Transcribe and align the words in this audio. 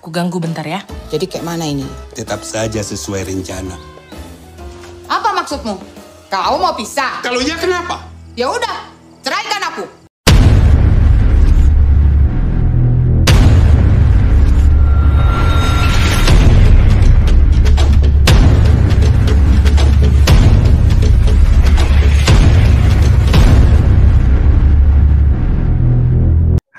Ku 0.00 0.08
ganggu 0.08 0.40
bentar 0.40 0.64
ya. 0.64 0.80
Jadi 1.12 1.28
kayak 1.28 1.44
mana 1.44 1.68
ini? 1.68 1.84
Tetap 2.16 2.40
saja 2.40 2.80
sesuai 2.80 3.28
rencana. 3.28 3.76
Apa 5.04 5.36
maksudmu? 5.36 5.76
Kau 6.32 6.56
mau 6.56 6.72
pisah? 6.72 7.20
Kalau 7.20 7.36
iya 7.44 7.60
kenapa? 7.60 8.00
Ya 8.32 8.48
udah, 8.48 8.89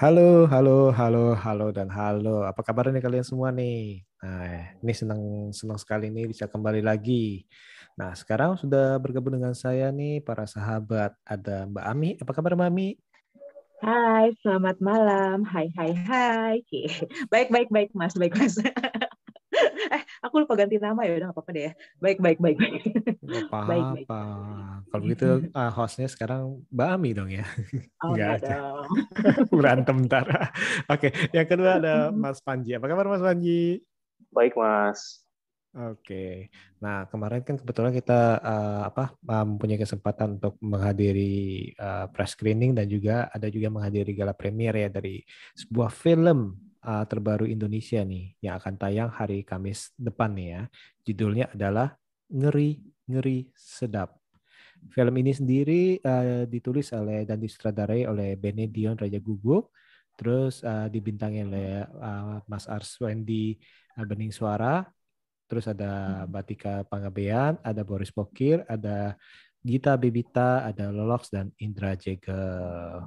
Halo, 0.02 0.50
halo, 0.50 0.90
halo, 0.90 1.38
halo, 1.38 1.70
dan 1.70 1.86
halo. 1.94 2.42
Apa 2.42 2.66
kabar 2.66 2.90
nih 2.90 3.06
kalian 3.06 3.22
semua 3.22 3.54
nih? 3.54 4.02
Nah, 4.18 4.74
ini 4.82 4.94
senang 4.98 5.54
senang 5.54 5.78
sekali 5.78 6.10
nih 6.10 6.26
bisa 6.26 6.50
kembali 6.50 6.82
lagi. 6.82 7.46
Nah, 7.94 8.10
sekarang 8.18 8.58
sudah 8.58 8.98
bergabung 8.98 9.38
dengan 9.38 9.54
saya 9.54 9.94
nih 9.94 10.18
para 10.26 10.50
sahabat. 10.50 11.14
Ada 11.22 11.70
Mbak 11.70 11.86
Ami. 11.86 12.10
Apa 12.18 12.34
kabar 12.34 12.58
Mbak 12.58 12.70
Ami? 12.74 12.98
Hai, 13.86 14.34
selamat 14.42 14.82
malam. 14.82 15.46
Hai, 15.46 15.70
hai, 15.78 15.94
hai. 15.94 16.56
Baik, 17.30 17.54
baik, 17.54 17.70
baik, 17.70 17.94
Mas. 17.94 18.18
Baik, 18.18 18.34
Mas. 18.42 18.58
aku 20.22 20.46
lupa 20.46 20.54
ganti 20.54 20.78
nama 20.78 21.02
ya. 21.04 21.18
Udah 21.18 21.28
nggak 21.30 21.36
apa-apa 21.36 21.52
deh 21.52 21.64
ya. 21.66 21.74
Baik, 21.98 22.18
baik, 22.22 22.40
baik, 22.40 22.58
baik. 22.62 22.82
Gak 23.22 23.46
Baik, 23.52 23.52
baik. 23.68 23.84
apa-apa. 24.08 24.22
Kalau 24.88 25.02
begitu 25.04 25.28
ah, 25.52 25.72
hostnya 25.74 26.08
sekarang 26.08 26.62
Mbak 26.70 26.90
Ami 26.94 27.10
dong 27.18 27.30
ya. 27.34 27.46
Oh, 28.06 28.14
Nggak 28.14 28.30
enggak 28.30 28.32
ada. 28.38 28.56
dong. 28.56 28.88
Berantem 29.58 29.98
ntar. 30.06 30.26
Oke, 30.88 31.10
yang 31.34 31.48
kedua 31.50 31.82
ada 31.82 31.94
Mas 32.22 32.40
Panji. 32.40 32.78
Apa 32.78 32.86
kabar 32.86 33.10
Mas 33.10 33.26
Panji? 33.26 33.82
Baik, 34.30 34.54
Mas. 34.56 35.26
Oke. 35.72 36.52
Nah, 36.84 37.08
kemarin 37.08 37.48
kan 37.48 37.56
kebetulan 37.56 37.96
kita 37.96 38.44
eh, 38.44 38.82
apa 38.92 39.16
mempunyai 39.24 39.80
kesempatan 39.80 40.36
untuk 40.38 40.60
menghadiri 40.60 41.34
eh, 41.72 42.06
press 42.12 42.36
screening 42.36 42.76
dan 42.76 42.92
juga 42.92 43.32
ada 43.32 43.48
juga 43.48 43.72
menghadiri 43.72 44.12
gala 44.12 44.36
premier 44.36 44.76
ya 44.76 44.90
dari 44.92 45.24
sebuah 45.56 45.88
film 45.90 46.71
eh, 46.82 47.06
terbaru 47.08 47.46
Indonesia 47.46 48.02
nih 48.02 48.36
yang 48.42 48.58
akan 48.60 48.74
tayang 48.78 49.10
hari 49.14 49.46
Kamis 49.46 49.94
depan 49.98 50.34
nih 50.34 50.48
ya. 50.48 50.62
Judulnya 51.06 51.46
adalah 51.54 51.96
Ngeri 52.32 52.80
Ngeri 53.10 53.52
Sedap. 53.56 54.18
Film 54.90 55.14
ini 55.22 55.32
sendiri 55.32 56.02
eh, 56.02 56.44
ditulis 56.50 56.90
oleh 56.98 57.22
dan 57.28 57.38
disutradarai 57.38 58.10
oleh 58.10 58.34
Benedion 58.34 58.98
Raja 58.98 59.22
Guguk, 59.22 59.70
terus 60.18 60.66
eh, 60.66 60.88
dibintangi 60.90 61.46
oleh 61.46 61.86
eh, 61.86 62.38
Mas 62.50 62.66
Arswendi 62.66 63.58
eh, 63.98 64.06
Bening 64.06 64.34
Suara, 64.34 64.82
terus 65.46 65.70
ada 65.70 66.26
Batika 66.26 66.82
Pangabean, 66.88 67.62
ada 67.62 67.82
Boris 67.86 68.10
Pokir, 68.10 68.66
ada 68.66 69.14
Gita 69.62 69.94
Bebita, 69.94 70.66
ada 70.66 70.90
Lolox 70.90 71.30
dan 71.30 71.54
Indra 71.62 71.94
Jegel. 71.94 73.06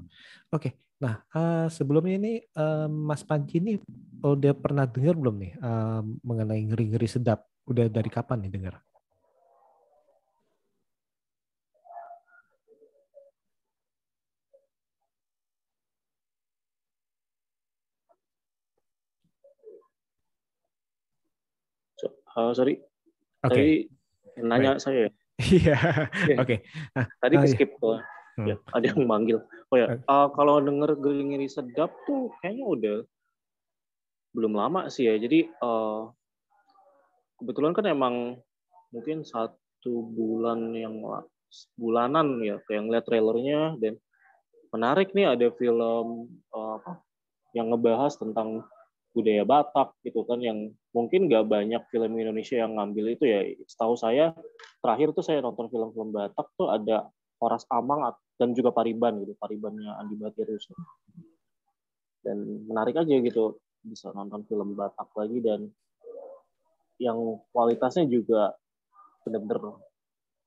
Oke, 0.54 0.83
nah 1.02 1.20
eh, 1.34 1.66
sebelumnya 1.70 2.14
ini 2.16 2.32
eh, 2.40 2.86
Mas 2.88 3.22
Panji 3.26 3.58
ini 3.60 3.74
udah 4.24 4.54
pernah 4.56 4.86
dengar 4.88 5.14
belum 5.18 5.36
nih 5.42 5.52
eh, 5.58 6.00
mengenai 6.24 6.60
ngeri-ngeri 6.70 7.08
sedap? 7.10 7.44
Udah 7.64 7.88
dari 7.88 8.10
kapan 8.12 8.44
nih 8.44 8.52
dengar? 8.52 8.74
So, 21.98 22.10
uh, 22.34 22.50
sorry, 22.52 22.82
Oke, 23.44 23.54
tadi 23.54 23.66
nanya 24.42 24.76
saya 24.82 25.08
ya. 25.08 25.10
iya, 25.50 25.78
Iya. 26.26 26.36
oke. 26.42 26.56
Nah, 26.94 27.06
Tadi 27.22 27.34
Oh, 27.38 27.42
ke 27.42 27.48
iya. 27.66 27.94
Hmm. 28.34 28.50
Ya, 28.50 28.56
ada 28.74 28.86
yang 28.90 29.06
manggil. 29.06 29.38
Oh 29.70 29.78
ya, 29.78 30.02
uh, 30.10 30.28
kalau 30.34 30.58
denger 30.58 30.98
ngeri 30.98 31.46
sedap 31.46 31.94
tuh 32.02 32.34
kayaknya 32.42 32.64
udah 32.66 32.96
belum 34.34 34.58
lama 34.58 34.90
sih 34.90 35.06
ya. 35.06 35.14
Jadi 35.14 35.46
uh, 35.62 36.10
kebetulan 37.38 37.72
kan 37.72 37.86
emang 37.86 38.14
mungkin 38.90 39.22
satu 39.22 40.02
bulan 40.10 40.74
yang 40.74 40.98
la- 41.02 41.26
bulanan 41.78 42.42
ya 42.42 42.58
kayak 42.66 42.82
ngeliat 42.90 43.04
trailernya 43.06 43.78
dan 43.78 43.94
menarik 44.74 45.14
nih 45.14 45.30
ada 45.30 45.54
film 45.54 46.34
uh, 46.50 46.82
apa 46.82 46.98
yang 47.54 47.70
ngebahas 47.70 48.18
tentang 48.18 48.66
budaya 49.14 49.46
Batak 49.46 49.94
gitu 50.02 50.26
kan 50.26 50.42
yang 50.42 50.74
mungkin 50.90 51.30
nggak 51.30 51.46
banyak 51.46 51.82
film 51.94 52.18
Indonesia 52.18 52.58
yang 52.58 52.74
ngambil 52.74 53.14
itu 53.14 53.24
ya 53.30 53.46
setahu 53.70 53.94
saya 53.94 54.34
terakhir 54.82 55.14
tuh 55.14 55.22
saya 55.22 55.38
nonton 55.38 55.70
film-film 55.70 56.10
Batak 56.10 56.50
tuh 56.58 56.74
ada 56.74 57.06
Horas 57.38 57.62
Amang 57.70 58.02
dan 58.34 58.50
juga 58.52 58.74
Pariban 58.74 59.22
gitu 59.22 59.34
Paribannya 59.38 59.94
Andi 59.98 60.16
Batirus 60.18 60.70
dan 62.24 62.40
menarik 62.66 62.96
aja 62.96 63.14
gitu 63.20 63.60
bisa 63.84 64.10
nonton 64.16 64.42
film 64.48 64.72
Batak 64.72 65.12
lagi 65.12 65.38
dan 65.44 65.68
yang 66.96 67.18
kualitasnya 67.52 68.08
juga 68.08 68.56
benar-benar 69.26 69.76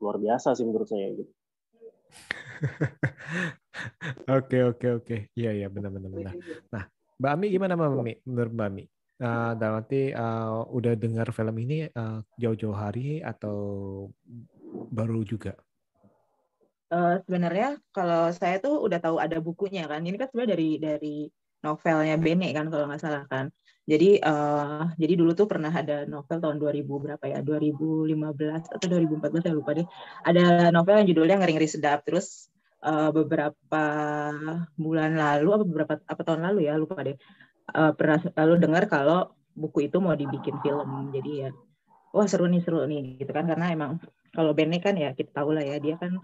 luar 0.02 0.18
biasa 0.18 0.58
sih 0.58 0.66
menurut 0.66 0.90
saya 0.90 1.14
gitu. 1.14 1.31
Oke 4.26 4.66
oke 4.66 4.88
oke. 4.97 5.18
Iya 5.38 5.53
iya 5.53 5.68
benar 5.70 5.94
benar 5.94 6.09
benar. 6.09 6.34
Nah, 6.74 6.84
Mbak 7.22 7.31
Ami 7.38 7.46
gimana 7.53 7.78
Mbak 7.78 7.94
Ami? 7.94 8.14
Menurut 8.26 8.53
Mbak 8.58 8.68
Ami? 8.74 8.84
Nah, 9.18 9.53
dalam 9.53 9.78
arti 9.86 10.02
eh, 10.09 10.59
udah 10.74 10.94
dengar 10.97 11.30
film 11.30 11.56
ini 11.62 11.86
eh, 11.86 12.20
jauh-jauh 12.42 12.74
hari 12.74 13.22
atau 13.22 13.58
baru 14.90 15.22
juga? 15.22 15.53
Eh, 16.88 17.16
sebenarnya 17.28 17.75
kalau 17.92 18.31
saya 18.31 18.64
tuh 18.64 18.80
udah 18.88 19.00
tahu 19.03 19.18
ada 19.20 19.38
bukunya 19.44 19.84
kan. 19.92 20.00
Ini 20.08 20.16
kan 20.16 20.28
sebenarnya 20.31 20.52
dari 20.56 20.70
dari 20.80 21.16
novelnya 21.59 22.16
Bene 22.16 22.48
kan 22.56 22.72
kalau 22.72 22.88
nggak 22.88 23.02
salah 23.03 23.24
kan. 23.28 23.52
Jadi 23.84 24.24
eh, 24.24 24.84
jadi 24.96 25.14
dulu 25.20 25.31
tuh 25.36 25.47
pernah 25.52 25.72
ada 25.72 26.08
novel 26.08 26.38
tahun 26.40 26.58
2000 26.64 26.94
berapa 27.03 27.26
ya? 27.28 27.44
2015 27.44 28.72
atau 28.72 28.86
2014 28.88 29.44
saya 29.44 29.56
lupa 29.59 29.72
deh. 29.76 29.88
Ada 30.24 30.72
novel 30.72 30.96
yang 31.03 31.08
judulnya 31.12 31.36
Ngeri-ngeri 31.44 31.68
Sedap. 31.68 32.08
Terus 32.08 32.47
eh, 32.80 33.09
beberapa 33.12 33.84
bulan 34.80 35.12
lalu 35.20 35.47
apa 35.59 35.64
beberapa 35.68 35.94
apa 36.08 36.22
tahun 36.24 36.42
lalu 36.47 36.72
ya 36.72 36.74
lupa 36.80 37.03
deh. 37.03 37.20
Eh, 37.76 37.92
pernah 38.00 38.20
lalu 38.40 38.53
dengar 38.64 38.84
kalau 38.88 39.36
buku 39.59 39.92
itu 39.92 40.00
mau 40.00 40.16
dibikin 40.16 40.56
film. 40.64 41.12
Jadi 41.12 41.31
ya 41.44 41.50
wah 42.16 42.28
seru 42.31 42.47
nih 42.47 42.64
seru 42.64 42.88
nih 42.88 43.20
gitu 43.20 43.31
kan 43.36 43.44
karena 43.44 43.76
emang 43.76 44.00
kalau 44.31 44.56
Bene 44.56 44.80
kan 44.80 44.96
ya 44.96 45.12
kita 45.12 45.44
tahu 45.44 45.52
lah 45.52 45.64
ya 45.68 45.78
dia 45.84 46.00
kan 46.00 46.16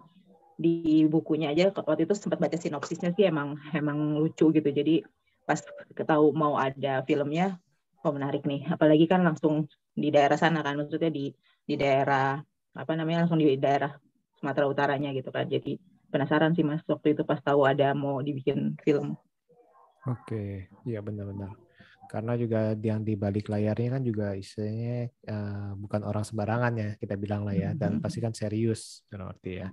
di 0.53 1.05
bukunya 1.09 1.49
aja 1.51 1.73
waktu 1.73 2.05
itu 2.05 2.13
sempat 2.13 2.37
baca 2.37 2.57
sinopsisnya 2.57 3.11
sih 3.17 3.25
emang 3.25 3.57
emang 3.73 4.17
lucu 4.21 4.53
gitu. 4.53 4.69
Jadi 4.69 5.01
pas 5.43 5.59
ketahu 5.91 6.31
mau 6.31 6.55
ada 6.55 7.01
filmnya 7.03 7.57
oh 8.03 8.13
menarik 8.13 8.45
nih. 8.45 8.69
Apalagi 8.69 9.05
kan 9.09 9.25
langsung 9.25 9.67
di 9.93 10.09
daerah 10.13 10.37
sana 10.37 10.61
kan 10.61 10.77
maksudnya 10.77 11.09
di 11.09 11.33
di 11.63 11.75
daerah 11.79 12.37
apa 12.73 12.91
namanya 12.97 13.25
langsung 13.25 13.41
di 13.41 13.55
daerah 13.57 13.93
Sumatera 14.37 14.65
Utaranya 14.69 15.09
gitu 15.15 15.29
kan. 15.33 15.47
Jadi 15.47 15.79
penasaran 16.11 16.53
sih 16.53 16.61
mas 16.61 16.85
waktu 16.85 17.17
itu 17.17 17.25
pas 17.25 17.41
tahu 17.41 17.65
ada 17.65 17.95
mau 17.97 18.21
dibikin 18.21 18.77
film. 18.85 19.17
Oke, 20.03 20.67
iya 20.83 20.99
benar-benar. 20.99 21.55
Karena 22.13 22.37
juga 22.37 22.77
yang 22.77 23.01
di 23.01 23.17
balik 23.17 23.49
layarnya 23.49 23.97
kan 23.97 24.01
juga 24.05 24.37
istilahnya 24.37 25.09
eh, 25.09 25.71
bukan 25.81 26.01
orang 26.05 26.21
sembarangan 26.21 26.73
ya 26.77 26.89
kita 27.01 27.17
bilang 27.17 27.41
lah 27.41 27.57
ya 27.57 27.73
dan 27.73 27.97
pasti 27.97 28.21
kan 28.21 28.37
serius 28.37 29.01
dalam 29.09 29.33
arti 29.33 29.57
ya. 29.57 29.67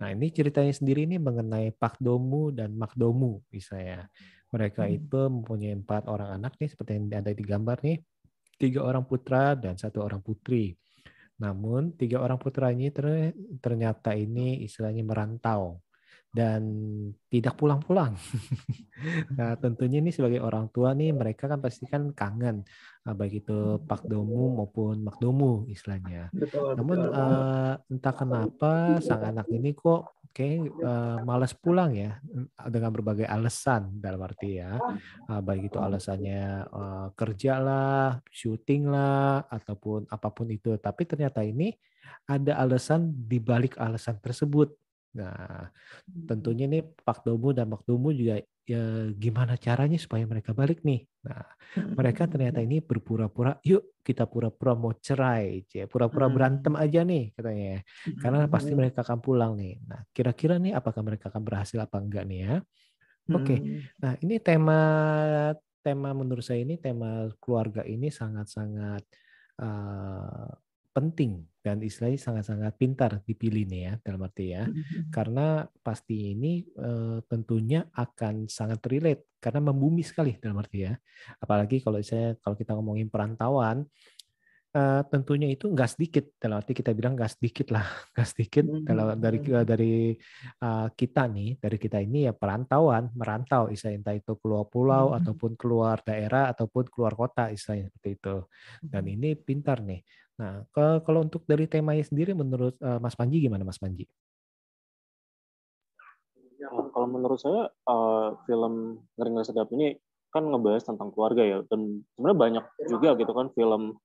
Nah 0.00 0.08
ini 0.08 0.32
ceritanya 0.32 0.72
sendiri 0.72 1.04
ini 1.04 1.20
mengenai 1.20 1.68
Pak 1.76 2.00
Domu 2.00 2.48
dan 2.48 2.72
Mak 2.72 2.96
Domu 2.96 3.44
misalnya. 3.52 4.08
Mereka 4.48 4.88
Hmm. 4.88 4.96
itu 4.96 5.20
mempunyai 5.28 5.76
empat 5.76 6.08
orang 6.08 6.32
anak 6.40 6.56
nih 6.56 6.72
seperti 6.72 6.96
yang 6.96 7.12
ada 7.12 7.32
di 7.32 7.44
gambar 7.44 7.76
nih. 7.84 8.00
Tiga 8.56 8.80
orang 8.88 9.04
putra 9.04 9.52
dan 9.52 9.76
satu 9.76 10.00
orang 10.00 10.24
putri. 10.24 10.72
Namun 11.40 11.92
tiga 11.96 12.24
orang 12.24 12.40
putranya 12.40 12.88
ter- 12.88 13.36
ternyata 13.60 14.16
ini 14.16 14.64
istilahnya 14.64 15.04
merantau 15.04 15.80
dan 16.32 16.62
tidak 17.28 17.60
pulang-pulang. 17.60 18.16
nah 19.38 19.52
tentunya 19.60 20.00
ini 20.00 20.08
sebagai 20.08 20.40
orang 20.40 20.72
tua 20.72 20.96
nih 20.96 21.12
mereka 21.12 21.44
kan 21.44 21.60
pasti 21.60 21.84
kan 21.84 22.08
kangen 22.16 22.64
ah, 23.04 23.12
baik 23.12 23.44
itu 23.44 23.76
Pak 23.84 24.08
Domu 24.08 24.56
maupun 24.56 25.04
Mak 25.04 25.20
Domu 25.20 25.68
istilahnya. 25.68 26.32
betul 26.32 26.72
Namun 26.72 26.98
eh, 27.12 27.72
entah 27.92 28.14
kenapa 28.16 28.96
sang 29.04 29.22
anak 29.28 29.46
ini 29.52 29.76
kok 29.76 30.24
kayak 30.32 30.72
eh, 30.72 31.18
malas 31.28 31.52
pulang 31.52 31.92
ya 31.92 32.16
dengan 32.72 32.90
berbagai 32.96 33.28
alasan 33.28 34.00
dalam 34.00 34.24
arti 34.24 34.56
ya 34.56 34.80
Ah, 35.28 35.40
baik 35.44 35.68
itu 35.68 35.78
alasannya 35.78 36.66
eh, 36.66 37.08
kerja 37.12 37.60
lah, 37.60 38.20
syuting 38.32 38.88
lah 38.88 39.44
ataupun 39.52 40.08
apa 40.08 40.28
pun 40.32 40.48
itu. 40.48 40.72
Tapi 40.80 41.04
ternyata 41.04 41.44
ini 41.44 41.72
ada 42.26 42.58
alasan 42.60 43.12
di 43.12 43.38
balik 43.38 43.76
alasan 43.78 44.18
tersebut. 44.18 44.72
Nah, 45.12 45.68
tentunya 46.24 46.64
nih 46.68 46.82
Pak 47.04 47.28
Domu 47.28 47.52
dan 47.52 47.68
Mak 47.68 47.84
Domu 47.84 48.10
juga 48.16 48.40
ya 48.62 49.10
gimana 49.12 49.58
caranya 49.58 49.98
supaya 49.98 50.22
mereka 50.24 50.54
balik 50.54 50.80
nih. 50.86 51.04
Nah, 51.26 51.44
mereka 51.98 52.30
ternyata 52.30 52.62
ini 52.62 52.80
berpura-pura, 52.80 53.58
yuk 53.66 54.00
kita 54.00 54.24
pura-pura 54.24 54.72
mau 54.78 54.94
cerai, 54.96 55.66
ya 55.68 55.84
pura-pura 55.90 56.30
berantem 56.30 56.74
aja 56.78 57.04
nih 57.04 57.34
katanya. 57.36 57.82
Karena 58.22 58.46
pasti 58.48 58.72
mereka 58.72 59.04
akan 59.04 59.18
pulang 59.20 59.52
nih. 59.58 59.82
Nah, 59.84 60.00
kira-kira 60.14 60.56
nih 60.56 60.72
apakah 60.78 61.02
mereka 61.04 61.28
akan 61.28 61.42
berhasil 61.44 61.78
apa 61.82 61.96
enggak 62.00 62.24
nih 62.24 62.40
ya? 62.46 62.54
Oke. 63.30 63.56
Nah, 64.02 64.12
ini 64.22 64.36
tema 64.42 64.80
tema 65.82 66.14
menurut 66.14 66.46
saya 66.46 66.62
ini 66.62 66.78
tema 66.78 67.26
keluarga 67.42 67.82
ini 67.82 68.06
sangat-sangat 68.08 69.02
uh, 69.58 70.50
penting 70.92 71.42
dan 71.62 71.78
istilahnya 71.80 72.20
sangat-sangat 72.20 72.74
pintar 72.76 73.10
dipilih 73.24 73.64
nih 73.64 73.82
ya 73.86 73.92
dalam 74.02 74.20
arti 74.26 74.52
ya. 74.52 74.68
Karena 75.08 75.64
pasti 75.80 76.34
ini 76.36 76.62
uh, 76.78 77.22
tentunya 77.24 77.86
akan 77.96 78.50
sangat 78.50 78.82
relate 78.90 79.38
karena 79.40 79.72
membumi 79.72 80.02
sekali 80.04 80.36
dalam 80.36 80.60
arti 80.60 80.84
ya. 80.84 80.92
Apalagi 81.38 81.80
kalau 81.80 82.02
saya 82.04 82.34
kalau 82.42 82.58
kita 82.58 82.74
ngomongin 82.74 83.08
perantauan 83.08 83.86
uh, 84.74 85.02
tentunya 85.06 85.52
itu 85.52 85.68
nggak 85.68 85.90
sedikit 85.96 86.24
dalam 86.40 86.60
arti 86.60 86.72
kita 86.72 86.90
bilang 86.96 87.14
nggak 87.14 87.32
sedikit 87.38 87.70
lah 87.72 87.84
nggak 88.12 88.28
sedikit 88.28 88.64
dalam 88.82 89.16
dari 89.20 89.38
dari 89.62 89.94
uh, 90.64 90.88
kita 90.92 91.28
nih 91.28 91.60
dari 91.60 91.76
kita 91.78 91.98
ini 92.00 92.26
ya 92.28 92.32
perantauan 92.34 93.12
merantau 93.14 93.68
istilahnya 93.68 94.00
entah 94.02 94.16
itu 94.16 94.32
keluar 94.40 94.66
pulau 94.66 95.12
hmm. 95.12 95.18
ataupun 95.22 95.52
keluar 95.54 96.00
daerah 96.02 96.50
ataupun 96.52 96.88
keluar 96.88 97.14
kota 97.14 97.52
istilahnya 97.52 97.92
seperti 97.92 98.10
itu. 98.18 98.36
Dan 98.82 99.04
ini 99.06 99.36
pintar 99.36 99.84
nih 99.84 100.02
nah 100.40 100.64
kalau 101.04 101.24
untuk 101.24 101.44
dari 101.44 101.68
temanya 101.68 102.02
sendiri 102.02 102.32
menurut 102.32 102.76
uh, 102.80 102.98
Mas 102.98 103.16
Panji 103.16 103.42
gimana 103.42 103.62
Mas 103.62 103.80
Panji? 103.80 104.08
Ya, 106.62 106.70
kalau 106.70 107.06
menurut 107.10 107.42
saya 107.42 107.68
uh, 107.90 108.38
film 108.46 109.02
Ngeri 109.18 109.42
Sedap 109.42 109.68
ini 109.74 109.98
kan 110.32 110.48
ngebahas 110.48 110.88
tentang 110.88 111.12
keluarga 111.12 111.44
ya 111.44 111.58
dan 111.68 112.06
sebenarnya 112.16 112.38
banyak 112.38 112.64
juga 112.88 113.18
gitu 113.20 113.32
kan 113.36 113.52
film 113.52 114.00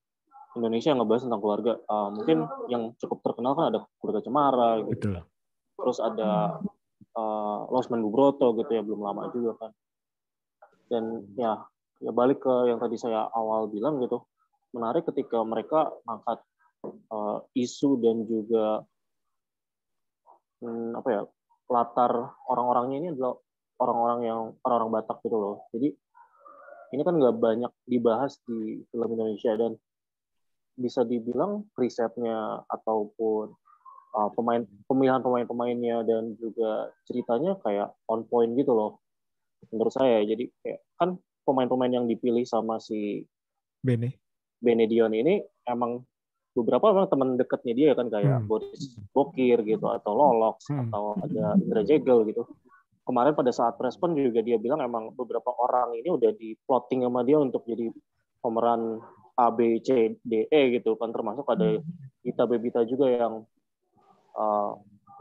Indonesia 0.58 0.90
yang 0.90 1.00
ngebahas 1.06 1.24
tentang 1.30 1.42
keluarga. 1.42 1.78
Uh, 1.86 2.10
mungkin 2.10 2.38
yang 2.68 2.84
cukup 2.98 3.22
terkenal 3.22 3.54
kan 3.54 3.66
ada 3.70 3.80
keluarga 4.02 4.22
Cemara, 4.26 4.72
gitu. 4.90 5.14
Betul. 5.14 5.16
Terus 5.78 5.98
ada 6.02 6.58
uh, 7.14 7.60
Losman 7.70 8.02
Bubroto 8.02 8.58
gitu 8.58 8.72
ya 8.74 8.82
belum 8.82 9.06
lama 9.06 9.30
juga 9.30 9.54
kan. 9.62 9.72
Dan 10.90 11.30
ya 11.38 11.62
ya 12.02 12.12
balik 12.14 12.42
ke 12.42 12.54
yang 12.70 12.82
tadi 12.82 12.98
saya 12.98 13.30
awal 13.34 13.70
bilang 13.70 14.02
gitu, 14.02 14.26
menarik 14.78 15.04
ketika 15.10 15.42
mereka 15.42 15.90
mengangkat 16.06 16.40
uh, 17.12 17.42
isu 17.58 17.98
dan 17.98 18.24
juga 18.30 18.86
hmm, 20.62 20.94
apa 21.02 21.10
ya 21.10 21.22
latar 21.68 22.38
orang-orangnya 22.48 22.98
ini 23.02 23.08
adalah 23.18 23.36
orang-orang 23.82 24.20
yang 24.24 24.40
orang-orang 24.64 24.92
Batak 25.02 25.18
gitu 25.26 25.38
loh. 25.38 25.58
Jadi 25.76 25.90
ini 26.96 27.02
kan 27.04 27.14
nggak 27.20 27.36
banyak 27.36 27.72
dibahas 27.84 28.40
di 28.48 28.82
film 28.88 29.10
Indonesia 29.12 29.54
dan 29.60 29.76
bisa 30.78 31.02
dibilang 31.04 31.66
risetnya 31.74 32.62
ataupun 32.70 33.52
uh, 34.14 34.30
pemain 34.38 34.64
pemilihan 34.86 35.20
pemain-pemainnya 35.26 36.06
dan 36.06 36.38
juga 36.38 36.94
ceritanya 37.10 37.58
kayak 37.66 37.92
on 38.08 38.24
point 38.30 38.54
gitu 38.54 38.78
loh 38.78 39.02
menurut 39.74 39.90
saya 39.90 40.22
jadi 40.22 40.46
kayak 40.62 40.80
kan 41.02 41.18
pemain-pemain 41.50 41.90
yang 41.90 42.06
dipilih 42.06 42.46
sama 42.46 42.78
si 42.78 43.26
Bene 43.82 44.27
Benedion 44.58 45.14
ini 45.14 45.42
emang 45.66 46.02
beberapa 46.58 46.90
memang 46.90 47.10
teman 47.14 47.30
dekatnya 47.38 47.74
dia 47.78 47.92
kan 47.94 48.10
kayak 48.10 48.42
hmm. 48.42 48.50
Boris 48.50 48.98
Bokir 49.14 49.62
gitu 49.62 49.86
atau 49.94 50.12
Lolox 50.18 50.66
hmm. 50.74 50.90
atau 50.90 51.14
ada 51.22 51.54
Indra 51.62 51.86
Jegel 51.86 52.26
gitu 52.26 52.50
kemarin 53.06 53.38
pada 53.38 53.54
saat 53.54 53.78
respon 53.78 54.18
juga 54.18 54.42
dia 54.42 54.58
bilang 54.58 54.82
emang 54.82 55.14
beberapa 55.14 55.54
orang 55.54 55.94
ini 56.02 56.10
udah 56.10 56.34
di 56.34 56.58
plotting 56.66 57.06
sama 57.06 57.22
dia 57.22 57.38
untuk 57.38 57.62
jadi 57.70 57.94
pemeran 58.42 58.98
A 59.38 59.54
B 59.54 59.78
C 59.86 60.18
D 60.26 60.50
E 60.50 60.62
gitu 60.82 60.98
kan 60.98 61.14
termasuk 61.14 61.46
ada 61.46 61.78
Ita 62.26 62.50
Bebita 62.50 62.82
juga 62.90 63.06
yang 63.06 63.46
uh, 64.34 64.72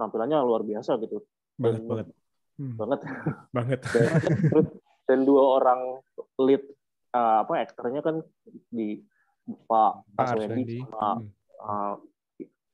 penampilannya 0.01 0.41
luar 0.41 0.65
biasa 0.65 0.97
gitu 1.05 1.21
banget 1.61 1.85
dan, 1.85 1.89
banget 1.89 2.07
hmm. 2.57 2.75
banget 2.81 3.01
banget 3.57 3.81
dan, 3.93 4.65
dan 5.05 5.19
dua 5.29 5.43
orang 5.61 5.81
lead 6.41 6.65
uh, 7.13 7.45
apa 7.45 7.61
aktornya 7.61 8.01
kan 8.01 8.25
di 8.73 9.05
Pak 9.47 9.93
Pak 10.19 10.27
Wendy 10.43 10.83
sama 10.83 11.23
hmm. 11.23 11.29
uh, 11.63 11.95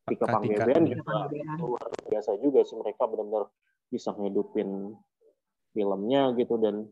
Tika 0.09 0.27
Panggeben 0.27 0.83
juga 0.91 1.31
luar 1.61 1.87
biasa 2.11 2.35
juga 2.43 2.67
sih. 2.67 2.75
Mereka 2.75 3.03
benar-benar 3.07 3.47
bisa 3.93 4.11
ngidupin 4.17 4.97
filmnya 5.73 6.33
gitu 6.37 6.57
dan 6.59 6.89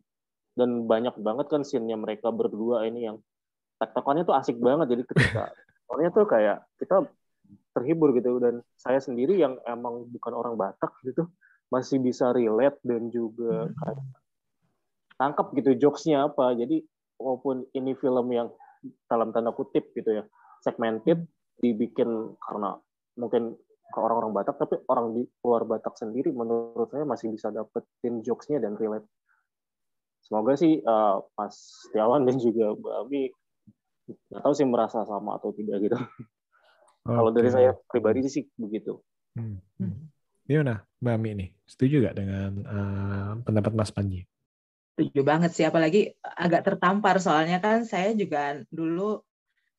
dan 0.54 0.84
banyak 0.84 1.16
banget 1.18 1.46
kan 1.48 1.62
scene-nya 1.64 1.96
mereka 1.96 2.28
berdua 2.30 2.84
ini 2.84 3.08
yang 3.08 3.16
tektokannya 3.80 4.28
tuh 4.28 4.36
asik 4.36 4.60
banget. 4.60 4.94
Jadi 4.94 5.02
ketika 5.08 5.50
soalnya 5.88 6.10
tuh 6.14 6.28
kayak 6.28 6.62
kita 6.78 7.08
terhibur 7.74 8.14
gitu 8.14 8.38
dan 8.38 8.62
saya 8.78 9.00
sendiri 9.02 9.38
yang 9.40 9.58
emang 9.66 10.06
bukan 10.10 10.32
orang 10.36 10.54
Batak 10.54 10.92
gitu 11.02 11.26
masih 11.70 12.02
bisa 12.02 12.34
relate 12.34 12.82
dan 12.82 13.08
juga 13.14 13.70
kayak 13.70 14.02
tangkap 15.18 15.46
gitu 15.58 15.70
jokesnya 15.88 16.30
apa. 16.30 16.54
Jadi 16.54 16.82
walaupun 17.18 17.66
ini 17.74 17.94
film 17.98 18.26
yang 18.30 18.48
dalam 19.08 19.30
tanda 19.30 19.52
kutip 19.52 19.92
gitu 19.92 20.20
ya 20.20 20.24
segmented 20.64 21.24
dibikin 21.60 22.36
karena 22.40 22.76
mungkin 23.16 23.56
ke 23.90 23.98
orang-orang 23.98 24.32
Batak 24.32 24.56
tapi 24.56 24.80
orang 24.86 25.12
di 25.18 25.22
luar 25.42 25.66
Batak 25.66 25.98
sendiri 25.98 26.30
menurut 26.30 26.88
saya 26.88 27.04
masih 27.04 27.34
bisa 27.34 27.50
dapetin 27.50 28.22
jokesnya 28.22 28.62
dan 28.62 28.78
relate 28.78 29.04
semoga 30.24 30.54
sih 30.54 30.78
uh, 30.84 31.20
Mas 31.34 31.84
Setiawan 31.84 32.22
dan 32.24 32.38
juga 32.38 32.76
Mbak 32.78 32.94
Abi 33.04 33.22
nggak 34.30 34.42
tahu 34.42 34.54
sih 34.54 34.66
merasa 34.66 35.06
sama 35.06 35.38
atau 35.38 35.54
tidak 35.54 35.86
gitu. 35.86 35.96
Okay. 35.98 37.14
Kalau 37.18 37.30
dari 37.30 37.50
saya 37.50 37.70
pribadi 37.86 38.26
sih 38.26 38.46
begitu. 38.58 38.98
Hmm. 39.38 39.62
Hmm. 39.78 40.10
Gimana 40.46 40.82
Mbak 41.02 41.14
Ami 41.14 41.30
nih? 41.34 41.48
Setuju 41.66 41.94
nggak 42.02 42.16
dengan 42.18 42.50
uh, 42.66 43.32
pendapat 43.46 43.72
Mas 43.74 43.90
Panji? 43.94 44.26
Setuju 45.00 45.24
banget 45.24 45.50
sih, 45.56 45.64
apalagi 45.64 46.12
agak 46.20 46.60
tertampar 46.60 47.16
soalnya 47.24 47.56
kan 47.64 47.88
saya 47.88 48.12
juga 48.12 48.60
dulu 48.68 49.24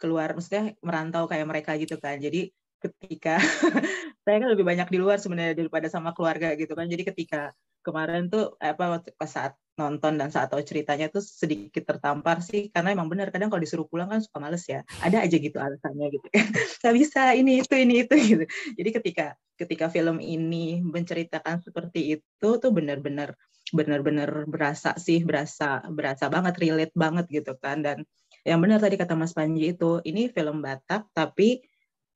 keluar, 0.01 0.33
maksudnya 0.33 0.73
merantau 0.81 1.29
kayak 1.29 1.45
mereka 1.45 1.77
gitu 1.77 2.01
kan. 2.01 2.17
Jadi 2.17 2.49
ketika 2.81 3.37
saya 4.25 4.35
kan 4.41 4.49
lebih 4.49 4.65
banyak 4.65 4.89
di 4.89 4.97
luar 4.97 5.21
sebenarnya 5.21 5.53
daripada 5.53 5.85
sama 5.93 6.17
keluarga 6.17 6.57
gitu 6.57 6.73
kan. 6.73 6.89
Jadi 6.89 7.05
ketika 7.05 7.53
kemarin 7.85 8.33
tuh 8.33 8.57
apa 8.57 9.05
pas 9.13 9.29
saat 9.29 9.53
nonton 9.81 10.21
dan 10.21 10.29
saat 10.29 10.53
tahu 10.53 10.61
ceritanya 10.61 11.09
tuh 11.09 11.25
sedikit 11.25 11.81
tertampar 11.81 12.45
sih 12.45 12.69
karena 12.69 12.93
emang 12.93 13.09
benar 13.09 13.33
kadang 13.33 13.49
kalau 13.49 13.61
disuruh 13.65 13.89
pulang 13.89 14.05
kan 14.13 14.21
suka 14.21 14.37
males 14.37 14.61
ya. 14.69 14.85
Ada 15.01 15.25
aja 15.25 15.37
gitu 15.41 15.57
alasannya 15.57 16.07
gitu. 16.13 16.27
Nggak 16.85 16.95
bisa 17.01 17.21
ini 17.33 17.51
itu 17.65 17.73
ini 17.73 17.93
itu 18.05 18.13
gitu. 18.13 18.45
Jadi 18.77 18.89
ketika 19.01 19.25
ketika 19.57 19.85
film 19.89 20.21
ini 20.21 20.85
menceritakan 20.85 21.65
seperti 21.65 22.21
itu 22.21 22.49
tuh 22.61 22.71
benar-benar 22.73 23.33
benar-benar 23.73 24.45
berasa 24.45 24.93
sih 24.99 25.23
berasa 25.25 25.81
berasa 25.89 26.29
banget 26.29 26.53
relate 26.61 26.93
banget 26.93 27.25
gitu 27.33 27.57
kan. 27.57 27.81
Dan 27.81 28.05
yang 28.45 28.61
benar 28.61 28.77
tadi 28.77 28.97
kata 29.01 29.17
Mas 29.17 29.33
Panji 29.33 29.73
itu 29.73 30.01
ini 30.05 30.29
film 30.29 30.61
Batak 30.61 31.09
tapi 31.13 31.61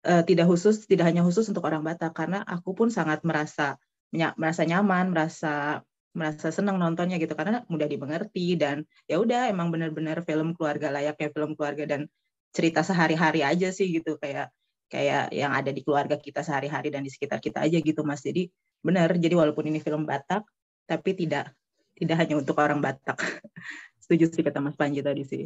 uh, 0.05 0.21
tidak 0.21 0.45
khusus 0.49 0.85
tidak 0.85 1.09
hanya 1.09 1.25
khusus 1.25 1.49
untuk 1.49 1.65
orang 1.65 1.81
Batak 1.81 2.13
karena 2.13 2.45
aku 2.45 2.77
pun 2.77 2.93
sangat 2.93 3.25
merasa 3.25 3.81
merasa 4.15 4.63
nyaman, 4.63 5.11
merasa 5.11 5.83
merasa 6.15 6.47
senang 6.49 6.79
nontonnya 6.79 7.19
gitu 7.19 7.35
karena 7.35 7.67
mudah 7.67 7.91
dimengerti 7.91 8.55
dan 8.55 8.87
ya 9.05 9.19
udah 9.19 9.51
emang 9.51 9.67
benar-benar 9.69 10.23
film 10.23 10.55
keluarga 10.55 10.87
layaknya 10.87 11.29
film 11.35 11.59
keluarga 11.59 11.83
dan 11.83 12.07
cerita 12.55 12.87
sehari-hari 12.87 13.43
aja 13.43 13.67
sih 13.75 13.91
gitu 13.91 14.15
kayak 14.15 14.47
kayak 14.87 15.33
yang 15.35 15.51
ada 15.51 15.75
di 15.75 15.83
keluarga 15.83 16.15
kita 16.15 16.39
sehari-hari 16.39 16.87
dan 16.87 17.03
di 17.03 17.11
sekitar 17.11 17.43
kita 17.43 17.67
aja 17.67 17.77
gitu 17.83 18.07
Mas. 18.07 18.23
Jadi 18.23 18.47
benar, 18.79 19.11
jadi 19.19 19.35
walaupun 19.35 19.67
ini 19.67 19.83
film 19.83 20.07
Batak 20.07 20.47
tapi 20.87 21.17
tidak 21.17 21.51
tidak 21.99 22.15
hanya 22.21 22.39
untuk 22.39 22.55
orang 22.63 22.79
Batak. 22.79 23.19
Setuju 24.03 24.31
sih 24.31 24.43
kata 24.45 24.63
Mas 24.63 24.79
Panji 24.79 25.03
tadi 25.03 25.27
sih. 25.27 25.43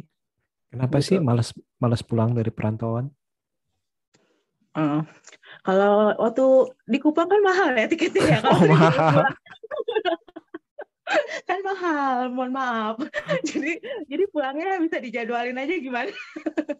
Kenapa 0.70 1.02
gitu. 1.02 1.06
sih 1.08 1.16
malas 1.18 1.50
malas 1.82 2.04
pulang 2.06 2.30
dari 2.30 2.54
perantauan? 2.54 3.10
Uh, 4.70 5.02
kalau 5.66 6.14
waktu 6.14 6.46
di 6.86 7.02
Kupang 7.02 7.26
kan 7.26 7.42
mahal 7.42 7.74
ya 7.74 7.90
tiketnya 7.90 8.22
ya. 8.22 8.38
Kalau 8.44 8.54
oh, 8.54 8.70
mahal. 8.70 9.26
kan 11.48 11.58
mahal, 11.62 12.16
mohon 12.30 12.52
maaf. 12.54 12.96
jadi 13.50 13.80
jadi 14.06 14.24
pulangnya 14.30 14.78
bisa 14.80 14.98
dijadwalin 15.02 15.58
aja 15.58 15.74
gimana? 15.78 16.12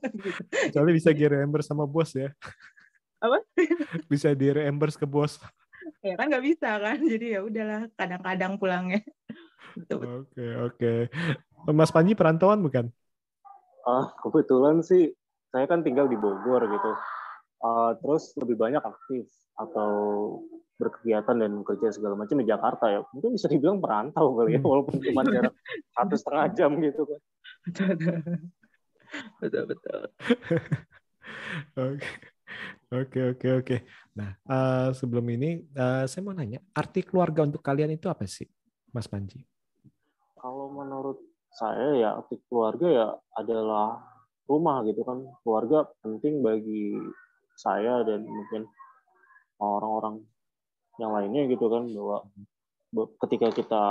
Soalnya 0.72 0.94
bisa 0.94 1.10
di 1.10 1.24
reimburse 1.26 1.68
sama 1.68 1.84
bos 1.84 2.14
ya. 2.14 2.30
Apa? 3.20 3.42
bisa 4.08 4.32
di 4.32 4.48
reimburse 4.48 4.96
ke 4.96 5.04
bos. 5.04 5.42
Ya 6.00 6.16
kan 6.16 6.32
nggak 6.32 6.44
bisa 6.44 6.80
kan, 6.80 6.98
jadi 7.02 7.26
ya 7.36 7.40
udahlah 7.44 7.82
kadang-kadang 7.98 8.52
pulangnya. 8.56 9.00
Oke 9.92 10.46
oke. 10.56 10.92
Mas 11.70 11.92
Panji 11.92 12.16
perantauan 12.16 12.64
bukan? 12.64 12.88
Ah 13.84 14.12
kebetulan 14.24 14.80
sih 14.80 15.12
saya 15.50 15.66
kan 15.66 15.82
tinggal 15.82 16.06
di 16.06 16.16
Bogor 16.16 16.62
gitu 16.64 16.92
uh, 17.64 17.92
terus 18.00 18.32
lebih 18.40 18.56
banyak 18.56 18.82
aktif 18.82 19.28
atau 19.58 19.90
berkegiatan 20.80 21.36
dan 21.36 21.52
kerja 21.60 21.92
segala 21.92 22.16
macam 22.16 22.40
di 22.40 22.48
Jakarta 22.48 22.88
ya. 22.88 23.04
Mungkin 23.12 23.36
bisa 23.36 23.46
dibilang 23.52 23.84
perantau 23.84 24.32
kali 24.32 24.56
ya 24.56 24.60
hmm. 24.64 24.70
walaupun 24.72 24.96
cuma 25.04 25.22
jarak 25.28 25.52
satu 25.94 26.14
setengah 26.16 26.46
jam 26.56 26.70
gitu 26.80 27.02
kan. 27.04 27.20
Betul 29.42 29.64
betul. 29.68 30.00
Oke. 31.90 32.10
Oke 32.90 33.22
oke 33.30 33.48
oke. 33.62 33.76
Nah 34.18 34.34
uh, 34.50 34.90
sebelum 34.90 35.22
ini 35.30 35.62
uh, 35.78 36.02
saya 36.10 36.26
mau 36.26 36.34
nanya 36.34 36.58
arti 36.74 37.06
keluarga 37.06 37.46
untuk 37.46 37.62
kalian 37.62 37.94
itu 37.94 38.10
apa 38.10 38.26
sih 38.26 38.50
Mas 38.90 39.06
Panji? 39.06 39.46
Kalau 40.34 40.74
menurut 40.74 41.22
saya 41.54 41.94
ya 41.94 42.08
arti 42.18 42.42
keluarga 42.50 42.86
ya 42.90 43.06
adalah 43.38 44.02
rumah 44.50 44.82
gitu 44.82 45.06
kan. 45.06 45.22
Keluarga 45.46 45.86
penting 46.02 46.42
bagi 46.42 46.98
saya 47.54 48.02
dan 48.02 48.26
mungkin 48.26 48.66
orang-orang 49.62 50.26
yang 51.00 51.16
lainnya 51.16 51.48
gitu 51.48 51.66
kan 51.72 51.88
bahwa 51.88 52.18
ketika 53.26 53.48
kita 53.56 53.84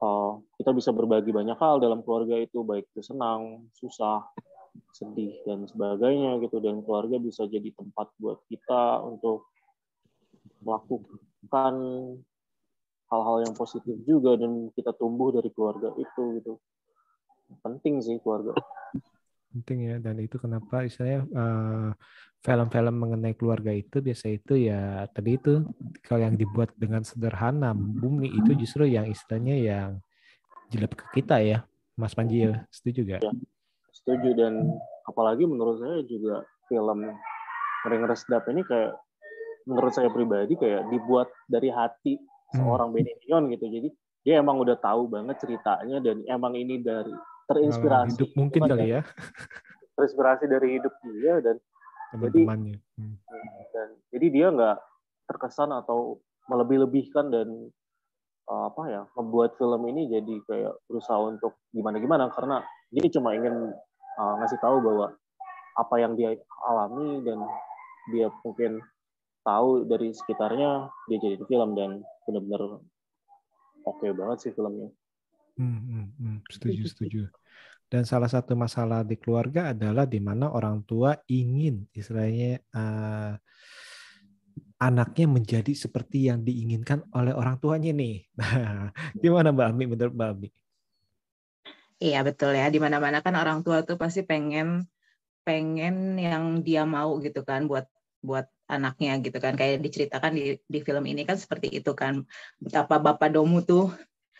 uh, 0.00 0.32
kita 0.56 0.70
bisa 0.72 0.90
berbagi 0.96 1.30
banyak 1.30 1.58
hal 1.60 1.78
dalam 1.78 2.00
keluarga 2.00 2.40
itu 2.40 2.64
baik 2.64 2.88
itu 2.94 3.04
senang 3.04 3.68
susah 3.76 4.24
sedih 4.94 5.36
dan 5.44 5.66
sebagainya 5.66 6.38
gitu 6.40 6.62
dan 6.62 6.80
keluarga 6.80 7.20
bisa 7.20 7.44
jadi 7.44 7.68
tempat 7.74 8.08
buat 8.16 8.40
kita 8.48 9.04
untuk 9.04 9.50
melakukan 10.62 11.74
hal-hal 13.08 13.36
yang 13.44 13.54
positif 13.54 13.94
juga 14.06 14.38
dan 14.38 14.70
kita 14.72 14.94
tumbuh 14.96 15.34
dari 15.34 15.50
keluarga 15.52 15.92
itu 15.98 16.22
gitu. 16.40 16.52
Penting 17.64 18.04
sih 18.04 18.20
keluarga 18.20 18.52
penting 19.52 19.78
ya 19.88 19.96
dan 19.98 20.20
itu 20.20 20.36
kenapa 20.36 20.84
istilahnya 20.84 21.24
uh, 21.32 21.90
film-film 22.44 22.94
mengenai 22.94 23.34
keluarga 23.34 23.74
itu 23.74 23.98
biasa 23.98 24.30
itu 24.30 24.70
ya 24.70 25.08
tadi 25.10 25.34
itu 25.40 25.66
kalau 26.06 26.22
yang 26.22 26.36
dibuat 26.38 26.70
dengan 26.78 27.02
sederhana 27.02 27.74
bumi 27.74 28.30
itu 28.30 28.54
justru 28.54 28.86
yang 28.86 29.10
istilahnya 29.10 29.56
yang 29.58 29.90
jelek 30.70 30.94
ke 30.94 31.06
kita 31.20 31.42
ya 31.42 31.58
Mas 31.98 32.14
Panji 32.14 32.46
ya 32.46 32.62
setuju 32.70 33.16
gak? 33.16 33.22
Ya, 33.26 33.32
setuju 33.90 34.30
dan 34.38 34.78
apalagi 35.08 35.48
menurut 35.48 35.82
saya 35.82 36.04
juga 36.06 36.46
film 36.70 37.10
Ring 37.88 38.04
Resdap 38.06 38.46
ini 38.52 38.62
kayak 38.62 38.94
menurut 39.66 39.92
saya 39.92 40.12
pribadi 40.12 40.54
kayak 40.54 40.86
dibuat 40.92 41.28
dari 41.50 41.72
hati 41.72 42.14
hmm. 42.16 42.56
seorang 42.60 42.94
Benny 42.94 43.12
Leon 43.26 43.50
gitu 43.50 43.66
jadi 43.66 43.88
dia 44.22 44.34
emang 44.44 44.60
udah 44.60 44.76
tahu 44.78 45.08
banget 45.08 45.40
ceritanya 45.40 45.98
dan 46.04 46.22
emang 46.28 46.54
ini 46.54 46.78
dari 46.84 47.12
terinspirasi 47.48 48.14
hidup 48.14 48.30
mungkin 48.36 48.60
kali 48.68 48.86
ya 48.98 49.02
terinspirasi 49.96 50.44
dari 50.46 50.78
hidup 50.78 50.94
dia 51.02 51.34
dan 51.40 51.56
teman-temannya 52.12 52.76
hmm. 53.00 53.16
dan 53.72 53.88
jadi 54.12 54.26
dia 54.28 54.46
nggak 54.52 54.78
terkesan 55.28 55.72
atau 55.72 56.20
melebih-lebihkan 56.48 57.28
dan 57.28 57.48
uh, 58.48 58.72
apa 58.72 58.82
ya 58.88 59.02
membuat 59.16 59.56
film 59.60 59.84
ini 59.88 60.08
jadi 60.08 60.34
kayak 60.48 60.74
berusaha 60.88 61.20
untuk 61.20 61.60
gimana-gimana 61.72 62.32
karena 62.32 62.64
dia 62.88 63.04
cuma 63.12 63.36
ingin 63.36 63.72
uh, 64.16 64.34
ngasih 64.40 64.56
tahu 64.64 64.80
bahwa 64.80 65.12
apa 65.76 65.94
yang 66.00 66.16
dia 66.16 66.34
alami 66.64 67.22
dan 67.22 67.38
dia 68.10 68.32
mungkin 68.42 68.80
tahu 69.44 69.84
dari 69.86 70.10
sekitarnya 70.16 70.88
dia 71.12 71.18
jadi 71.20 71.44
film 71.44 71.76
dan 71.76 72.00
benar-benar 72.24 72.80
oke 73.84 74.00
okay 74.00 74.10
banget 74.12 74.38
sih 74.48 74.52
filmnya. 74.56 74.90
Hmm, 75.58 75.78
hmm, 75.82 76.06
hmm. 76.14 76.38
Setuju, 76.46 76.82
setuju. 76.86 77.20
Dan 77.88 78.06
salah 78.06 78.30
satu 78.30 78.54
masalah 78.54 79.02
di 79.02 79.18
keluarga 79.18 79.74
adalah 79.74 80.06
di 80.06 80.22
mana 80.22 80.52
orang 80.52 80.84
tua 80.86 81.18
ingin 81.26 81.88
istilahnya 81.90 82.62
uh, 82.76 83.32
anaknya 84.78 85.26
menjadi 85.26 85.72
seperti 85.74 86.30
yang 86.30 86.46
diinginkan 86.46 87.02
oleh 87.10 87.34
orang 87.34 87.58
tuanya 87.58 87.90
nih. 87.90 88.22
Nah, 88.38 88.94
gimana 89.22 89.50
Mbak 89.50 89.68
Ami 89.74 89.84
menurut 89.90 90.14
Mbak 90.14 90.30
Ami? 90.30 90.48
Iya 91.98 92.22
betul 92.22 92.54
ya. 92.54 92.70
Di 92.70 92.78
mana-mana 92.78 93.18
kan 93.18 93.34
orang 93.34 93.66
tua 93.66 93.82
tuh 93.82 93.98
pasti 93.98 94.22
pengen 94.22 94.86
pengen 95.42 96.14
yang 96.20 96.62
dia 96.62 96.86
mau 96.86 97.18
gitu 97.18 97.42
kan 97.42 97.66
buat 97.66 97.88
buat 98.22 98.46
anaknya 98.68 99.16
gitu 99.24 99.40
kan 99.40 99.56
kayak 99.56 99.80
diceritakan 99.80 100.36
di 100.36 100.60
di 100.68 100.78
film 100.84 101.08
ini 101.08 101.24
kan 101.24 101.40
seperti 101.40 101.80
itu 101.80 101.96
kan 101.96 102.20
betapa 102.60 103.00
bapak 103.00 103.32
Domu 103.32 103.64
tuh 103.64 103.88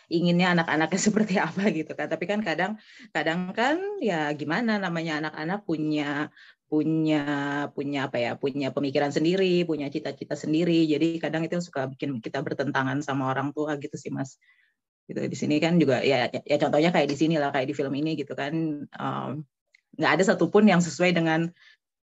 inginnya 0.09 0.57
anak-anaknya 0.57 1.01
seperti 1.09 1.35
apa 1.39 1.63
gitu 1.71 1.93
kan. 1.93 2.09
Tapi 2.09 2.25
kan 2.25 2.41
kadang 2.41 2.73
kadang 3.13 3.53
kan 3.53 3.77
ya 4.01 4.33
gimana 4.33 4.81
namanya 4.81 5.23
anak-anak 5.25 5.65
punya 5.69 6.33
punya 6.69 7.25
punya 7.73 8.13
apa 8.13 8.21
ya 8.21 8.37
punya 8.37 8.69
pemikiran 8.77 9.09
sendiri 9.09 9.65
punya 9.65 9.89
cita-cita 9.89 10.37
sendiri. 10.37 10.85
Jadi 10.89 11.17
kadang 11.21 11.45
itu 11.45 11.61
suka 11.61 11.89
bikin 11.89 12.21
kita 12.21 12.45
bertentangan 12.45 13.01
sama 13.01 13.33
orang 13.33 13.53
tua 13.57 13.77
gitu 13.81 13.97
sih 13.97 14.13
mas. 14.13 14.37
Gitu 15.09 15.25
di 15.25 15.37
sini 15.37 15.57
kan 15.61 15.81
juga 15.81 16.05
ya 16.05 16.29
ya 16.29 16.57
contohnya 16.61 16.93
kayak 16.93 17.09
di 17.09 17.17
sini 17.17 17.41
lah 17.41 17.49
kayak 17.53 17.69
di 17.73 17.75
film 17.77 17.93
ini 17.97 18.17
gitu 18.21 18.37
kan. 18.37 18.53
Nggak 19.97 20.11
um, 20.13 20.15
ada 20.17 20.25
satupun 20.25 20.69
yang 20.69 20.85
sesuai 20.85 21.17
dengan 21.17 21.49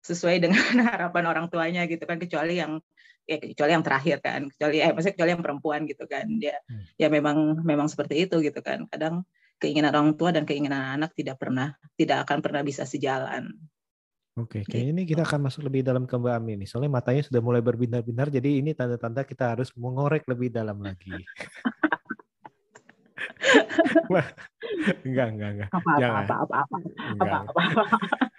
sesuai 0.06 0.38
dengan 0.42 0.62
harapan 0.90 1.26
orang 1.30 1.46
tuanya 1.54 1.86
gitu 1.86 2.02
kan. 2.10 2.18
Kecuali 2.18 2.58
yang 2.58 2.82
ya 3.26 3.38
kecuali 3.42 3.72
yang 3.74 3.86
terakhir 3.86 4.18
kan 4.22 4.42
kecuali 4.54 4.78
eh 4.80 4.94
maksudnya 4.94 5.16
kecuali 5.18 5.32
yang 5.34 5.44
perempuan 5.44 5.82
gitu 5.90 6.06
kan. 6.06 6.26
Dia 6.38 6.58
hmm. 6.62 6.98
ya 6.98 7.08
memang 7.10 7.38
memang 7.66 7.88
seperti 7.90 8.30
itu 8.30 8.40
gitu 8.46 8.62
kan. 8.62 8.86
Kadang 8.88 9.26
keinginan 9.58 9.94
orang 9.94 10.14
tua 10.16 10.32
dan 10.32 10.46
keinginan 10.46 11.02
anak 11.02 11.18
tidak 11.18 11.42
pernah 11.42 11.74
tidak 11.98 12.30
akan 12.30 12.40
pernah 12.46 12.62
bisa 12.62 12.86
sejalan. 12.86 13.50
Oke, 14.36 14.68
kayaknya 14.68 14.92
ini 15.00 15.08
kita 15.08 15.24
akan 15.24 15.48
masuk 15.48 15.64
lebih 15.64 15.80
dalam 15.80 16.04
ke 16.04 16.12
Mbak 16.12 16.36
Ami 16.36 16.60
nih. 16.60 16.68
Soalnya 16.68 16.92
matanya 16.92 17.24
sudah 17.24 17.40
mulai 17.40 17.64
berbinar-binar, 17.64 18.28
jadi 18.28 18.60
ini 18.60 18.76
tanda-tanda 18.76 19.24
kita 19.24 19.56
harus 19.56 19.72
mengorek 19.80 20.28
lebih 20.28 20.52
dalam 20.52 20.84
lagi. 20.84 21.08
enggak, 25.08 25.28
enggak, 25.32 25.50
enggak. 25.56 25.70
Apa, 25.72 25.88
apa, 25.88 25.96
apa, 25.96 26.36
apa, 26.36 26.56
apa, 26.60 26.76
apa, 27.16 27.48
apa, 27.48 27.64
apa 27.96 28.36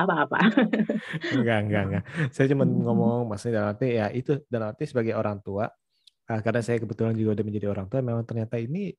apa-apa. 0.00 0.38
enggak, 1.36 1.58
enggak, 1.66 1.82
enggak. 1.88 2.04
Saya 2.32 2.46
cuma 2.52 2.64
hmm. 2.66 2.80
ngomong 2.84 3.18
maksudnya 3.30 3.62
dalam 3.62 3.68
arti 3.74 3.86
ya 3.96 4.06
itu 4.10 4.32
dalam 4.46 4.72
arti 4.72 4.84
sebagai 4.88 5.14
orang 5.16 5.38
tua 5.40 5.66
uh, 6.30 6.40
karena 6.40 6.60
saya 6.62 6.78
kebetulan 6.82 7.14
juga 7.14 7.40
udah 7.40 7.44
menjadi 7.46 7.66
orang 7.70 7.86
tua 7.88 8.00
memang 8.00 8.24
ternyata 8.26 8.56
ini 8.58 8.92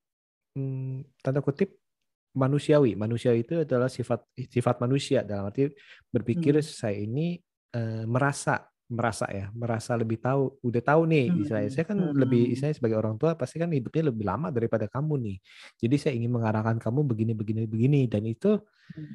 hmm, 0.57 1.21
tanda 1.23 1.39
kutip 1.39 1.75
manusiawi. 2.35 2.95
Manusiawi 2.95 3.43
itu 3.43 3.53
adalah 3.63 3.91
sifat 3.91 4.23
sifat 4.35 4.79
manusia 4.79 5.23
dalam 5.23 5.51
arti 5.51 5.67
berpikir 6.11 6.59
hmm. 6.59 6.65
saya 6.65 6.97
ini 6.97 7.39
uh, 7.75 8.07
merasa 8.07 8.71
merasa 8.91 9.25
ya 9.31 9.47
merasa 9.55 9.95
lebih 9.95 10.19
tahu 10.19 10.59
udah 10.67 10.83
tahu 10.83 11.07
nih 11.07 11.31
hmm. 11.31 11.47
saya 11.47 11.67
saya 11.71 11.85
kan 11.87 11.95
hmm. 11.95 12.11
lebih 12.11 12.51
saya 12.59 12.75
sebagai 12.75 12.99
orang 12.99 13.15
tua 13.15 13.39
pasti 13.39 13.55
kan 13.55 13.71
hidupnya 13.71 14.11
lebih 14.11 14.27
lama 14.27 14.51
daripada 14.51 14.83
kamu 14.91 15.15
nih 15.31 15.37
jadi 15.79 15.95
saya 15.95 16.13
ingin 16.19 16.35
mengarahkan 16.35 16.75
kamu 16.75 17.07
begini 17.07 17.31
begini 17.31 17.63
begini 17.63 18.01
dan 18.11 18.27
itu 18.27 18.59
hmm. 18.59 19.11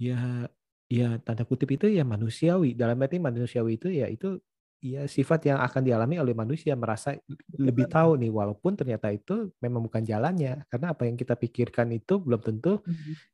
ya 0.00 0.48
ya 0.90 1.22
tanda 1.22 1.46
kutip 1.46 1.70
itu 1.70 1.86
ya 1.86 2.02
manusiawi. 2.02 2.74
Dalam 2.74 2.98
arti 2.98 3.22
manusiawi 3.22 3.78
itu 3.78 3.88
ya 3.94 4.10
itu 4.10 4.42
ya 4.80 5.04
sifat 5.04 5.44
yang 5.44 5.60
akan 5.60 5.84
dialami 5.84 6.16
oleh 6.18 6.32
manusia 6.32 6.72
merasa 6.72 7.12
lebih 7.60 7.84
tahu 7.84 8.16
nih 8.16 8.32
walaupun 8.32 8.74
ternyata 8.74 9.14
itu 9.14 9.54
memang 9.62 9.86
bukan 9.86 10.02
jalannya. 10.02 10.66
Karena 10.66 10.90
apa 10.90 11.06
yang 11.06 11.14
kita 11.14 11.38
pikirkan 11.38 11.94
itu 11.94 12.18
belum 12.18 12.42
tentu 12.42 12.82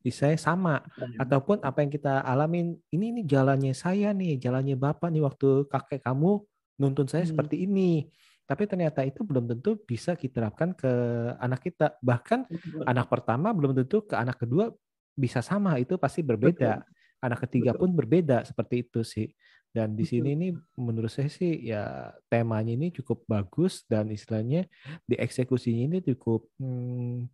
di 0.05 0.13
saya 0.13 0.37
sama. 0.37 0.85
Ataupun 1.17 1.65
apa 1.65 1.81
yang 1.81 1.89
kita 1.89 2.21
alamin 2.29 2.77
ini 2.93 3.17
ini 3.17 3.23
jalannya 3.25 3.73
saya 3.73 4.13
nih 4.13 4.37
jalannya 4.37 4.77
bapak 4.77 5.09
nih 5.09 5.25
waktu 5.25 5.65
kakek 5.73 6.05
kamu 6.05 6.45
nuntun 6.77 7.09
saya 7.09 7.25
seperti 7.25 7.65
ini. 7.65 8.05
Tapi 8.47 8.63
ternyata 8.69 9.03
itu 9.03 9.27
belum 9.27 9.51
tentu 9.51 9.81
bisa 9.81 10.15
kita 10.15 10.45
terapkan 10.45 10.77
ke 10.77 10.93
anak 11.41 11.65
kita. 11.65 11.97
Bahkan 12.05 12.47
anak 12.85 13.07
pertama 13.09 13.51
belum 13.57 13.73
tentu 13.75 14.05
ke 14.05 14.13
anak 14.13 14.45
kedua 14.45 14.71
bisa 15.17 15.41
sama. 15.41 15.81
Itu 15.81 15.97
pasti 15.97 16.21
berbeda 16.21 16.85
anak 17.23 17.49
ketiga 17.49 17.73
pun 17.73 17.93
berbeda 17.93 18.45
seperti 18.45 18.87
itu 18.87 19.01
sih. 19.03 19.29
Dan 19.77 19.93
di 19.93 20.09
sini 20.09 20.33
ini 20.33 20.49
menurut 20.81 21.13
saya 21.13 21.29
sih 21.29 21.69
ya 21.69 22.09
temanya 22.33 22.73
ini 22.73 22.89
cukup 22.97 23.29
bagus 23.29 23.85
dan 23.85 24.09
istilahnya 24.09 24.65
dieksekusinya 25.05 25.85
ini 25.93 25.99
cukup 26.01 26.49
hmm, 26.57 27.29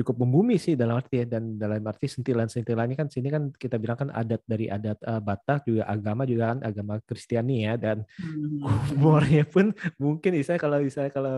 cukup 0.00 0.24
membumi 0.24 0.56
sih 0.56 0.80
dalam 0.80 0.96
arti 0.96 1.20
ya 1.20 1.26
dan 1.28 1.60
dalam 1.60 1.84
arti 1.84 2.08
sentilan-sentilannya 2.08 2.96
kan 2.96 3.12
sini 3.12 3.28
kan 3.28 3.52
kita 3.52 3.76
bilang 3.76 4.00
kan 4.00 4.08
adat 4.08 4.40
dari 4.48 4.72
adat 4.72 4.96
uh, 5.04 5.20
Batak 5.20 5.68
juga 5.68 5.84
agama 5.84 6.24
juga 6.24 6.56
kan 6.56 6.64
agama 6.64 6.96
Kristiani 7.04 7.68
ya 7.68 7.76
dan 7.76 8.08
hmm. 8.16 8.96
humornya 8.96 9.44
pun 9.44 9.76
mungkin 10.00 10.40
istilahnya 10.40 10.64
kalau 10.64 10.78
istilahnya 10.80 11.12
kalau 11.12 11.36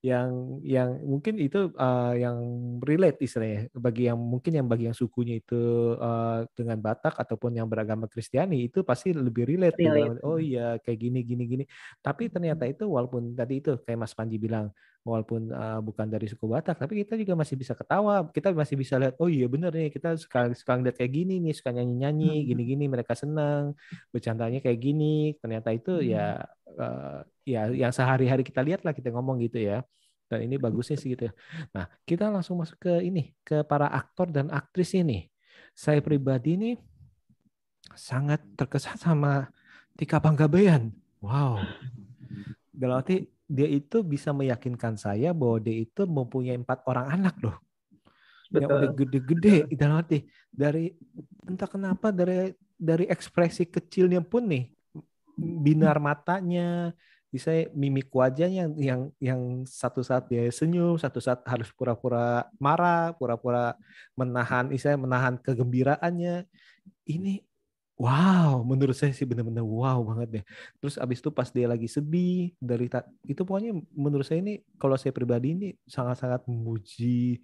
yang 0.00 0.56
yang 0.64 0.96
mungkin 1.04 1.36
itu 1.36 1.68
uh, 1.76 2.16
yang 2.16 2.40
relate 2.80 3.20
istilahnya 3.20 3.68
bagi 3.76 4.08
yang 4.08 4.16
mungkin 4.16 4.56
yang 4.56 4.64
bagi 4.64 4.88
yang 4.88 4.96
sukunya 4.96 5.36
itu 5.36 5.92
uh, 6.00 6.48
dengan 6.56 6.80
Batak 6.80 7.20
ataupun 7.20 7.60
yang 7.60 7.68
beragama 7.68 8.08
Kristiani 8.08 8.72
itu 8.72 8.80
pasti 8.88 9.12
lebih 9.12 9.44
relate, 9.44 9.76
relate. 9.76 10.24
oh 10.24 10.40
iya 10.40 10.80
kayak 10.80 10.96
gini 10.96 11.20
gini 11.28 11.44
gini 11.44 11.64
tapi 12.00 12.32
ternyata 12.32 12.64
itu 12.64 12.88
walaupun 12.88 13.36
tadi 13.36 13.60
itu 13.60 13.76
kayak 13.84 14.00
Mas 14.00 14.16
Panji 14.16 14.40
bilang 14.40 14.72
walaupun 15.06 15.50
uh, 15.54 15.80
bukan 15.80 16.06
dari 16.10 16.26
suku 16.28 16.44
Batak, 16.44 16.76
tapi 16.78 17.00
kita 17.02 17.16
juga 17.16 17.38
masih 17.38 17.56
bisa 17.56 17.72
ketawa, 17.72 18.26
kita 18.28 18.52
masih 18.52 18.76
bisa 18.76 19.00
lihat, 19.00 19.14
oh 19.22 19.30
iya 19.30 19.46
bener 19.48 19.72
nih, 19.72 19.88
kita 19.88 20.18
sekarang 20.20 20.52
sekarang 20.52 20.80
lihat 20.84 20.96
kayak 21.00 21.12
gini 21.14 21.40
nih, 21.40 21.54
suka 21.56 21.70
nyanyi-nyanyi, 21.72 22.44
gini-gini, 22.44 22.84
mereka 22.90 23.16
senang, 23.16 23.72
bercandanya 24.12 24.60
kayak 24.60 24.78
gini, 24.78 25.38
ternyata 25.40 25.72
itu 25.72 26.02
ya 26.04 26.44
uh, 26.76 27.24
ya 27.48 27.72
yang 27.72 27.92
sehari-hari 27.94 28.44
kita 28.44 28.60
lihat 28.60 28.84
lah 28.84 28.92
kita 28.92 29.08
ngomong 29.14 29.40
gitu 29.42 29.62
ya. 29.62 29.80
Dan 30.28 30.44
ini 30.44 30.60
bagusnya 30.60 31.00
sih 31.00 31.16
gitu. 31.16 31.32
ya. 31.32 31.32
Nah, 31.72 31.88
kita 32.04 32.28
langsung 32.28 32.60
masuk 32.60 32.76
ke 32.76 33.00
ini, 33.00 33.32
ke 33.40 33.64
para 33.64 33.88
aktor 33.88 34.28
dan 34.28 34.52
aktris 34.52 34.92
ini. 34.92 35.24
Saya 35.72 36.04
pribadi 36.04 36.60
ini 36.60 36.70
sangat 37.96 38.44
terkesan 38.52 39.00
sama 39.00 39.48
Tika 39.96 40.20
Panggabean. 40.20 40.92
Wow. 41.24 41.64
Dalam 42.76 43.00
arti 43.00 43.24
dia 43.48 43.64
itu 43.64 44.04
bisa 44.04 44.30
meyakinkan 44.36 45.00
saya 45.00 45.32
bahwa 45.32 45.56
dia 45.58 45.80
itu 45.80 46.04
mempunyai 46.04 46.60
empat 46.60 46.84
orang 46.84 47.08
anak 47.08 47.40
loh. 47.40 47.56
Yang 48.52 48.68
udah 48.68 48.92
gede-gede 48.92 49.56
dalam 49.76 50.00
arti 50.00 50.24
dari 50.48 50.92
entah 51.44 51.68
kenapa 51.68 52.12
dari 52.12 52.52
dari 52.76 53.04
ekspresi 53.08 53.68
kecilnya 53.68 54.20
pun 54.24 54.48
nih 54.48 54.68
binar 55.36 56.00
matanya, 56.00 56.92
bisa 57.28 57.52
mimik 57.76 58.08
wajahnya 58.08 58.72
yang 58.76 59.12
yang 59.20 59.40
satu 59.68 60.00
saat 60.00 60.28
dia 60.32 60.48
senyum, 60.48 60.96
satu 60.96 61.20
saat 61.20 61.44
harus 61.44 61.68
pura-pura 61.72 62.48
marah, 62.56 63.12
pura-pura 63.16 63.76
menahan, 64.16 64.72
istilahnya 64.72 65.04
menahan 65.04 65.34
kegembiraannya. 65.40 66.48
Ini 67.04 67.47
wow, 67.98 68.62
menurut 68.62 68.94
saya 68.94 69.10
sih 69.10 69.26
benar-benar 69.26 69.66
wow 69.66 69.98
banget 70.06 70.28
deh. 70.40 70.44
Terus 70.78 70.94
abis 71.02 71.18
itu 71.18 71.30
pas 71.34 71.50
dia 71.50 71.66
lagi 71.66 71.90
sedih 71.90 72.54
dari 72.62 72.86
itu 73.26 73.42
pokoknya 73.42 73.74
menurut 73.90 74.22
saya 74.22 74.38
ini 74.38 74.62
kalau 74.78 74.94
saya 74.94 75.10
pribadi 75.10 75.58
ini 75.58 75.68
sangat-sangat 75.82 76.46
memuji 76.46 77.42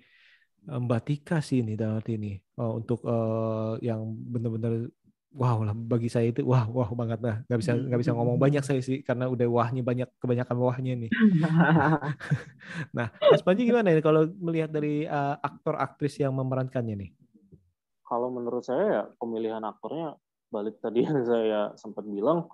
eh, 0.71 0.79
Mbak 0.79 1.01
Tika 1.03 1.39
sih 1.43 1.67
ini 1.67 1.75
dalam 1.75 1.99
arti 1.99 2.15
ini. 2.15 2.39
Uh, 2.55 2.79
untuk 2.79 3.03
uh, 3.03 3.75
yang 3.83 4.07
benar-benar 4.07 4.87
wow 5.35 5.67
lah 5.67 5.75
bagi 5.75 6.07
saya 6.07 6.31
itu 6.31 6.47
wah 6.47 6.71
wah 6.71 6.87
banget 6.95 7.19
lah. 7.19 7.37
Nggak 7.51 7.59
bisa 7.59 7.73
nggak 7.75 8.01
bisa 8.07 8.13
ngomong 8.15 8.39
banyak 8.39 8.63
saya 8.63 8.79
sih 8.79 9.03
karena 9.03 9.27
udah 9.27 9.51
wahnya 9.51 9.83
banyak 9.83 10.09
kebanyakan 10.23 10.57
wahnya 10.63 10.95
nih. 10.95 11.11
Nah 12.97 13.11
Mas 13.11 13.43
Panji 13.43 13.67
gimana 13.67 13.91
ini 13.91 13.99
kalau 13.99 14.31
melihat 14.39 14.71
dari 14.71 15.03
uh, 15.11 15.35
aktor 15.43 15.75
aktris 15.83 16.15
yang 16.23 16.31
memerankannya 16.31 16.95
nih? 16.95 17.11
Kalau 18.07 18.31
menurut 18.31 18.63
saya 18.63 18.85
ya 18.87 19.03
pemilihan 19.19 19.65
aktornya 19.67 20.15
balik 20.53 20.81
tadi 20.81 21.05
yang 21.05 21.23
saya 21.31 21.73
sempat 21.77 22.05
bilang 22.09 22.49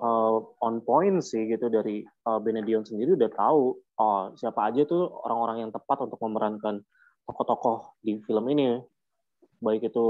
uh, 0.00 0.38
on 0.62 0.80
point 0.84 1.20
sih 1.24 1.48
gitu 1.48 1.68
dari 1.72 2.04
uh, 2.28 2.38
Benedion 2.40 2.84
sendiri 2.84 3.16
udah 3.16 3.30
tahu 3.32 3.76
oh, 4.00 4.22
siapa 4.36 4.72
aja 4.72 4.84
tuh 4.84 5.08
orang-orang 5.24 5.68
yang 5.68 5.72
tepat 5.72 6.04
untuk 6.04 6.20
memerankan 6.20 6.84
tokoh-tokoh 7.26 7.98
di 8.04 8.22
film 8.22 8.46
ini 8.52 8.78
baik 9.58 9.90
itu 9.90 10.06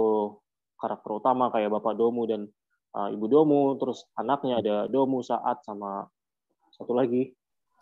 karakter 0.76 1.10
utama 1.16 1.48
kayak 1.48 1.72
Bapak 1.72 1.96
Domu 1.96 2.28
dan 2.28 2.50
uh, 2.96 3.08
Ibu 3.12 3.26
Domu, 3.28 3.62
terus 3.80 4.04
anaknya 4.16 4.60
ada 4.60 4.76
Domu 4.88 5.20
saat 5.20 5.60
sama 5.64 6.08
satu 6.76 6.92
lagi 6.92 7.32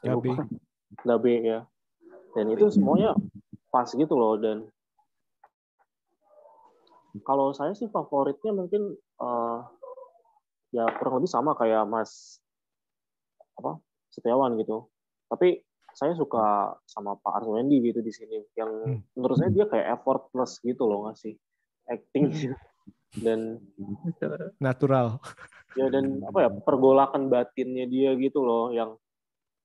Gabe. 0.05 0.37
Gabe 1.03 1.35
ya. 1.43 1.61
Dan 2.35 2.51
itu 2.53 2.69
semuanya 2.69 3.15
pas 3.71 3.89
gitu 3.89 4.15
loh 4.15 4.37
dan 4.39 4.67
kalau 7.23 7.55
saya 7.55 7.77
sih 7.79 7.87
favoritnya 7.87 8.51
mungkin 8.51 8.99
uh, 9.23 9.61
ya 10.75 10.89
kurang 10.99 11.23
lebih 11.23 11.31
sama 11.31 11.55
kayak 11.55 11.87
Mas 11.87 12.43
apa 13.55 13.79
Setiawan 14.11 14.59
gitu. 14.59 14.91
Tapi 15.31 15.63
saya 15.95 16.19
suka 16.19 16.75
sama 16.91 17.15
Pak 17.23 17.43
Arswendi 17.43 17.79
gitu 17.79 18.03
di 18.03 18.11
sini 18.11 18.43
yang 18.59 18.71
hmm. 18.99 19.15
menurut 19.15 19.39
saya 19.39 19.51
dia 19.55 19.67
kayak 19.71 20.03
effortless 20.03 20.59
gitu 20.67 20.91
loh 20.91 21.07
ngasih 21.07 21.39
acting 21.87 22.35
hmm 22.35 22.55
dan 23.23 23.63
natural 24.59 25.23
ya 25.79 25.87
dan 25.87 26.23
apa 26.27 26.39
ya 26.47 26.51
pergolakan 26.51 27.31
batinnya 27.31 27.87
dia 27.87 28.15
gitu 28.19 28.43
loh 28.43 28.75
yang 28.75 28.99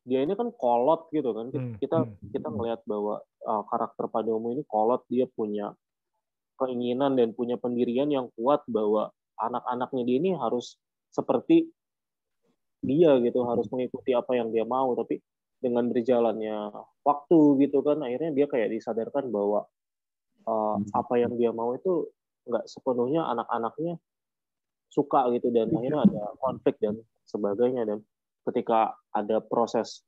dia 0.06 0.26
ini 0.26 0.34
kan 0.38 0.54
kolot 0.54 1.10
gitu 1.10 1.34
kan 1.34 1.50
hmm, 1.54 1.78
kita 1.82 2.06
hmm. 2.06 2.30
kita 2.34 2.50
melihat 2.50 2.82
bahwa 2.86 3.22
uh, 3.46 3.64
karakter 3.70 4.06
Padomo 4.10 4.54
ini 4.54 4.62
kolot 4.66 5.06
dia 5.10 5.26
punya 5.30 5.74
keinginan 6.60 7.16
dan 7.16 7.32
punya 7.32 7.56
pendirian 7.56 8.12
yang 8.12 8.28
kuat 8.36 8.62
bahwa 8.68 9.10
anak-anaknya 9.40 10.04
dia 10.04 10.18
ini 10.20 10.32
harus 10.36 10.76
seperti 11.10 11.72
dia 12.80 13.16
gitu 13.20 13.44
harus 13.44 13.68
mengikuti 13.72 14.16
apa 14.16 14.36
yang 14.40 14.52
dia 14.52 14.64
mau 14.64 14.96
tapi 14.96 15.20
dengan 15.60 15.92
berjalannya 15.92 16.72
waktu 17.04 17.40
gitu 17.68 17.84
kan 17.84 18.00
akhirnya 18.00 18.32
dia 18.32 18.48
kayak 18.48 18.72
disadarkan 18.72 19.28
bahwa 19.28 19.68
uh, 20.48 20.80
apa 20.96 21.14
yang 21.20 21.36
dia 21.36 21.52
mau 21.52 21.76
itu 21.76 22.08
nggak 22.48 22.66
sepenuhnya 22.66 23.28
anak-anaknya 23.28 24.00
suka 24.90 25.28
gitu 25.36 25.52
dan 25.52 25.68
akhirnya 25.76 26.08
ada 26.08 26.24
konflik 26.40 26.80
dan 26.80 26.96
sebagainya 27.28 27.84
dan 27.86 28.00
ketika 28.48 28.96
ada 29.12 29.44
proses 29.44 30.02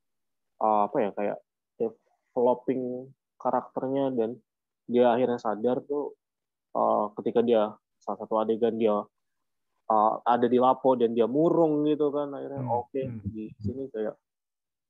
uh, 0.63 0.87
apa 0.87 0.97
ya 0.97 1.09
kayak 1.13 1.37
developing 1.77 3.11
karakternya 3.37 4.09
dan 4.15 4.39
dia 4.87 5.11
akhirnya 5.11 5.37
sadar 5.37 5.83
tuh 5.85 6.15
uh, 6.75 7.11
ketika 7.19 7.39
dia 7.43 7.71
salah 8.01 8.17
satu 8.21 8.41
adegan 8.41 8.75
dia 8.75 9.03
uh, 9.91 10.13
ada 10.23 10.47
di 10.47 10.57
lapo 10.57 10.95
dan 10.95 11.11
dia 11.11 11.27
murung 11.27 11.85
gitu 11.85 12.09
kan 12.09 12.31
akhirnya 12.31 12.63
hmm. 12.63 12.71
oke 12.71 12.89
okay, 12.89 13.05
hmm. 13.07 13.21
di 13.31 13.43
sini 13.61 13.83
kayak 13.91 14.15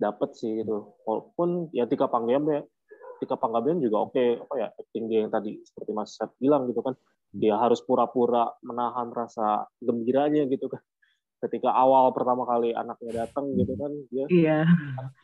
dapet 0.01 0.29
sih 0.33 0.65
gitu 0.65 0.97
walaupun 1.05 1.69
ya 1.73 1.85
Tika 1.85 2.09
Panggabean 2.09 2.65
Tika 3.21 3.37
Panggabean 3.37 3.77
juga 3.77 4.09
oke 4.09 4.17
okay, 4.17 4.27
apa 4.41 4.53
ya 4.57 4.67
acting 4.73 5.05
dia 5.05 5.19
yang 5.25 5.31
tadi 5.33 5.61
seperti 5.61 5.91
Mas 5.93 6.17
Seth 6.17 6.33
bilang 6.41 6.65
gitu 6.65 6.81
kan 6.81 6.97
dia 7.31 7.55
harus 7.55 7.79
pura-pura 7.85 8.49
menahan 8.65 9.13
rasa 9.13 9.69
gembiranya 9.79 10.49
gitu 10.49 10.67
kan 10.67 10.81
ketika 11.41 11.73
awal 11.73 12.13
pertama 12.13 12.45
kali 12.45 12.69
anaknya 12.69 13.25
datang 13.25 13.49
gitu 13.57 13.73
kan 13.73 13.89
dia 14.13 14.25
iya. 14.29 14.59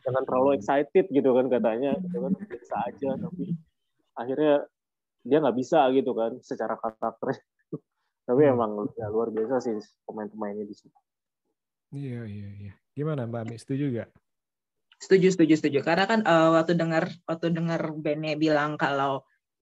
jangan 0.02 0.22
terlalu 0.26 0.58
excited 0.58 1.06
gitu 1.14 1.30
kan 1.30 1.46
katanya 1.46 1.94
gitu 2.02 2.18
kan 2.26 2.32
biasa 2.34 2.74
aja 2.90 3.10
tapi 3.22 3.54
akhirnya 4.18 4.66
dia 5.28 5.38
nggak 5.44 5.56
bisa 5.60 5.84
gitu 5.92 6.16
kan 6.16 6.40
secara 6.40 6.80
karakter 6.80 7.36
tapi 8.28 8.42
hmm. 8.44 8.52
emang 8.56 8.72
ya, 8.96 9.12
luar 9.12 9.28
biasa 9.28 9.60
sih 9.60 9.76
pemain-pemainnya 10.08 10.64
di 10.64 10.74
situ. 10.76 10.98
Iya 11.92 12.24
iya 12.28 12.48
iya. 12.56 12.72
Gimana 12.92 13.24
mbak 13.24 13.48
Mi 13.48 13.56
setuju 13.56 13.92
gak 13.92 14.10
setuju 14.98 15.32
setuju 15.32 15.54
setuju. 15.56 15.78
Karena 15.86 16.04
kan 16.04 16.20
uh, 16.26 16.58
waktu 16.58 16.74
dengar 16.74 17.08
waktu 17.24 17.54
dengar 17.54 17.80
Bene 17.96 18.34
bilang 18.34 18.74
kalau 18.74 19.22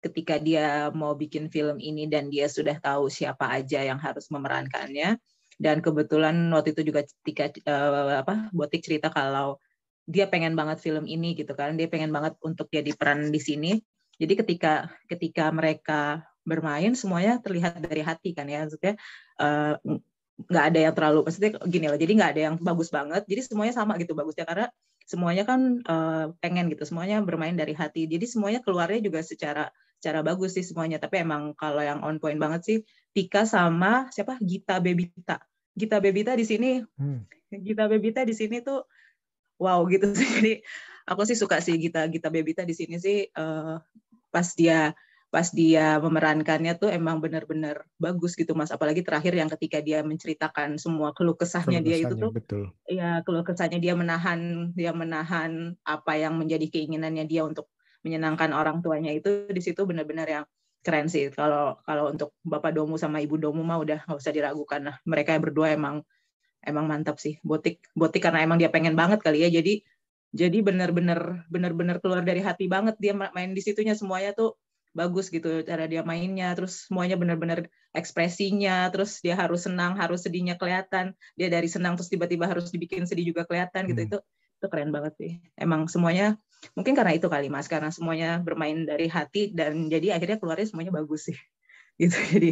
ketika 0.05 0.37
dia 0.37 0.93
mau 0.93 1.17
bikin 1.17 1.49
film 1.49 1.81
ini 1.81 2.05
dan 2.05 2.29
dia 2.29 2.45
sudah 2.47 2.77
tahu 2.77 3.09
siapa 3.09 3.49
aja 3.49 3.81
yang 3.81 3.97
harus 3.97 4.29
memerankannya 4.29 5.17
dan 5.57 5.81
kebetulan 5.81 6.37
waktu 6.53 6.77
itu 6.77 6.93
juga 6.93 7.09
ketika 7.25 7.49
uh, 7.65 8.21
apa 8.21 8.53
Botik 8.53 8.85
cerita 8.85 9.09
kalau 9.09 9.57
dia 10.05 10.29
pengen 10.29 10.53
banget 10.53 10.85
film 10.85 11.09
ini 11.09 11.33
gitu 11.33 11.57
kan. 11.57 11.75
Dia 11.81 11.89
pengen 11.89 12.13
banget 12.13 12.37
untuk 12.45 12.69
jadi 12.69 12.93
peran 12.93 13.33
di 13.33 13.41
sini 13.41 13.73
jadi 14.21 14.33
ketika 14.45 14.73
ketika 15.11 15.51
mereka 15.51 16.25
bermain 16.45 16.93
semuanya 16.93 17.41
terlihat 17.41 17.81
dari 17.81 18.05
hati 18.05 18.37
kan 18.37 18.47
ya 18.47 18.69
maksudnya 18.69 18.95
uh, 19.41 19.81
nggak 20.35 20.65
ada 20.75 20.79
yang 20.91 20.95
terlalu 20.95 21.21
maksudnya 21.25 21.51
gini 21.65 21.87
loh 21.89 21.99
jadi 21.99 22.13
nggak 22.15 22.31
ada 22.35 22.43
yang 22.51 22.55
bagus 22.61 22.91
banget 22.91 23.23
jadi 23.25 23.41
semuanya 23.47 23.75
sama 23.75 23.97
gitu 24.03 24.13
bagusnya 24.13 24.45
karena 24.45 24.67
semuanya 25.05 25.45
kan 25.47 25.61
uh, 25.85 26.33
pengen 26.43 26.69
gitu 26.73 26.85
semuanya 26.85 27.23
bermain 27.23 27.55
dari 27.55 27.73
hati 27.73 28.11
jadi 28.11 28.25
semuanya 28.27 28.61
keluarnya 28.61 29.01
juga 29.01 29.23
secara 29.23 29.71
secara 30.05 30.21
bagus 30.21 30.53
sih 30.53 30.61
semuanya. 30.61 31.01
Tapi 31.01 31.25
emang 31.25 31.57
kalau 31.57 31.81
yang 31.81 32.05
on 32.05 32.21
point 32.21 32.37
banget 32.37 32.61
sih 32.61 32.79
Tika 33.17 33.49
sama 33.49 34.13
siapa 34.13 34.37
Gita 34.37 34.77
Bebita. 34.77 35.41
Gita 35.73 35.97
Bebita 35.97 36.37
di 36.37 36.45
sini, 36.45 36.85
hmm. 36.85 37.25
Gita 37.65 37.89
Bebita 37.89 38.21
di 38.29 38.37
sini 38.37 38.61
tuh 38.61 38.85
wow 39.57 39.81
gitu 39.89 40.13
sih. 40.13 40.29
Jadi 40.37 40.53
aku 41.05 41.23
sih 41.29 41.37
suka 41.37 41.61
sih 41.61 41.77
Gita 41.77 42.09
Gita 42.09 42.29
Bebita 42.33 42.65
di 42.65 42.73
sini 42.73 42.97
sih 42.97 43.29
uh, 43.37 43.77
pas 44.33 44.49
dia 44.57 44.93
pas 45.35 45.51
dia 45.51 45.99
memerankannya 45.99 46.79
tuh 46.79 46.95
emang 46.95 47.19
benar-benar 47.19 47.83
bagus 47.99 48.39
gitu 48.39 48.55
mas. 48.55 48.71
Apalagi 48.71 49.03
terakhir 49.03 49.35
yang 49.35 49.51
ketika 49.51 49.83
dia 49.83 49.99
menceritakan 50.07 50.79
semua 50.79 51.11
keluh 51.11 51.35
kesahnya 51.35 51.83
dia 51.83 51.99
itu 51.99 52.15
tuh 52.15 52.31
betul. 52.31 52.71
ya 52.87 53.19
keluh 53.27 53.43
kesahnya 53.43 53.83
dia 53.83 53.99
menahan 53.99 54.71
dia 54.79 54.95
menahan 54.95 55.75
apa 55.83 56.15
yang 56.15 56.39
menjadi 56.39 56.71
keinginannya 56.71 57.27
dia 57.27 57.43
untuk 57.43 57.67
menyenangkan 58.07 58.55
orang 58.55 58.79
tuanya 58.79 59.11
itu 59.11 59.51
di 59.51 59.59
situ 59.59 59.83
benar-benar 59.83 60.31
yang 60.31 60.45
keren 60.87 61.11
sih. 61.11 61.35
Kalau 61.35 61.83
kalau 61.83 62.15
untuk 62.15 62.31
bapak 62.47 62.71
domu 62.71 62.95
sama 62.95 63.19
ibu 63.19 63.35
domu 63.35 63.67
mah 63.67 63.83
udah 63.83 64.07
nggak 64.07 64.19
usah 64.21 64.31
diragukan 64.31 64.87
lah. 64.87 64.97
Mereka 65.03 65.35
berdua 65.43 65.75
emang 65.75 66.07
emang 66.63 66.87
mantap 66.87 67.19
sih. 67.19 67.43
Botik 67.43 67.83
botik 67.99 68.23
karena 68.23 68.47
emang 68.47 68.63
dia 68.63 68.71
pengen 68.71 68.95
banget 68.95 69.19
kali 69.19 69.43
ya. 69.43 69.51
Jadi 69.51 69.83
jadi 70.35 70.59
benar-benar 70.67 71.47
benar-benar 71.47 72.03
keluar 72.03 72.27
dari 72.27 72.43
hati 72.43 72.67
banget 72.67 72.99
dia 72.99 73.15
main 73.15 73.55
di 73.55 73.63
situnya 73.63 73.95
semuanya 73.95 74.35
tuh 74.35 74.59
bagus 74.95 75.31
gitu 75.31 75.63
cara 75.67 75.87
dia 75.91 76.07
mainnya 76.07 76.55
terus 76.55 76.87
semuanya 76.87 77.19
benar-benar 77.19 77.67
ekspresinya 77.95 78.91
terus 78.91 79.23
dia 79.23 79.35
harus 79.35 79.67
senang 79.67 79.95
harus 79.99 80.23
sedihnya 80.27 80.55
kelihatan. 80.59 81.15
Dia 81.35 81.51
dari 81.51 81.67
senang 81.67 81.99
terus 81.99 82.11
tiba-tiba 82.11 82.47
harus 82.47 82.71
dibikin 82.71 83.07
sedih 83.07 83.35
juga 83.35 83.47
kelihatan 83.47 83.91
gitu. 83.91 84.03
Hmm. 84.03 84.09
itu 84.11 84.19
itu 84.59 84.67
keren 84.71 84.91
banget 84.95 85.15
sih. 85.19 85.33
Emang 85.59 85.91
semuanya 85.91 86.39
mungkin 86.79 86.95
karena 86.95 87.13
itu 87.15 87.27
kali 87.27 87.51
mas 87.51 87.67
karena 87.71 87.91
semuanya 87.91 88.41
bermain 88.41 88.87
dari 88.87 89.11
hati 89.11 89.55
dan 89.55 89.91
jadi 89.91 90.19
akhirnya 90.19 90.39
keluarnya 90.39 90.67
semuanya 90.71 90.95
bagus 90.95 91.31
sih. 91.31 91.39
Gitu 92.01 92.19
jadi 92.35 92.51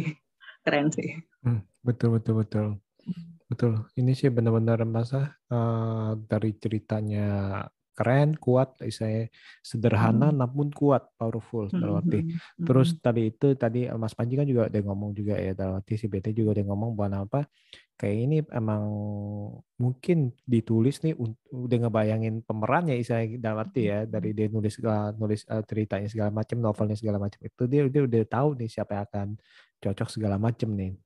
keren 0.63 0.87
sih. 0.95 1.19
Hmm, 1.43 1.67
betul 1.83 2.15
betul 2.15 2.39
betul 2.39 2.82
betul 3.53 3.85
ini 3.93 4.17
sih 4.17 4.33
benar-benar 4.33 4.81
masa 4.89 5.37
uh, 5.53 6.17
dari 6.25 6.57
ceritanya 6.57 7.61
keren, 7.93 8.33
kuat, 8.41 8.73
saya 8.89 9.29
sederhana 9.61 10.33
hmm. 10.33 10.37
namun 10.41 10.73
kuat, 10.73 11.13
powerful 11.13 11.69
dalam 11.69 12.01
arti. 12.01 12.25
Hmm, 12.25 12.33
hmm, 12.33 12.65
Terus 12.65 12.89
tadi 12.97 13.29
itu 13.29 13.53
tadi 13.53 13.85
eh, 13.85 13.97
Mas 13.97 14.17
Panji 14.17 14.33
kan 14.33 14.49
juga 14.49 14.65
udah 14.65 14.81
ngomong 14.89 15.13
juga 15.13 15.37
ya 15.37 15.53
dalam 15.53 15.77
arti 15.77 16.01
si 16.01 16.09
BT 16.09 16.33
juga 16.33 16.57
udah 16.57 16.65
ngomong 16.73 16.97
bahwa 16.97 17.29
apa 17.29 17.45
kayak 17.93 18.17
ini 18.17 18.37
emang 18.49 18.83
mungkin 19.77 20.33
ditulis 20.49 21.05
nih 21.05 21.13
udah 21.53 21.77
ngebayangin 21.85 22.41
pemerannya 22.41 22.97
saya 23.05 23.29
dalam 23.37 23.61
arti 23.61 23.85
ya 23.85 24.09
dari 24.09 24.33
dia 24.33 24.49
nulis 24.49 24.81
nulis 25.21 25.45
uh, 25.45 25.61
ceritanya 25.61 26.09
segala 26.09 26.33
macam 26.33 26.57
novelnya 26.57 26.97
segala 26.97 27.21
macam 27.21 27.37
itu 27.45 27.63
dia 27.69 27.85
dia 27.85 28.01
udah 28.01 28.25
tahu 28.25 28.57
nih 28.57 28.69
siapa 28.73 28.97
yang 28.97 29.05
akan 29.05 29.27
cocok 29.77 30.09
segala 30.09 30.41
macam 30.41 30.73
nih 30.73 30.97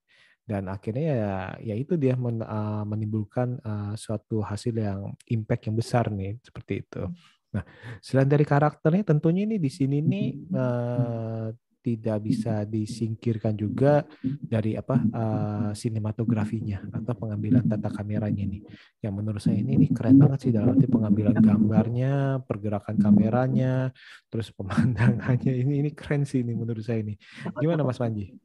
dan 0.48 0.72
akhirnya 0.72 1.12
ya 1.12 1.36
ya 1.60 1.76
itu 1.76 2.00
dia 2.00 2.16
men, 2.16 2.40
uh, 2.40 2.88
menimbulkan 2.88 3.60
uh, 3.60 3.94
suatu 4.00 4.40
hasil 4.40 4.72
yang 4.80 5.12
impact 5.28 5.68
yang 5.68 5.76
besar 5.76 6.08
nih 6.08 6.40
seperti 6.40 6.88
itu. 6.88 7.04
Nah, 7.52 7.64
selain 8.00 8.32
dari 8.32 8.48
karakternya 8.48 9.04
tentunya 9.12 9.44
ini 9.44 9.60
di 9.60 9.68
sini 9.68 10.00
nih 10.00 10.28
uh, 10.56 11.48
tidak 11.88 12.20
bisa 12.20 12.68
disingkirkan 12.68 13.56
juga 13.56 14.04
dari 14.24 14.76
apa 14.76 15.00
uh, 15.00 15.72
sinematografinya 15.72 16.84
atau 16.92 17.16
pengambilan 17.16 17.64
tata 17.64 17.88
kameranya 17.88 18.44
nih. 18.44 18.60
Yang 19.00 19.14
menurut 19.16 19.40
saya 19.40 19.64
ini, 19.64 19.80
ini 19.80 19.88
keren 19.96 20.20
banget 20.20 20.48
sih 20.48 20.52
dalam 20.52 20.76
arti 20.76 20.88
pengambilan 20.92 21.40
gambarnya, 21.40 22.44
pergerakan 22.44 23.00
kameranya, 23.00 23.96
terus 24.28 24.52
pemandangannya 24.52 25.54
ini 25.64 25.88
ini 25.88 25.92
keren 25.96 26.28
sih 26.28 26.44
ini 26.44 26.56
menurut 26.60 26.84
saya 26.84 27.00
ini. 27.00 27.16
Gimana 27.56 27.88
Mas 27.88 28.00
Panji? 28.00 28.36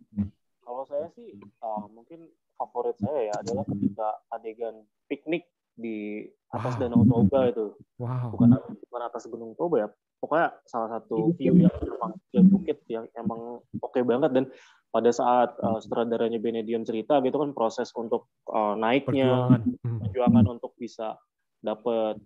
Saya 1.02 1.10
sih 1.18 1.34
uh, 1.62 1.84
mungkin 1.90 2.30
favorit 2.54 2.94
saya 3.02 3.30
ya 3.32 3.34
adalah 3.42 3.64
ketika 3.66 4.08
adegan 4.30 4.86
piknik 5.10 5.50
di 5.74 6.28
atas 6.52 6.76
wow. 6.76 6.80
Danau 6.84 7.02
Toba 7.08 7.40
itu. 7.48 7.66
Wow. 7.98 8.30
Bukan 8.30 8.48
bukan 8.86 9.02
atas 9.02 9.24
Gunung 9.26 9.52
Toba 9.58 9.76
ya. 9.82 9.88
Pokoknya 10.22 10.54
salah 10.70 10.90
satu 10.98 11.34
view 11.34 11.58
yang 11.58 11.74
emang 11.82 12.12
ya, 12.30 12.42
bukit 12.46 12.78
yang 12.86 13.10
emang 13.18 13.58
oke 13.82 13.90
okay 13.90 14.06
banget 14.06 14.30
dan 14.30 14.44
pada 14.92 15.10
saat 15.10 15.56
uh, 15.58 15.80
sutradaranya 15.82 16.38
Benedion 16.38 16.86
cerita 16.86 17.18
gitu 17.24 17.40
kan 17.40 17.50
proses 17.56 17.90
untuk 17.96 18.30
uh, 18.52 18.78
naiknya 18.78 19.26
perjuangan, 19.26 19.62
hmm. 19.82 19.98
perjuangan 20.06 20.44
untuk 20.46 20.72
bisa 20.78 21.18
dapet 21.64 22.20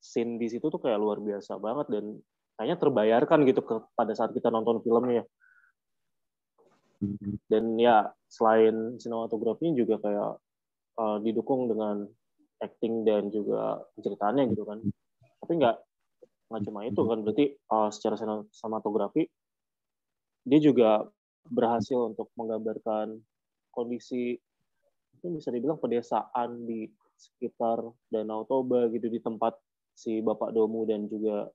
scene 0.00 0.40
di 0.40 0.48
situ 0.48 0.70
tuh 0.70 0.80
kayak 0.80 1.02
luar 1.02 1.20
biasa 1.20 1.58
banget 1.60 1.92
dan 1.92 2.04
kayaknya 2.56 2.76
terbayarkan 2.78 3.38
gitu 3.44 3.60
ke 3.66 3.74
pada 3.92 4.14
saat 4.14 4.30
kita 4.32 4.48
nonton 4.48 4.80
filmnya 4.80 5.26
dan 7.50 7.64
ya 7.76 8.08
selain 8.30 8.96
sinematografinya 8.96 9.74
juga 9.74 9.98
kayak 9.98 10.32
uh, 10.98 11.18
didukung 11.20 11.66
dengan 11.66 12.06
acting 12.62 13.02
dan 13.02 13.28
juga 13.28 13.82
ceritanya 13.98 14.46
gitu 14.46 14.62
kan. 14.62 14.78
Tapi 15.42 15.52
nggak 15.58 15.76
nggak 16.52 16.62
cuma 16.68 16.80
itu 16.86 17.02
kan. 17.02 17.18
Berarti 17.26 17.46
uh, 17.70 17.90
secara 17.90 18.14
sinematografi 18.50 19.26
dia 20.42 20.58
juga 20.58 21.06
berhasil 21.50 21.98
untuk 21.98 22.30
menggambarkan 22.38 23.18
kondisi 23.74 24.38
itu 25.18 25.26
bisa 25.30 25.54
dibilang 25.54 25.78
pedesaan 25.78 26.66
di 26.66 26.86
sekitar 27.14 27.82
Danau 28.10 28.42
Toba 28.46 28.90
gitu 28.90 29.06
di 29.06 29.22
tempat 29.22 29.54
si 29.94 30.18
Bapak 30.18 30.50
Domu 30.50 30.82
dan 30.82 31.06
juga 31.06 31.46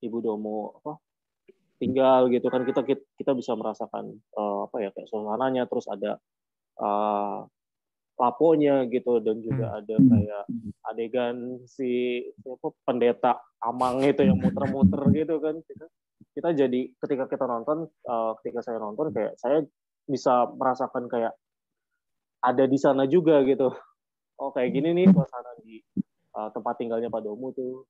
Ibu 0.00 0.18
Domo 0.24 0.80
apa 0.80 0.96
tinggal 1.78 2.26
gitu 2.28 2.50
kan 2.50 2.66
kita 2.66 2.82
kita 3.14 3.32
bisa 3.38 3.54
merasakan 3.54 4.18
uh, 4.34 4.66
apa 4.66 4.76
ya 4.82 4.90
kayak 4.90 5.08
suasananya 5.08 5.64
terus 5.70 5.86
ada 5.86 6.18
uh, 6.82 7.46
laponya 8.18 8.82
gitu 8.90 9.22
dan 9.22 9.38
juga 9.38 9.70
hmm. 9.70 9.78
ada 9.78 9.94
kayak 9.94 10.44
adegan 10.90 11.36
si 11.70 12.20
apa, 12.42 12.74
pendeta 12.82 13.38
amang 13.62 14.02
itu 14.02 14.26
yang 14.26 14.42
muter-muter 14.42 15.00
gitu 15.22 15.38
kan. 15.38 15.54
Kita, 15.62 15.86
kita 16.34 16.48
jadi 16.66 16.80
ketika 16.98 17.24
kita 17.30 17.46
nonton 17.46 17.86
uh, 18.10 18.34
ketika 18.42 18.60
saya 18.66 18.82
nonton 18.82 19.14
kayak 19.14 19.38
saya 19.38 19.62
bisa 20.10 20.50
merasakan 20.50 21.06
kayak 21.06 21.32
ada 22.42 22.64
di 22.66 22.78
sana 22.78 23.06
juga 23.06 23.38
gitu. 23.46 23.70
Oh 24.38 24.50
kayak 24.50 24.74
gini 24.74 24.94
nih 24.94 25.06
suasana 25.14 25.54
di 25.62 25.78
uh, 26.34 26.50
tempat 26.50 26.74
tinggalnya 26.78 27.10
Pak 27.10 27.22
Domu 27.22 27.54
tuh 27.54 27.86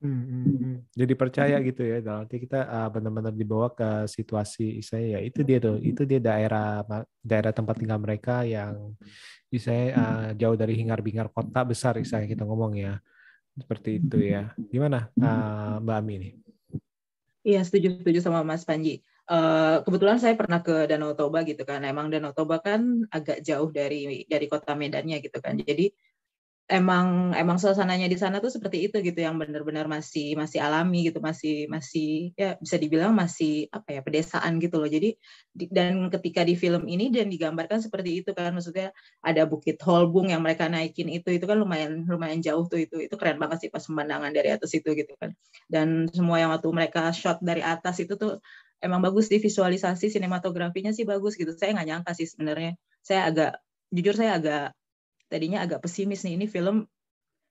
Hmm, 0.00 0.24
hmm, 0.24 0.44
hmm. 0.56 0.76
Jadi 0.96 1.12
percaya 1.12 1.60
gitu 1.60 1.84
ya, 1.84 2.00
dalam 2.00 2.24
arti 2.24 2.40
kita 2.40 2.64
uh, 2.64 2.88
benar-benar 2.88 3.36
dibawa 3.36 3.68
ke 3.68 4.08
situasi 4.08 4.80
saya 4.80 5.16
ya 5.16 5.20
itu 5.20 5.44
dia 5.44 5.60
tuh, 5.60 5.76
itu 5.76 6.08
dia 6.08 6.16
daerah 6.16 6.80
daerah 7.20 7.52
tempat 7.52 7.76
tinggal 7.76 8.00
mereka 8.00 8.40
yang 8.48 8.96
saya 9.60 9.84
uh, 9.92 10.28
jauh 10.32 10.56
dari 10.56 10.72
hingar-bingar 10.80 11.28
kota 11.28 11.68
besar 11.68 12.00
saya 12.00 12.24
kita 12.24 12.48
ngomong 12.48 12.80
ya, 12.80 12.96
seperti 13.60 14.00
itu 14.00 14.24
ya. 14.24 14.56
Gimana 14.72 15.12
uh, 15.20 15.84
Mbak 15.84 15.96
Ami 16.00 16.14
nih? 16.16 16.32
Iya 17.44 17.60
setuju 17.60 18.00
setuju 18.00 18.24
sama 18.24 18.40
Mas 18.40 18.64
Panji. 18.64 19.04
Uh, 19.28 19.84
kebetulan 19.84 20.16
saya 20.16 20.32
pernah 20.32 20.64
ke 20.64 20.88
Danau 20.88 21.12
Toba 21.12 21.44
gitu 21.44 21.60
kan. 21.68 21.84
Emang 21.84 22.08
Danau 22.08 22.32
Toba 22.32 22.56
kan 22.56 23.04
agak 23.12 23.44
jauh 23.44 23.68
dari 23.68 24.24
dari 24.24 24.48
kota 24.48 24.72
Medannya 24.72 25.20
gitu 25.20 25.44
kan. 25.44 25.60
Jadi 25.60 25.92
emang 26.70 27.34
emang 27.34 27.58
suasananya 27.58 28.06
di 28.06 28.14
sana 28.14 28.38
tuh 28.38 28.54
seperti 28.54 28.86
itu 28.86 28.96
gitu 29.02 29.18
yang 29.18 29.34
benar-benar 29.42 29.90
masih 29.90 30.38
masih 30.38 30.62
alami 30.62 31.10
gitu 31.10 31.18
masih 31.18 31.66
masih 31.66 32.30
ya 32.38 32.54
bisa 32.62 32.78
dibilang 32.78 33.10
masih 33.10 33.66
apa 33.74 33.98
ya 33.98 34.00
pedesaan 34.06 34.62
gitu 34.62 34.78
loh. 34.78 34.86
Jadi 34.86 35.18
di, 35.50 35.64
dan 35.66 36.06
ketika 36.14 36.46
di 36.46 36.54
film 36.54 36.86
ini 36.86 37.10
dan 37.10 37.26
digambarkan 37.26 37.82
seperti 37.82 38.22
itu 38.22 38.30
kan 38.38 38.54
maksudnya 38.54 38.94
ada 39.18 39.42
bukit 39.50 39.82
Holbung 39.82 40.30
yang 40.30 40.46
mereka 40.46 40.70
naikin 40.70 41.10
itu 41.10 41.34
itu 41.34 41.44
kan 41.50 41.58
lumayan 41.58 42.06
lumayan 42.06 42.38
jauh 42.38 42.62
tuh 42.70 42.78
itu 42.86 43.02
itu 43.02 43.14
keren 43.18 43.42
banget 43.42 43.66
sih 43.66 43.70
pas 43.74 43.82
pemandangan 43.82 44.30
dari 44.30 44.54
atas 44.54 44.70
itu 44.70 44.94
gitu 44.94 45.12
kan. 45.18 45.34
Dan 45.66 46.06
semua 46.14 46.38
yang 46.38 46.54
waktu 46.54 46.70
mereka 46.70 47.10
shot 47.10 47.42
dari 47.42 47.66
atas 47.66 47.98
itu 47.98 48.14
tuh 48.14 48.38
emang 48.78 49.02
bagus 49.02 49.26
sih 49.26 49.42
visualisasi 49.42 50.06
sinematografinya 50.06 50.94
sih 50.94 51.02
bagus 51.02 51.34
gitu. 51.34 51.50
Saya 51.58 51.74
nggak 51.74 51.88
nyangka 51.90 52.12
sih 52.14 52.30
sebenarnya. 52.30 52.78
Saya 53.02 53.26
agak 53.26 53.50
jujur 53.90 54.14
saya 54.14 54.38
agak 54.38 54.64
tadinya 55.30 55.62
agak 55.62 55.80
pesimis 55.80 56.26
nih 56.26 56.34
ini 56.34 56.46
film 56.50 56.84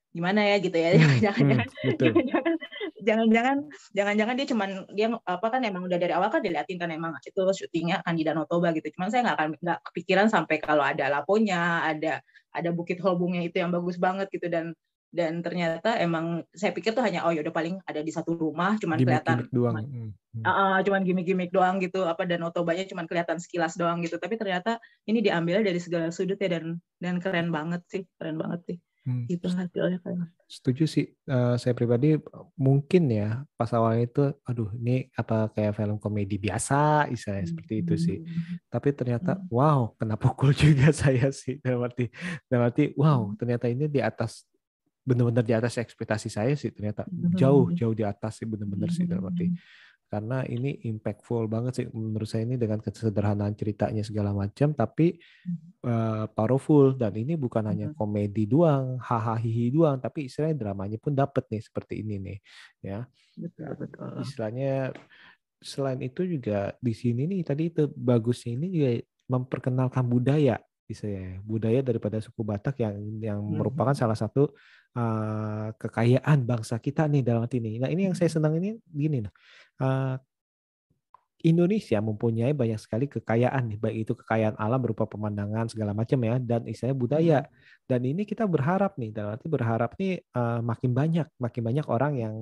gimana 0.10 0.42
ya 0.42 0.56
gitu 0.60 0.74
ya. 0.74 0.90
Hmm, 0.98 1.22
jangan-jangan 1.24 1.68
hmm, 1.70 2.58
jangan-jangan 3.06 3.58
jangan-jangan 3.94 4.36
dia 4.36 4.48
cuman 4.50 4.70
dia 4.92 5.08
apa 5.24 5.48
kan 5.48 5.62
emang 5.64 5.86
udah 5.86 5.98
dari 6.02 6.14
awal 6.18 6.34
kan 6.34 6.42
diliatin 6.42 6.82
kan 6.82 6.90
emang 6.90 7.14
itu 7.22 7.42
syutingnya 7.56 8.02
akan 8.04 8.14
di 8.18 8.24
Danau 8.26 8.46
Toba 8.50 8.74
gitu. 8.74 8.90
Cuman 8.98 9.14
saya 9.14 9.22
nggak 9.30 9.38
akan 9.38 9.50
nggak 9.62 9.80
kepikiran 9.92 10.28
sampai 10.28 10.58
kalau 10.60 10.82
ada 10.82 11.08
laponya 11.08 11.86
ada 11.86 12.20
ada 12.50 12.70
bukit 12.74 12.98
holbungnya 13.00 13.46
itu 13.46 13.62
yang 13.62 13.70
bagus 13.70 14.02
banget 14.02 14.28
gitu. 14.34 14.50
Dan 14.50 14.74
dan 15.10 15.42
ternyata 15.42 15.98
emang 15.98 16.46
saya 16.54 16.70
pikir 16.70 16.94
tuh 16.94 17.02
hanya 17.02 17.26
oh 17.26 17.34
ya 17.34 17.42
udah 17.42 17.54
paling 17.54 17.82
ada 17.90 18.06
di 18.06 18.14
satu 18.14 18.38
rumah 18.38 18.78
cuman 18.78 19.02
gimmick, 19.02 19.26
kelihatan 19.26 19.38
gimmick 19.42 19.54
doang. 19.54 19.76
Cuman, 19.76 19.86
hmm. 19.90 20.44
uh, 20.46 20.80
cuman 20.86 21.02
gimmick-gimmick 21.02 21.52
doang 21.52 21.82
gitu 21.82 22.06
apa 22.06 22.30
dan 22.30 22.46
otobanya 22.46 22.86
cuman 22.86 23.10
kelihatan 23.10 23.42
sekilas 23.42 23.74
doang 23.74 24.06
gitu 24.06 24.22
tapi 24.22 24.38
ternyata 24.38 24.78
ini 25.10 25.26
diambil 25.26 25.66
dari 25.66 25.82
segala 25.82 26.14
sudut 26.14 26.38
ya 26.38 26.62
dan 26.62 26.78
dan 27.02 27.18
keren 27.18 27.50
banget 27.50 27.82
sih 27.90 28.06
keren 28.22 28.38
banget 28.38 28.62
sih 28.70 28.78
hmm. 29.10 29.26
itu 29.26 29.48
hasilnya 29.50 29.98
keren 30.06 30.30
setuju 30.50 30.90
sih 30.90 31.06
uh, 31.30 31.54
saya 31.62 31.78
pribadi 31.78 32.18
mungkin 32.58 33.06
ya 33.10 33.46
pas 33.54 33.70
awalnya 33.70 34.10
itu 34.10 34.24
aduh 34.46 34.74
ini 34.82 35.06
apa 35.14 35.54
kayak 35.54 35.78
film 35.78 36.02
komedi 36.02 36.42
biasa 36.42 37.06
istilahnya 37.14 37.46
hmm. 37.46 37.52
seperti 37.54 37.74
itu 37.86 37.94
sih 37.98 38.18
hmm. 38.18 38.66
tapi 38.74 38.90
ternyata 38.98 39.38
hmm. 39.38 39.46
wow 39.54 39.94
kena 39.94 40.18
pukul 40.18 40.50
juga 40.58 40.90
saya 40.90 41.30
sih 41.30 41.62
dalam 41.62 41.86
arti 41.86 42.10
dalam 42.50 42.66
arti 42.66 42.98
wow 42.98 43.30
ternyata 43.38 43.70
ini 43.70 43.86
di 43.86 44.02
atas 44.02 44.49
benar-benar 45.10 45.42
di 45.42 45.58
atas 45.58 45.82
ekspektasi 45.82 46.30
saya 46.30 46.54
sih 46.54 46.70
ternyata. 46.70 47.10
Jauh 47.34 47.74
jauh 47.74 47.96
di 47.98 48.06
atas 48.06 48.38
sih 48.38 48.46
benar-benar 48.46 48.90
sih 48.94 49.10
dalam 49.10 49.26
arti 49.26 49.50
karena 50.10 50.42
ini 50.50 50.74
impactful 50.90 51.46
banget 51.46 51.74
sih 51.78 51.86
menurut 51.94 52.26
saya 52.26 52.42
ini 52.42 52.58
dengan 52.58 52.82
kesederhanaan 52.82 53.54
ceritanya 53.54 54.02
segala 54.02 54.34
macam 54.34 54.74
tapi 54.74 55.22
uh, 55.86 56.26
powerful. 56.34 56.98
Dan 56.98 57.14
ini 57.14 57.38
bukan 57.38 57.70
hanya 57.70 57.94
komedi 57.94 58.50
doang 58.50 58.98
hahaha 58.98 59.38
hihi 59.38 59.70
doang 59.70 60.02
tapi 60.02 60.26
istilahnya 60.26 60.58
dramanya 60.58 60.98
pun 60.98 61.14
dapat 61.14 61.46
nih 61.54 61.62
seperti 61.62 62.02
ini 62.02 62.16
nih 62.18 62.38
ya. 62.82 63.00
Betul 63.38 63.70
betul. 63.78 64.10
istilahnya 64.26 64.92
selain 65.62 66.02
itu 66.02 66.26
juga 66.26 66.74
di 66.82 66.94
sini 66.98 67.30
nih 67.30 67.46
tadi 67.46 67.70
itu 67.70 67.86
bagusnya 67.94 68.58
ini 68.58 68.68
juga 68.74 68.90
memperkenalkan 69.30 70.10
budaya 70.10 70.58
bisa 70.90 71.06
ya 71.06 71.38
budaya 71.46 71.86
daripada 71.86 72.18
suku 72.18 72.42
Batak 72.42 72.82
yang 72.82 72.98
yang 73.22 73.40
hmm. 73.46 73.62
merupakan 73.62 73.94
salah 73.94 74.18
satu 74.18 74.50
uh, 75.00 75.68
kekayaan 75.80 76.44
bangsa 76.44 76.76
kita 76.84 77.08
nih 77.08 77.24
dalam 77.24 77.48
arti 77.48 77.64
ini. 77.64 77.80
Nah 77.80 77.88
ini 77.88 78.12
yang 78.12 78.16
saya 78.20 78.28
senang 78.28 78.60
ini 78.60 78.76
gini, 78.92 79.24
uh, 79.80 80.20
Indonesia 81.40 82.04
mempunyai 82.04 82.52
banyak 82.52 82.76
sekali 82.76 83.08
kekayaan 83.08 83.72
nih, 83.72 83.80
baik 83.80 83.98
itu 84.04 84.14
kekayaan 84.20 84.60
alam 84.60 84.80
berupa 84.84 85.08
pemandangan 85.08 85.72
segala 85.72 85.96
macam 85.96 86.20
ya, 86.20 86.36
dan 86.36 86.68
istilahnya 86.68 86.98
budaya. 87.00 87.40
Dan 87.90 88.06
ini 88.06 88.22
kita 88.22 88.46
berharap 88.46 89.02
nih, 89.02 89.10
dan 89.10 89.34
nanti 89.34 89.50
berharap 89.50 89.98
nih 89.98 90.22
uh, 90.38 90.62
makin 90.62 90.94
banyak, 90.94 91.26
makin 91.42 91.62
banyak 91.66 91.86
orang 91.90 92.22
yang 92.22 92.36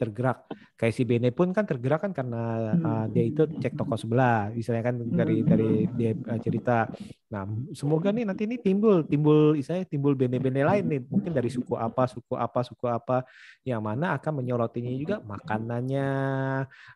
tergerak. 0.00 0.48
Kayak 0.80 0.94
si 0.96 1.04
Bene 1.04 1.28
pun 1.28 1.52
kan 1.52 1.68
tergerak 1.68 2.08
kan 2.08 2.16
karena 2.16 2.72
uh, 2.72 3.04
dia 3.12 3.28
itu 3.28 3.44
cek 3.44 3.76
toko 3.76 4.00
sebelah, 4.00 4.48
misalnya 4.56 4.80
kan 4.88 4.96
dari 5.04 5.44
dari 5.44 5.84
dia 5.92 6.16
uh, 6.16 6.40
cerita. 6.40 6.88
Nah, 7.28 7.44
semoga 7.76 8.16
nih 8.16 8.24
nanti 8.24 8.48
ini 8.48 8.56
timbul, 8.56 9.04
timbul, 9.04 9.52
istilahnya 9.60 9.84
timbul 9.92 10.16
bene-bene 10.16 10.64
lain 10.64 10.84
nih, 10.88 11.00
mungkin 11.04 11.36
dari 11.36 11.52
suku 11.52 11.76
apa, 11.76 12.08
suku 12.08 12.32
apa, 12.40 12.64
suku 12.64 12.88
apa, 12.88 13.28
yang 13.60 13.84
mana 13.84 14.16
akan 14.16 14.40
menyorotinya 14.40 14.88
juga 14.96 15.20
makanannya, 15.20 16.10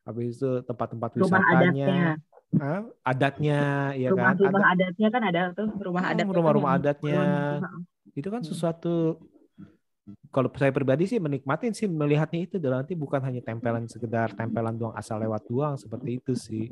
habis 0.09 0.41
itu 0.41 0.65
tempat-tempat 0.65 1.13
wisata 1.13 1.45
adatnya. 1.45 2.17
Huh? 2.49 2.89
adatnya 3.05 3.93
ya 3.93 4.09
rumah, 4.09 4.33
kan 4.33 4.41
rumah 4.41 4.73
Adat. 4.73 4.73
adatnya 4.73 5.09
kan 5.13 5.23
ada 5.29 5.41
tuh 5.53 5.69
rumah 5.85 6.01
oh, 6.01 6.11
adat 6.17 6.27
rumah-rumah 6.33 6.73
adatnya 6.81 7.21
itu 8.19 8.29
kan 8.29 8.43
sesuatu 8.43 9.17
kalau 10.33 10.49
saya 10.57 10.73
pribadi 10.73 11.05
sih 11.05 11.21
menikmatin 11.21 11.73
sih 11.77 11.89
melihatnya 11.89 12.41
itu 12.49 12.57
dan 12.57 12.81
nanti 12.81 12.97
bukan 12.97 13.21
hanya 13.21 13.45
tempelan 13.45 13.85
sekedar 13.89 14.33
tempelan 14.33 14.77
doang 14.77 14.97
asal 14.97 15.21
lewat 15.21 15.45
doang 15.49 15.77
seperti 15.77 16.21
itu 16.21 16.33
sih. 16.33 16.67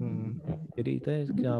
Hmm. 0.00 0.40
Jadi 0.72 0.90
itu 0.96 1.08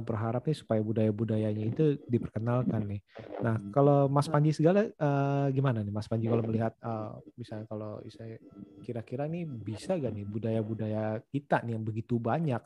berharap 0.05 0.47
nih 0.47 0.57
supaya 0.57 0.81
budaya-budayanya 0.81 1.65
itu 1.69 1.85
diperkenalkan 2.09 2.85
nih. 2.87 3.01
Nah 3.45 3.61
kalau 3.73 4.09
Mas 4.09 4.29
Panji 4.29 4.57
segala 4.57 4.89
uh, 4.89 5.49
gimana 5.53 5.85
nih 5.85 5.93
Mas 5.93 6.09
Panji 6.09 6.29
kalau 6.29 6.45
melihat 6.45 6.73
uh, 6.85 7.19
misalnya 7.37 7.67
kalau 7.69 8.01
saya 8.09 8.41
kira-kira 8.85 9.29
nih 9.29 9.45
bisa 9.45 9.97
gak 10.01 10.15
nih 10.15 10.25
budaya-budaya 10.25 11.21
kita 11.29 11.65
nih 11.65 11.77
yang 11.77 11.85
begitu 11.85 12.17
banyak 12.17 12.61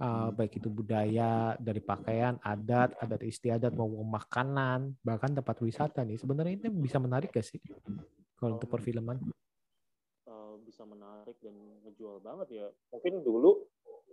uh, 0.00 0.30
baik 0.34 0.58
itu 0.58 0.68
budaya 0.70 1.54
dari 1.60 1.78
pakaian, 1.78 2.38
adat, 2.42 2.96
adat 2.98 3.22
istiadat 3.22 3.74
maupun 3.74 4.08
makanan, 4.08 4.98
bahkan 5.04 5.34
tempat 5.34 5.56
wisata 5.62 6.02
nih. 6.02 6.18
Sebenarnya 6.18 6.58
ini 6.58 6.68
bisa 6.70 6.98
menarik 6.98 7.30
gak 7.30 7.46
sih 7.46 7.60
kalau 8.38 8.58
untuk 8.58 8.70
perfilman? 8.70 9.20
Uh, 10.26 10.58
bisa 10.66 10.82
menarik 10.88 11.36
dan 11.38 11.54
ngejual 11.86 12.18
banget 12.24 12.48
ya. 12.64 12.66
Mungkin 12.90 13.22
dulu 13.22 13.66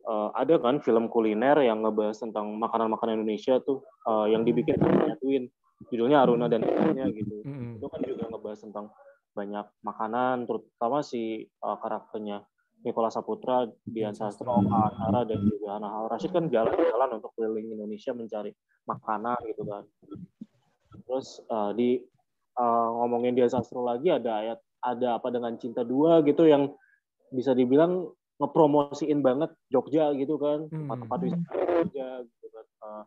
uh, 0.05 0.29
ada 0.37 0.59
kan 0.61 0.81
film 0.83 1.09
kuliner 1.09 1.57
yang 1.65 1.81
ngebahas 1.81 2.21
tentang 2.21 2.53
makanan-makanan 2.57 3.21
Indonesia 3.21 3.57
tuh 3.63 3.81
uh, 4.05 4.29
yang 4.29 4.45
dibikin 4.45 4.77
sama 4.77 5.17
Twin. 5.17 5.49
Judulnya 5.89 6.21
Aruna 6.21 6.45
dan 6.45 6.61
Ikannya 6.61 7.09
gitu. 7.09 7.41
Mm 7.41 7.53
-hmm. 7.57 7.71
Itu 7.81 7.87
kan 7.89 8.01
juga 8.05 8.29
ngebahas 8.29 8.59
tentang 8.61 8.93
banyak 9.31 9.65
makanan, 9.81 10.45
terutama 10.45 11.01
si 11.01 11.47
uh, 11.63 11.77
karakternya 11.79 12.43
Nikola 12.81 13.13
Saputra, 13.13 13.69
Dian 13.85 14.17
Sastro, 14.17 14.57
Antara, 14.57 15.21
dan 15.25 15.45
juga 15.45 15.77
Hana 15.77 16.09
Rashid 16.09 16.33
kan 16.33 16.49
jalan-jalan 16.49 17.21
untuk 17.21 17.31
keliling 17.37 17.77
Indonesia 17.77 18.11
mencari 18.11 18.51
makanan 18.89 19.37
gitu 19.45 19.63
kan. 19.69 19.83
Terus 21.05 21.45
uh, 21.49 21.71
di 21.77 22.01
uh, 22.57 22.89
ngomongin 23.01 23.37
Dian 23.37 23.51
Sastro 23.51 23.85
lagi 23.85 24.09
ada 24.09 24.41
ayat 24.41 24.59
ada 24.81 25.21
apa 25.21 25.29
dengan 25.29 25.53
cinta 25.61 25.85
dua 25.85 26.25
gitu 26.25 26.49
yang 26.49 26.73
bisa 27.29 27.53
dibilang 27.53 28.09
ngepromosiin 28.41 29.21
banget 29.21 29.53
Jogja 29.69 30.09
gitu 30.17 30.41
kan 30.41 30.65
hmm. 30.65 30.89
tempat-tempat 30.89 31.19
wisata 31.21 31.53
Jogja 31.53 32.09
gitu 32.25 32.47
kan 32.49 32.65
uh, 32.81 33.03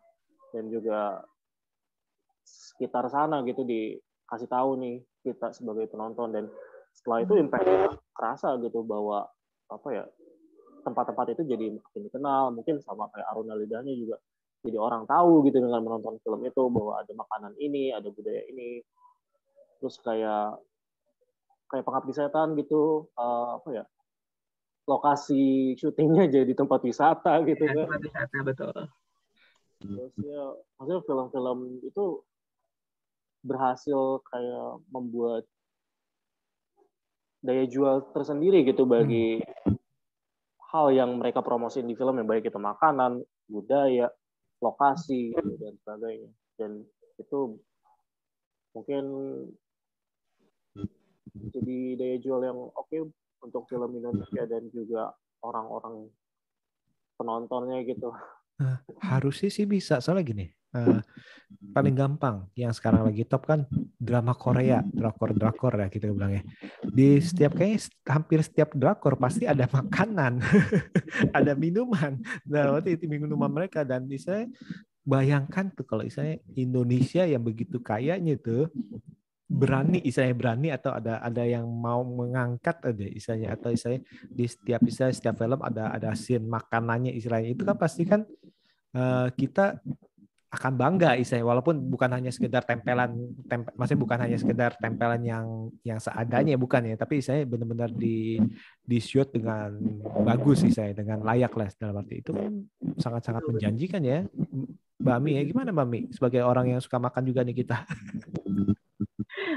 dan 0.54 0.64
juga 0.70 1.00
sekitar 2.46 3.10
sana 3.10 3.42
gitu 3.42 3.66
dikasih 3.66 4.46
tahu 4.46 4.78
nih 4.78 5.02
kita 5.26 5.50
sebagai 5.50 5.90
penonton 5.90 6.30
dan 6.30 6.44
setelah 6.94 7.26
itu 7.26 7.34
impact 7.34 7.98
kerasa 8.14 8.54
gitu 8.62 8.87
bahwa 8.87 9.26
apa 9.70 9.88
ya 9.92 10.05
tempat-tempat 10.85 11.33
itu 11.33 11.42
jadi 11.48 11.66
makin 11.81 12.03
dikenal. 12.07 12.53
Mungkin 12.53 12.85
sama 12.85 13.09
kayak 13.11 13.27
Aruna 13.33 13.57
Lidahnya 13.57 13.96
juga 13.96 14.16
jadi 14.64 14.81
orang 14.81 15.05
tahu 15.05 15.44
gitu 15.48 15.61
dengan 15.61 15.85
menonton 15.85 16.16
film 16.24 16.40
itu 16.44 16.62
bahwa 16.72 17.00
ada 17.00 17.12
makanan 17.12 17.53
ini 17.61 17.92
ada 17.92 18.09
budaya 18.12 18.44
ini. 18.48 18.85
Terus 19.81 19.96
kayak 20.00 20.61
kayak 21.72 21.85
pengabdi 21.85 22.12
setan 22.12 22.55
gitu 22.61 23.09
uh, 23.16 23.59
apa 23.59 23.68
ya 23.72 23.85
lokasi 24.85 25.74
syutingnya 25.81 26.29
jadi 26.40 26.53
tempat 26.53 26.85
wisata 26.85 27.40
gitu 27.48 27.64
ya, 27.64 27.72
kan. 27.72 27.87
Tempat 27.88 28.03
wisata 28.05 28.37
betul. 28.44 28.79
Terus 29.85 30.12
ya 30.20 30.42
maksudnya 30.81 31.00
film-film 31.05 31.59
itu 31.85 32.05
berhasil 33.44 34.24
kayak 34.33 34.81
membuat 34.88 35.44
daya 37.44 37.68
jual 37.68 38.09
tersendiri 38.16 38.64
gitu 38.64 38.88
bagi 38.88 39.37
hmm. 39.44 39.76
hal 40.72 40.88
yang 40.96 41.20
mereka 41.20 41.44
promosiin 41.44 41.85
di 41.85 41.92
film 41.92 42.16
yang 42.16 42.24
baik 42.24 42.48
itu 42.48 42.57
makanan, 42.57 43.20
budaya, 43.46 44.09
lokasi 44.64 45.37
gitu, 45.37 45.52
dan 45.61 45.76
sebagainya. 45.85 46.30
Dan 46.57 46.70
itu 47.20 47.61
mungkin 48.72 49.04
jadi 51.52 51.78
daya 52.00 52.16
jual 52.18 52.40
yang 52.42 52.59
oke 52.72 52.88
okay 52.88 53.04
untuk 53.44 53.68
film 53.68 53.92
Indonesia 54.00 54.48
dan 54.48 54.72
juga 54.72 55.12
orang-orang 55.44 56.09
penontonnya 57.20 57.85
gitu. 57.85 58.09
Nah, 58.57 58.80
harusnya 59.04 59.52
sih 59.52 59.68
bisa 59.68 60.00
soalnya 60.00 60.24
gini 60.24 60.46
uh, 60.74 61.00
paling 61.72 61.94
gampang 61.96 62.44
yang 62.58 62.74
sekarang 62.74 63.06
lagi 63.08 63.24
top 63.24 63.46
kan 63.48 63.64
drama 63.96 64.37
Korea, 64.37 64.82
drakor 64.84 65.32
drakor 65.32 65.72
ya 65.78 65.88
kita 65.88 66.10
bilang 66.10 66.37
ya. 66.38 66.42
Di 66.84 67.22
setiap 67.22 67.56
kayaknya 67.56 67.80
hampir 68.10 68.38
setiap 68.42 68.74
drakor 68.74 69.16
pasti 69.16 69.46
ada 69.48 69.64
makanan, 69.70 70.42
ada 71.38 71.52
minuman. 71.56 72.20
Nah, 72.44 72.76
waktu 72.76 72.98
itu 72.98 73.08
minuman 73.08 73.48
mereka 73.48 73.87
dan 73.87 74.04
saya 74.20 74.50
bayangkan 75.04 75.68
tuh 75.72 75.84
kalau 75.84 76.02
misalnya 76.02 76.40
Indonesia 76.56 77.22
yang 77.28 77.44
begitu 77.44 77.78
kayanya 77.78 78.40
tuh 78.40 78.72
berani 79.44 80.00
istilahnya 80.00 80.37
berani 80.37 80.68
atau 80.72 80.96
ada 80.96 81.20
ada 81.20 81.44
yang 81.44 81.68
mau 81.68 82.00
mengangkat 82.00 82.80
ada 82.80 83.04
istilahnya 83.04 83.52
atau 83.52 83.68
istilahnya 83.70 84.02
di 84.32 84.44
setiap 84.48 84.80
istilah 84.88 85.12
setiap 85.12 85.37
film 85.37 85.60
ada 85.60 85.92
ada 85.92 86.16
scene 86.16 86.48
makanannya 86.48 87.12
istilahnya 87.12 87.52
itu 87.52 87.62
kan 87.62 87.76
pasti 87.76 88.02
kan 88.08 88.24
uh, 88.96 89.28
kita 89.37 89.84
akan 90.54 90.72
bangga 90.78 91.18
istilahnya 91.18 91.50
walaupun 91.50 91.90
bukan 91.90 92.10
hanya 92.14 92.30
sekedar 92.30 92.62
tempelan 92.62 93.34
tempe, 93.50 93.74
maksudnya 93.74 94.00
bukan 94.06 94.18
hanya 94.22 94.38
sekedar 94.38 94.70
tempelan 94.78 95.22
yang 95.26 95.46
yang 95.82 95.98
seadanya 95.98 96.54
bukan 96.54 96.86
ya 96.86 96.94
tapi 96.94 97.18
saya 97.18 97.42
benar-benar 97.42 97.90
di 97.90 98.38
di 98.86 98.98
shoot 99.02 99.34
dengan 99.34 99.74
bagus 100.22 100.62
saya 100.70 100.94
dengan 100.94 101.26
layak 101.26 101.52
lah 101.58 101.68
dalam 101.76 101.98
arti 102.00 102.22
itu. 102.22 102.32
Sangat-sangat 103.02 103.42
menjanjikan 103.50 104.00
ya. 104.06 104.22
Mbak 105.02 105.26
ya 105.26 105.42
gimana 105.42 105.70
Mbak 105.74 106.14
sebagai 106.14 106.46
orang 106.46 106.70
yang 106.70 106.80
suka 106.80 107.02
makan 107.02 107.26
juga 107.26 107.42
nih 107.42 107.58
kita. 107.60 107.82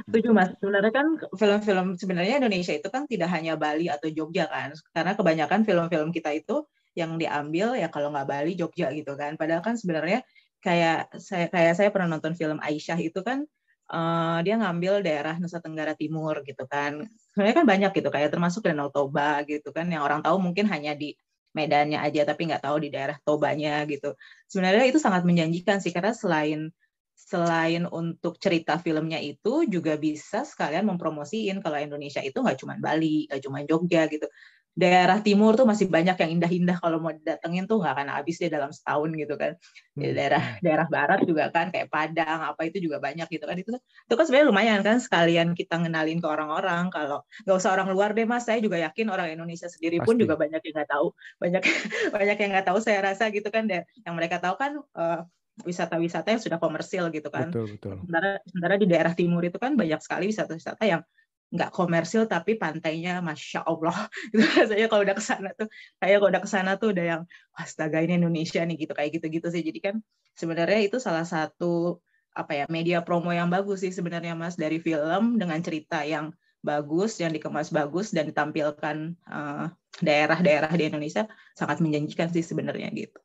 Setuju 0.08 0.30
mas. 0.32 0.56
Sebenarnya 0.58 0.92
kan 0.96 1.08
film-film 1.36 1.88
sebenarnya 2.00 2.40
Indonesia 2.40 2.74
itu 2.74 2.88
kan 2.88 3.04
tidak 3.06 3.30
hanya 3.32 3.60
Bali 3.60 3.92
atau 3.92 4.08
Jogja 4.08 4.48
kan, 4.48 4.72
karena 4.96 5.14
kebanyakan 5.14 5.68
film-film 5.68 6.10
kita 6.16 6.32
itu 6.32 6.64
yang 6.98 7.20
diambil 7.22 7.78
ya 7.78 7.92
kalau 7.94 8.10
nggak 8.10 8.26
Bali 8.26 8.58
Jogja 8.58 8.90
gitu 8.96 9.14
kan. 9.14 9.38
Padahal 9.38 9.62
kan 9.62 9.78
sebenarnya 9.78 10.26
kayak 10.68 11.16
saya 11.24 11.48
kayak 11.48 11.74
saya 11.80 11.90
pernah 11.96 12.20
nonton 12.20 12.36
film 12.36 12.60
Aisyah 12.60 13.00
itu 13.00 13.24
kan 13.24 13.48
uh, 13.92 14.40
dia 14.44 14.60
ngambil 14.60 15.00
daerah 15.00 15.40
Nusa 15.40 15.64
Tenggara 15.64 15.96
Timur 15.96 16.44
gitu 16.44 16.68
kan. 16.68 17.08
Sebenarnya 17.32 17.56
kan 17.64 17.66
banyak 17.68 17.92
gitu 17.96 18.10
kayak 18.12 18.30
termasuk 18.36 18.68
Danau 18.68 18.92
Toba 18.92 19.44
gitu 19.48 19.72
kan 19.72 19.88
yang 19.88 20.04
orang 20.04 20.20
tahu 20.20 20.38
mungkin 20.44 20.68
hanya 20.68 20.92
di 20.94 21.16
Medannya 21.56 21.98
aja 21.98 22.22
tapi 22.28 22.46
nggak 22.52 22.62
tahu 22.70 22.78
di 22.84 22.90
daerah 22.92 23.18
Tobanya 23.24 23.88
gitu. 23.88 24.14
Sebenarnya 24.52 24.86
itu 24.92 25.00
sangat 25.00 25.24
menjanjikan 25.24 25.80
sih 25.80 25.96
karena 25.96 26.12
selain 26.14 26.70
selain 27.18 27.90
untuk 27.90 28.38
cerita 28.38 28.78
filmnya 28.78 29.18
itu 29.18 29.66
juga 29.66 29.98
bisa 29.98 30.46
sekalian 30.46 30.86
mempromosiin 30.86 31.66
kalau 31.66 31.82
Indonesia 31.82 32.22
itu 32.22 32.38
nggak 32.46 32.62
cuma 32.62 32.78
Bali, 32.78 33.26
nggak 33.26 33.42
cuma 33.42 33.66
Jogja 33.66 34.06
gitu 34.06 34.30
daerah 34.78 35.18
timur 35.26 35.58
tuh 35.58 35.66
masih 35.66 35.90
banyak 35.90 36.14
yang 36.22 36.32
indah-indah 36.38 36.78
kalau 36.78 37.02
mau 37.02 37.10
datengin 37.10 37.66
tuh 37.66 37.82
nggak 37.82 37.98
akan 37.98 38.08
habis 38.14 38.38
deh 38.38 38.46
dalam 38.46 38.70
setahun 38.70 39.10
gitu 39.18 39.34
kan. 39.34 39.58
Di 39.98 40.06
hmm. 40.06 40.14
daerah 40.14 40.44
daerah 40.62 40.86
barat 40.86 41.20
juga 41.26 41.50
kan 41.50 41.74
kayak 41.74 41.90
Padang 41.90 42.46
apa 42.46 42.62
itu 42.70 42.78
juga 42.78 43.02
banyak 43.02 43.26
gitu 43.26 43.50
kan. 43.50 43.58
Itu 43.58 43.74
itu 43.82 44.14
kan 44.14 44.24
sebenarnya 44.30 44.48
lumayan 44.54 44.80
kan 44.86 45.02
sekalian 45.02 45.58
kita 45.58 45.82
ngenalin 45.82 46.22
ke 46.22 46.28
orang-orang 46.30 46.94
kalau 46.94 47.26
nggak 47.50 47.58
usah 47.58 47.74
orang 47.74 47.90
luar 47.90 48.14
deh 48.14 48.30
Mas, 48.30 48.46
saya 48.46 48.62
juga 48.62 48.78
yakin 48.78 49.10
orang 49.10 49.34
Indonesia 49.34 49.66
sendiri 49.66 49.98
pun 50.06 50.22
juga 50.22 50.38
banyak 50.38 50.62
yang 50.62 50.74
nggak 50.78 50.90
tahu. 50.94 51.08
Banyak 51.42 51.62
banyak 52.16 52.38
yang 52.38 52.50
nggak 52.54 52.68
tahu 52.70 52.78
saya 52.78 53.02
rasa 53.02 53.34
gitu 53.34 53.50
kan 53.50 53.66
yang 53.66 54.14
mereka 54.14 54.38
tahu 54.38 54.62
kan 54.62 54.78
uh, 54.94 55.26
wisata-wisata 55.66 56.38
yang 56.38 56.42
sudah 56.44 56.62
komersil 56.62 57.10
gitu 57.10 57.34
kan. 57.34 57.50
Betul, 57.50 57.74
betul. 57.74 57.98
Sementara, 58.06 58.30
sementara 58.46 58.74
di 58.78 58.86
daerah 58.86 59.14
timur 59.18 59.42
itu 59.42 59.58
kan 59.58 59.74
banyak 59.74 59.98
sekali 60.06 60.30
wisata-wisata 60.30 60.86
yang 60.86 61.02
nggak 61.48 61.72
komersil 61.72 62.28
tapi 62.28 62.60
pantainya 62.60 63.24
masya 63.24 63.64
allah 63.64 64.12
gitu 64.32 64.44
rasanya 64.44 64.88
kalau 64.92 65.04
udah 65.08 65.16
ke 65.16 65.24
sana 65.24 65.50
tuh 65.56 65.68
kayak 66.00 66.16
kalau 66.20 66.30
udah 66.34 66.44
ke 66.44 66.50
sana 66.50 66.72
tuh 66.76 66.88
udah 66.92 67.06
yang 67.08 67.22
astaga 67.56 68.04
ini 68.04 68.20
Indonesia 68.20 68.60
nih 68.68 68.76
gitu 68.84 68.94
kayak 68.98 69.12
gitu 69.16 69.26
gitu 69.32 69.48
sih 69.54 69.64
jadi 69.64 69.80
kan 69.80 69.96
sebenarnya 70.36 70.80
itu 70.84 70.98
salah 71.00 71.24
satu 71.24 72.04
apa 72.38 72.52
ya 72.54 72.66
media 72.70 73.02
promo 73.02 73.34
yang 73.34 73.50
bagus 73.50 73.82
sih 73.82 73.90
sebenarnya 73.90 74.38
mas 74.38 74.60
dari 74.60 74.78
film 74.78 75.42
dengan 75.42 75.58
cerita 75.64 76.06
yang 76.06 76.36
bagus, 76.62 77.18
yang 77.22 77.32
dikemas 77.32 77.72
bagus 77.72 78.12
dan 78.12 78.28
ditampilkan 78.30 78.98
eh, 79.16 79.66
daerah-daerah 80.04 80.72
di 80.76 80.84
Indonesia 80.92 81.26
sangat 81.56 81.80
menjanjikan 81.82 82.30
sih 82.30 82.44
sebenarnya 82.44 82.92
gitu. 82.94 83.18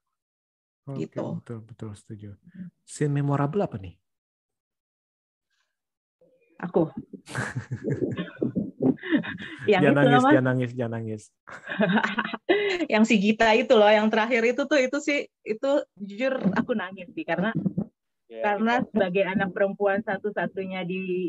Oke, 0.89 1.07
Gitu. 1.07 1.23
betul 1.23 1.59
betul 1.63 1.91
setuju. 1.95 2.29
Scene 2.83 3.13
memorable 3.13 3.63
apa 3.63 3.79
nih? 3.79 4.02
Aku. 6.63 6.87
yang 9.71 9.83
jangan 9.83 10.05
nangis, 10.07 10.25
jangan 10.25 10.47
nangis, 10.47 10.71
jangan 10.73 10.93
nangis. 10.99 11.23
yang 12.93 13.03
si 13.03 13.19
Gita 13.19 13.51
itu 13.55 13.75
loh, 13.75 13.91
yang 13.91 14.09
terakhir 14.09 14.43
itu 14.47 14.63
tuh 14.65 14.79
itu 14.79 14.99
sih 15.03 15.27
itu 15.43 15.71
jujur 15.99 16.39
aku 16.55 16.73
nangis 16.75 17.11
sih 17.13 17.27
karena 17.27 17.51
Ya, 18.33 18.57
karena 18.57 18.81
sebagai 18.89 19.29
anak 19.29 19.53
perempuan 19.53 20.01
satu-satunya 20.01 20.89
di 20.89 21.29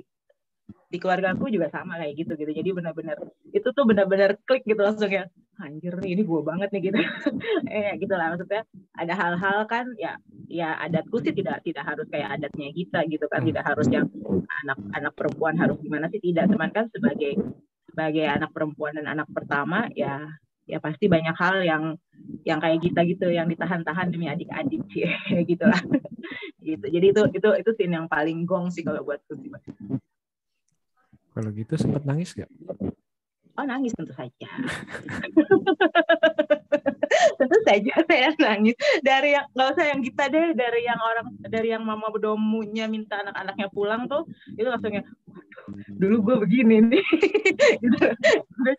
di 0.93 1.01
keluarga 1.01 1.33
aku 1.33 1.49
juga 1.49 1.73
sama 1.73 1.97
kayak 1.97 2.13
gitu 2.21 2.37
gitu. 2.37 2.51
Jadi 2.53 2.69
benar-benar 2.69 3.17
itu 3.49 3.67
tuh 3.73 3.83
benar-benar 3.83 4.37
klik 4.45 4.61
gitu 4.63 4.77
langsung 4.77 5.09
ya 5.09 5.25
anjir 5.57 5.93
nih 6.01 6.17
ini 6.17 6.21
gue 6.21 6.41
banget 6.45 6.69
nih 6.69 6.81
gitu. 6.93 6.97
Eh 7.73 7.97
gitu 7.97 8.13
lah. 8.13 8.37
Maksudnya 8.37 8.61
ada 8.93 9.13
hal-hal 9.17 9.57
kan 9.65 9.89
ya 9.97 10.21
ya 10.45 10.77
adatku 10.85 11.17
sih 11.25 11.33
tidak 11.33 11.65
tidak 11.65 11.89
harus 11.89 12.05
kayak 12.13 12.37
adatnya 12.37 12.69
kita 12.77 12.99
gitu 13.09 13.25
kan. 13.25 13.41
Tidak 13.41 13.63
harus 13.65 13.87
yang 13.89 14.05
anak 14.65 14.77
anak 14.93 15.13
perempuan 15.17 15.57
harus 15.57 15.81
gimana 15.81 16.05
sih 16.13 16.21
tidak. 16.21 16.45
Teman 16.45 16.69
kan 16.69 16.85
sebagai 16.93 17.41
sebagai 17.89 18.25
anak 18.29 18.53
perempuan 18.53 18.93
dan 18.93 19.09
anak 19.09 19.29
pertama 19.33 19.89
ya 19.97 20.25
ya 20.63 20.79
pasti 20.79 21.11
banyak 21.11 21.35
hal 21.35 21.59
yang 21.65 21.83
yang 22.47 22.61
kayak 22.61 22.79
kita 22.79 23.03
gitu 23.03 23.27
yang 23.33 23.51
ditahan-tahan 23.51 24.13
demi 24.13 24.29
adik-adik 24.29 24.85
gitu 25.51 25.65
lah. 25.65 25.81
Gitu. 26.63 26.85
Jadi 26.85 27.05
itu 27.11 27.21
itu 27.35 27.49
itu 27.59 27.69
scene 27.75 27.97
yang 27.97 28.07
paling 28.07 28.45
gong 28.47 28.71
sih 28.71 28.85
kalau 28.85 29.03
buatku 29.03 29.35
sih. 29.41 29.51
Kalau 31.43 31.59
gitu 31.59 31.75
sempat 31.75 32.07
nangis 32.07 32.31
gak? 32.31 32.47
oh 33.53 33.65
nangis 33.67 33.93
tentu 33.93 34.15
saja. 34.15 34.49
Tentu 37.37 37.57
saja 37.67 37.93
saya 38.09 38.29
nangis. 38.41 38.73
Dari 39.05 39.37
yang 39.37 39.45
nggak 39.53 39.67
usah 39.75 39.85
yang 39.91 40.01
kita 40.01 40.23
deh 40.31 40.57
dari 40.57 40.81
yang 40.87 40.97
orang 40.97 41.27
dari 41.45 41.69
yang 41.69 41.83
mama 41.85 42.09
bedomunya 42.09 42.89
minta 42.89 43.21
anak-anaknya 43.21 43.67
pulang 43.69 44.09
tuh 44.09 44.25
itu 44.57 44.65
langsungnya 44.65 45.05
dulu 45.99 46.31
gue 46.31 46.35
begini 46.47 46.81
nih. 46.81 47.05
Gitu. 47.83 48.07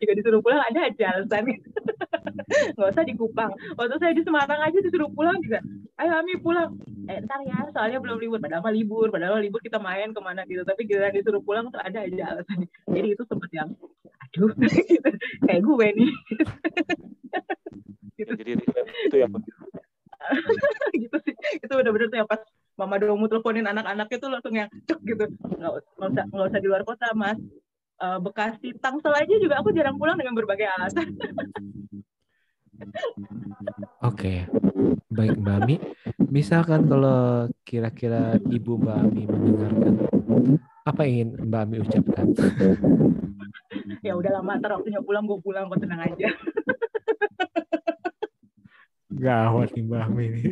juga 0.01 0.13
disuruh 0.17 0.41
pulang 0.43 0.65
ada 0.65 0.91
aja 0.91 1.05
alasan. 1.15 1.47
Nggak 2.75 2.89
usah 2.91 3.05
di 3.07 3.15
Kupang 3.15 3.53
waktu 3.79 3.97
saya 4.03 4.13
di 4.17 4.23
Semarang 4.27 4.59
aja 4.59 4.79
disuruh 4.83 5.13
pulang 5.13 5.39
juga 5.39 5.63
ayo 6.03 6.19
Ami 6.19 6.35
pulang 6.43 6.75
eh 7.11 7.19
ntar 7.25 7.41
ya 7.45 7.59
soalnya 7.71 7.99
belum 8.01 8.19
libur. 8.21 8.39
Padahal 8.41 8.63
mah 8.65 8.75
libur 8.75 9.09
padahal 9.13 9.41
libur 9.41 9.61
kita 9.61 9.79
main 9.79 10.11
ke 10.11 10.21
mana 10.21 10.43
gitu. 10.49 10.63
Tapi 10.65 10.83
kita 10.89 11.11
disuruh 11.13 11.43
pulang 11.45 11.69
tuh 11.69 11.81
ada 11.81 12.05
aja 12.05 12.25
alasan 12.37 12.69
jadi 12.89 13.09
itu 13.15 13.23
sempet 13.29 13.51
yang 13.53 13.69
aduh 14.21 14.51
gitu. 14.91 15.11
kayak 15.45 15.61
gue 15.63 15.87
nih. 15.99 16.11
Gitu. 18.15 18.33
Jadi 18.35 18.51
itu 19.11 19.17
yang 19.17 19.33
gitu 21.05 21.17
sih. 21.29 21.35
Itu 21.61 21.73
benar-benar 21.77 22.09
tuh 22.09 22.19
yang 22.25 22.29
pas 22.31 22.41
mama 22.75 22.97
domu 22.99 23.31
teleponin 23.31 23.69
anak-anaknya 23.69 24.19
tuh 24.19 24.31
langsung 24.33 24.55
yang 24.57 24.69
cek 24.89 25.01
gitu. 25.05 25.25
Nggak 25.61 25.73
nggak 26.01 26.09
usah 26.11 26.25
nggak 26.33 26.47
usah 26.49 26.61
di 26.61 26.69
luar 26.69 26.83
kota 26.83 27.13
mas. 27.13 27.37
Eh, 27.95 28.19
Bekasi 28.19 28.75
Tangsel 28.83 29.15
aja 29.15 29.35
juga 29.39 29.63
aku 29.63 29.71
jarang 29.71 29.95
pulang 29.95 30.19
dengan 30.19 30.35
berbagai 30.35 30.67
alasan 30.67 31.15
Oke, 34.05 34.45
baik 35.09 35.37
Mbak 35.41 35.59
Mi. 35.65 35.77
Misalkan 36.29 36.87
kalau 36.91 37.49
kira-kira 37.65 38.37
Ibu 38.39 38.73
Mbak 38.81 39.01
Mi 39.15 39.23
mendengarkan, 39.25 39.95
apa 40.85 41.01
yang 41.07 41.13
ingin 41.13 41.29
Mbak 41.49 41.65
Mi 41.71 41.77
ucapkan? 41.81 42.27
ya 44.05 44.13
udah 44.13 44.41
lama 44.41 44.61
ntar 44.61 44.77
waktunya 44.77 45.01
pulang 45.01 45.25
gue 45.25 45.41
pulang 45.41 45.65
kok 45.73 45.81
tenang 45.81 46.05
aja 46.05 46.29
Gawat 49.15 49.73
nih 49.73 49.85
Mbak 49.87 50.07
Mi 50.11 50.25
ini. 50.27 50.43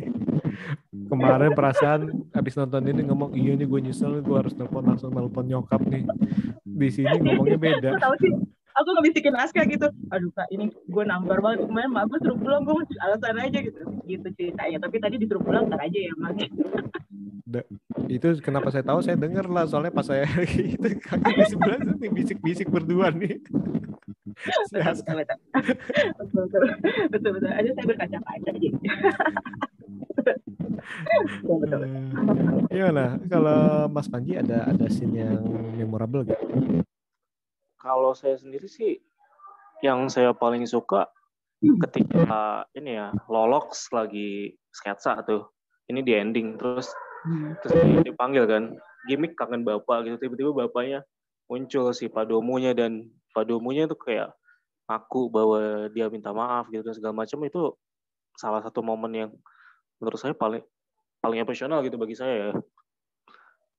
Kemarin 1.11 1.51
perasaan 1.51 2.01
habis 2.31 2.55
nonton 2.55 2.87
ini 2.87 3.03
ngomong, 3.05 3.35
iya 3.35 3.59
nih 3.59 3.67
gue 3.67 3.79
nyesel, 3.83 4.23
gue 4.23 4.37
harus 4.39 4.55
telepon 4.55 4.87
langsung 4.87 5.11
telepon 5.11 5.43
nyokap 5.43 5.83
nih. 5.83 6.07
Di 6.63 6.87
sini 6.89 7.11
ngomongnya 7.19 7.59
beda. 7.59 7.89
Tahu 7.99 8.15
sih 8.23 8.31
aku 8.73 8.87
nggak 8.89 9.05
bisikin 9.09 9.35
Aska 9.37 9.61
gitu 9.65 9.87
aduh 10.09 10.31
kak 10.33 10.47
ini 10.49 10.69
gue 10.69 11.03
nampar 11.05 11.39
banget 11.39 11.65
kemarin 11.69 11.89
mak 11.93 12.09
gue 12.09 12.19
suruh 12.21 12.37
pulang 12.37 12.61
gue 12.65 12.73
alasan 13.01 13.37
aja 13.37 13.59
gitu 13.61 13.81
gitu 14.05 14.27
ceritanya 14.37 14.77
tapi 14.81 14.97
tadi 14.97 15.15
disuruh 15.21 15.43
pulang 15.43 15.69
ntar 15.69 15.81
aja 15.81 15.99
ya 15.99 16.13
mak 16.17 16.37
itu 18.09 18.27
kenapa 18.41 18.73
saya 18.73 18.81
tahu 18.81 18.99
saya 19.05 19.13
dengar 19.13 19.45
lah 19.45 19.69
soalnya 19.69 19.93
pas 19.93 20.05
saya 20.05 20.25
itu 20.73 20.87
kaki 21.05 21.31
di 21.37 21.43
sebelah 21.45 21.77
nih 22.01 22.09
bisik-bisik 22.09 22.67
berdua 22.71 23.13
nih. 23.13 23.37
Si 24.73 24.73
betul 24.73 24.81
Aska. 24.81 25.11
betul 25.13 25.37
betul 26.17 26.43
betul 26.49 26.61
betul 27.13 27.31
betul 27.37 27.51
aja 27.53 27.69
saya 27.77 27.85
berkaca-kaca 27.85 28.51
Eh, 31.13 31.21
Gimana? 32.69 33.17
Kalau 33.29 33.87
Mas 33.89 34.07
Panji 34.09 34.37
ada 34.37 34.65
ada 34.69 34.85
scene 34.89 35.25
yang 35.25 35.41
memorable 35.77 36.25
gak? 36.27 36.41
Kalau 37.83 38.15
saya 38.15 38.39
sendiri 38.39 38.65
sih 38.71 38.95
yang 39.83 40.07
saya 40.07 40.31
paling 40.31 40.63
suka 40.63 41.11
ketika 41.59 42.63
ini 42.79 42.95
ya 42.95 43.11
Lolox 43.27 43.91
lagi 43.91 44.55
sketsa 44.71 45.19
tuh. 45.27 45.51
Ini 45.91 45.99
di 45.99 46.15
ending 46.15 46.55
terus 46.55 46.87
terus 47.59 47.75
dia 47.83 48.01
dipanggil 48.07 48.47
kan 48.47 48.63
gimmick 49.11 49.35
kangen 49.35 49.67
bapak 49.67 50.07
gitu. 50.07 50.15
Tiba-tiba 50.15 50.55
bapaknya 50.55 51.03
muncul 51.51 51.91
si 51.91 52.07
padomunya 52.07 52.71
dan 52.71 53.11
padomunya 53.35 53.83
tuh 53.83 53.99
kayak 53.99 54.31
aku 54.87 55.27
bahwa 55.27 55.91
dia 55.91 56.07
minta 56.07 56.31
maaf 56.31 56.71
gitu 56.71 56.87
dan 56.87 56.95
segala 56.95 57.13
macam. 57.19 57.43
Itu 57.43 57.75
salah 58.39 58.63
satu 58.63 58.79
momen 58.79 59.11
yang 59.11 59.31
menurut 59.99 60.15
saya 60.15 60.31
paling 60.31 60.63
paling 61.19 61.43
emosional 61.43 61.83
gitu 61.83 61.99
bagi 61.99 62.15
saya 62.15 62.33
ya. 62.47 62.49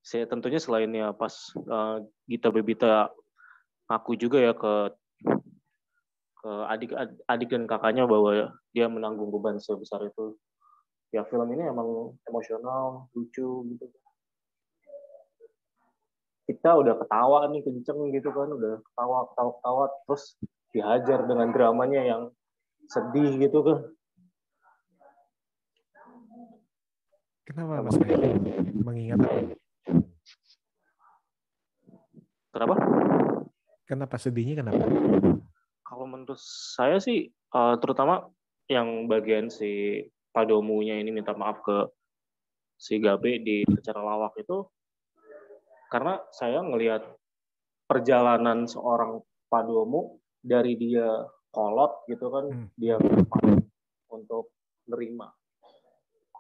Saya 0.05 0.29
tentunya 0.29 0.61
selainnya 0.61 1.17
pas 1.17 1.33
uh, 1.65 2.05
Gita 2.29 2.53
Bebita 2.53 3.09
aku 3.95 4.19
juga 4.19 4.43
ya 4.43 4.53
ke 4.53 4.75
ke 6.45 6.53
adik 6.69 6.91
adik 7.31 7.49
dan 7.49 7.65
kakaknya 7.65 8.05
bahwa 8.05 8.53
dia 8.75 8.87
menanggung 8.91 9.31
beban 9.33 9.57
sebesar 9.57 10.05
itu. 10.05 10.37
Ya 11.15 11.23
film 11.31 11.47
ini 11.55 11.63
emang 11.63 12.19
emosional 12.27 13.07
lucu 13.15 13.65
gitu. 13.71 13.87
Kita 16.45 16.77
udah 16.77 17.01
ketawa 17.01 17.49
nih 17.49 17.65
kenceng 17.65 18.13
gitu 18.13 18.29
kan 18.35 18.51
udah 18.51 18.83
ketawa 18.83 19.19
ketawa 19.33 19.51
ketawa 19.57 19.85
terus 20.05 20.25
dihajar 20.75 21.21
dengan 21.25 21.49
dramanya 21.55 22.03
yang 22.05 22.23
sedih 22.91 23.41
gitu 23.41 23.65
kan. 23.65 23.79
Kenapa 27.49 27.85
Mas 27.87 27.97
mengingat 28.85 29.21
apa? 29.21 29.55
kenapa 32.55 32.84
Kenapa 33.85 34.17
sedihnya 34.17 34.65
kenapa? 34.65 34.85
kalau 35.85 36.11
menurut 36.11 36.41
saya 36.75 36.99
sih 36.99 37.31
eh, 37.31 37.75
terutama 37.79 38.27
yang 38.67 39.07
bagian 39.07 39.47
si 39.53 40.03
padomunya 40.35 40.99
ini 40.99 41.15
minta 41.15 41.37
maaf 41.39 41.63
ke 41.63 41.87
si 42.75 42.99
Gabe 42.99 43.39
di 43.39 43.63
acara 43.63 44.03
lawak 44.03 44.35
itu 44.41 44.67
karena 45.93 46.19
saya 46.35 46.65
ngelihat 46.67 47.07
perjalanan 47.87 48.67
seorang 48.67 49.23
padomu 49.47 50.19
dari 50.43 50.75
dia 50.75 51.23
kolot 51.55 52.03
gitu 52.11 52.27
kan 52.35 52.51
Hmm. 52.51 52.69
dia 52.75 52.99
untuk 54.11 54.51
menerima 54.91 55.31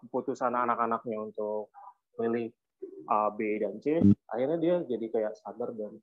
keputusan 0.02 0.50
anak-anaknya 0.50 1.16
untuk 1.22 1.70
milih 2.18 2.50
A, 3.07 3.30
B, 3.30 3.62
dan 3.62 3.78
C 3.78 4.02
akhirnya 4.26 4.59
dia 4.59 4.74
jadi 4.83 5.07
kayak 5.12 5.38
sadar 5.38 5.70
dan 5.78 5.94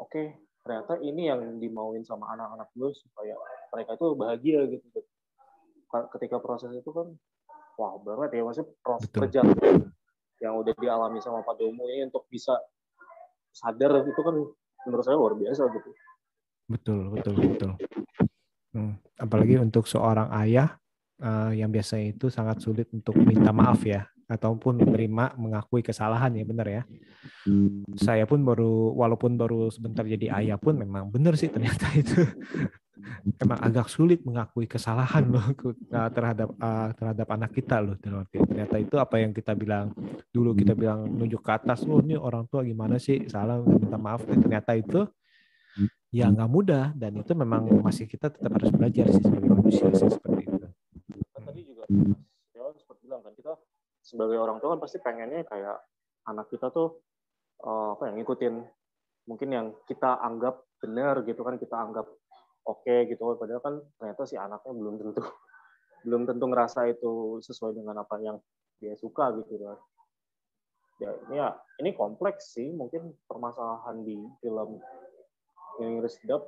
oke 0.00 0.22
ternyata 0.60 1.00
ini 1.00 1.28
yang 1.28 1.40
dimauin 1.60 2.04
sama 2.04 2.32
anak-anak 2.36 2.68
gue 2.76 2.90
supaya 2.96 3.36
mereka 3.72 3.96
itu 3.96 4.06
bahagia 4.16 4.60
gitu 4.68 4.86
ketika 6.16 6.36
proses 6.40 6.72
itu 6.72 6.90
kan 6.92 7.08
wah 7.80 7.96
banget 8.00 8.40
ya 8.40 8.42
maksudnya 8.44 8.68
proses 8.84 9.08
Betul. 9.08 9.20
perjalanan 9.28 9.76
yang 10.40 10.56
udah 10.56 10.72
dialami 10.76 11.20
sama 11.20 11.44
Pak 11.44 11.60
Domo 11.60 11.84
ini 11.88 12.08
untuk 12.08 12.24
bisa 12.32 12.56
sadar 13.52 14.04
itu 14.04 14.20
kan 14.20 14.36
menurut 14.88 15.04
saya 15.04 15.16
luar 15.20 15.36
biasa 15.36 15.68
gitu 15.68 15.90
Betul, 16.70 17.10
betul, 17.10 17.34
betul. 17.34 17.72
Hmm, 18.70 18.94
Apalagi 19.18 19.58
untuk 19.58 19.90
seorang 19.90 20.30
ayah 20.38 20.78
eh, 21.18 21.58
yang 21.58 21.74
biasanya 21.74 22.14
itu 22.14 22.30
sangat 22.30 22.62
sulit 22.62 22.86
untuk 22.94 23.18
minta 23.18 23.50
maaf 23.50 23.82
ya, 23.82 24.06
ataupun 24.30 24.78
menerima 24.86 25.34
mengakui 25.34 25.82
kesalahan 25.82 26.30
ya 26.38 26.46
benar 26.46 26.66
ya. 26.70 26.82
Saya 27.98 28.24
pun 28.30 28.46
baru, 28.46 28.94
walaupun 28.94 29.34
baru 29.34 29.74
sebentar 29.74 30.06
jadi 30.06 30.30
ayah 30.38 30.56
pun 30.56 30.78
memang 30.78 31.10
benar 31.10 31.34
sih 31.34 31.50
ternyata 31.50 31.90
itu 32.00 32.22
emang 33.42 33.58
agak 33.58 33.90
sulit 33.90 34.22
mengakui 34.22 34.70
kesalahan 34.70 35.26
loh 35.26 35.42
terhadap 35.90 36.54
eh, 36.54 36.88
terhadap 36.94 37.28
anak 37.34 37.50
kita 37.50 37.82
loh. 37.82 37.98
Ternyata 37.98 38.78
itu 38.78 38.94
apa 39.02 39.18
yang 39.18 39.34
kita 39.34 39.58
bilang 39.58 39.90
dulu 40.30 40.54
kita 40.54 40.78
bilang 40.78 41.10
nunjuk 41.10 41.42
ke 41.42 41.50
atas, 41.50 41.82
oh 41.90 41.98
ini 41.98 42.14
orang 42.14 42.46
tua 42.46 42.62
gimana 42.62 43.02
sih 43.02 43.26
salah 43.26 43.58
minta 43.58 43.98
maaf. 43.98 44.22
Eh, 44.30 44.38
Ternyata 44.38 44.78
itu 44.78 45.02
ya 46.10 46.26
nggak 46.26 46.50
mudah 46.50 46.90
dan 46.94 47.18
itu 47.18 47.32
memang 47.34 47.70
masih 47.82 48.06
kita 48.06 48.30
tetap 48.30 48.50
harus 48.50 48.70
belajar 48.74 49.06
sih 49.10 49.22
sebagai 49.22 49.50
manusia 49.50 49.86
sih 49.94 50.10
seperti 50.10 50.42
itu. 50.46 50.66
Tadi 51.34 51.60
juga 51.66 51.84
ya 52.54 52.62
seperti 52.78 53.02
bilang 53.10 53.26
kan 53.26 53.34
kita 53.34 53.58
sebagai 54.20 54.36
orang 54.36 54.60
tua 54.60 54.76
kan 54.76 54.80
pasti 54.84 55.00
pengennya 55.00 55.48
kayak 55.48 55.80
anak 56.28 56.52
kita 56.52 56.68
tuh 56.68 57.00
uh, 57.64 57.96
apa 57.96 58.12
ya 58.12 58.20
ngikutin 58.20 58.54
mungkin 59.24 59.48
yang 59.48 59.66
kita 59.88 60.20
anggap 60.20 60.60
benar 60.84 61.24
gitu 61.24 61.40
kan 61.40 61.56
kita 61.56 61.72
anggap 61.72 62.04
oke 62.68 62.84
okay, 62.84 63.08
gitu 63.08 63.32
padahal 63.40 63.64
kan 63.64 63.80
ternyata 63.96 64.28
si 64.28 64.36
anaknya 64.36 64.76
belum 64.76 64.94
tentu 65.00 65.24
belum 66.04 66.28
tentu 66.28 66.44
ngerasa 66.52 66.92
itu 66.92 67.40
sesuai 67.40 67.80
dengan 67.80 68.04
apa 68.04 68.20
yang 68.20 68.36
dia 68.80 68.96
suka 68.96 69.32
gitu 69.40 69.60
kan. 69.60 69.78
Ya 71.00 71.10
ini 71.28 71.36
ya 71.36 71.48
ini 71.80 71.90
kompleks 71.96 72.56
sih. 72.56 72.72
Mungkin 72.72 73.12
permasalahan 73.28 74.04
di 74.04 74.16
film 74.40 74.80
yang 75.80 76.04
Sedap 76.08 76.44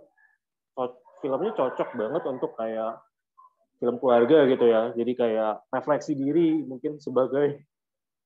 filmnya 1.20 1.52
cocok 1.56 1.88
banget 1.96 2.22
untuk 2.28 2.52
kayak 2.56 3.00
film 3.82 3.98
keluarga 3.98 4.46
gitu 4.46 4.62
ya. 4.70 4.94
Jadi 4.94 5.12
kayak 5.18 5.66
refleksi 5.74 6.14
diri 6.14 6.62
mungkin 6.62 7.02
sebagai 7.02 7.66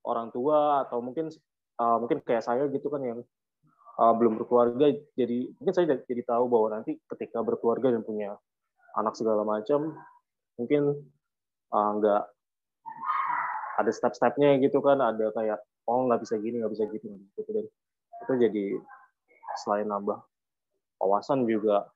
orang 0.05 0.29
tua 0.29 0.85
atau 0.85 1.01
mungkin 1.01 1.33
uh, 1.81 1.97
mungkin 1.97 2.21
kayak 2.21 2.45
saya 2.45 2.69
gitu 2.69 2.93
kan 2.93 3.01
yang 3.01 3.25
uh, 3.97 4.13
belum 4.13 4.37
berkeluarga. 4.37 4.93
Jadi 5.17 5.57
mungkin 5.57 5.73
saya 5.73 5.97
jadi 6.05 6.23
tahu 6.29 6.45
bahwa 6.53 6.77
nanti 6.77 7.01
ketika 7.17 7.41
berkeluarga 7.41 7.97
dan 7.97 8.05
punya 8.05 8.37
anak 9.01 9.17
segala 9.17 9.49
macam 9.49 9.97
mungkin 10.61 10.93
uh, 11.73 11.91
nggak 11.97 12.23
ada 13.81 13.91
step-stepnya 13.97 14.61
gitu 14.61 14.85
kan. 14.85 15.01
Ada 15.01 15.33
kayak 15.33 15.65
oh 15.89 16.05
nggak 16.05 16.21
bisa 16.21 16.37
gini 16.37 16.61
nggak 16.61 16.73
bisa 16.77 16.85
gitu 16.93 17.17
gitu 17.41 17.51
dan 17.57 17.67
itu 18.27 18.33
jadi 18.45 18.65
selain 19.65 19.89
nambah 19.89 20.19
wawasan 21.01 21.47
juga 21.47 21.89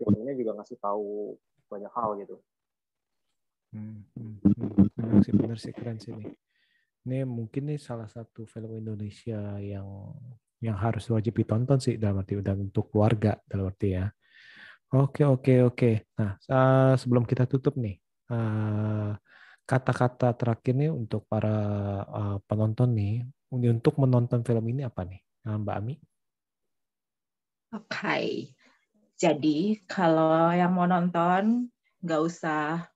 filmnya 0.00 0.32
juga 0.32 0.56
ngasih 0.58 0.80
tahu 0.80 1.36
banyak 1.70 1.92
hal 1.94 2.10
gitu. 2.18 2.36
Hmm, 3.70 4.02
hmm, 4.18 4.34
hmm. 4.42 4.90
Benar 4.98 5.18
sih, 5.22 5.32
benar 5.32 5.58
sih 5.62 5.72
keren 5.72 5.98
sih 6.02 6.10
nih. 6.10 6.34
Ini 7.06 7.24
mungkin 7.24 7.70
nih 7.70 7.78
salah 7.78 8.10
satu 8.10 8.44
film 8.44 8.76
Indonesia 8.76 9.56
yang 9.62 9.86
yang 10.60 10.76
harus 10.76 11.08
wajib 11.08 11.32
ditonton 11.40 11.80
sih 11.80 11.96
dalam 11.96 12.20
arti 12.20 12.36
dan 12.44 12.60
untuk 12.68 12.92
keluarga 12.92 13.38
dalam 13.48 13.72
arti 13.72 13.96
ya. 13.96 14.10
Oke 14.90 15.22
oke 15.24 15.54
oke. 15.70 15.90
Nah 16.18 16.36
sebelum 16.98 17.24
kita 17.24 17.46
tutup 17.48 17.78
nih, 17.80 17.96
eh, 18.34 19.10
kata-kata 19.70 20.34
terakhir 20.34 20.74
nih 20.74 20.90
untuk 20.90 21.30
para 21.30 21.54
uh, 22.02 22.36
penonton 22.50 22.90
nih 22.90 23.22
untuk 23.54 24.02
menonton 24.02 24.42
film 24.42 24.66
ini 24.66 24.82
apa 24.82 25.06
nih 25.06 25.22
uh, 25.46 25.62
Mbak 25.62 25.76
Ami? 25.78 25.94
Oke, 27.70 27.86
okay. 27.86 28.26
Jadi 29.20 29.76
kalau 29.84 30.48
yang 30.56 30.72
mau 30.72 30.88
nonton 30.88 31.68
nggak 32.00 32.20
usah 32.24 32.88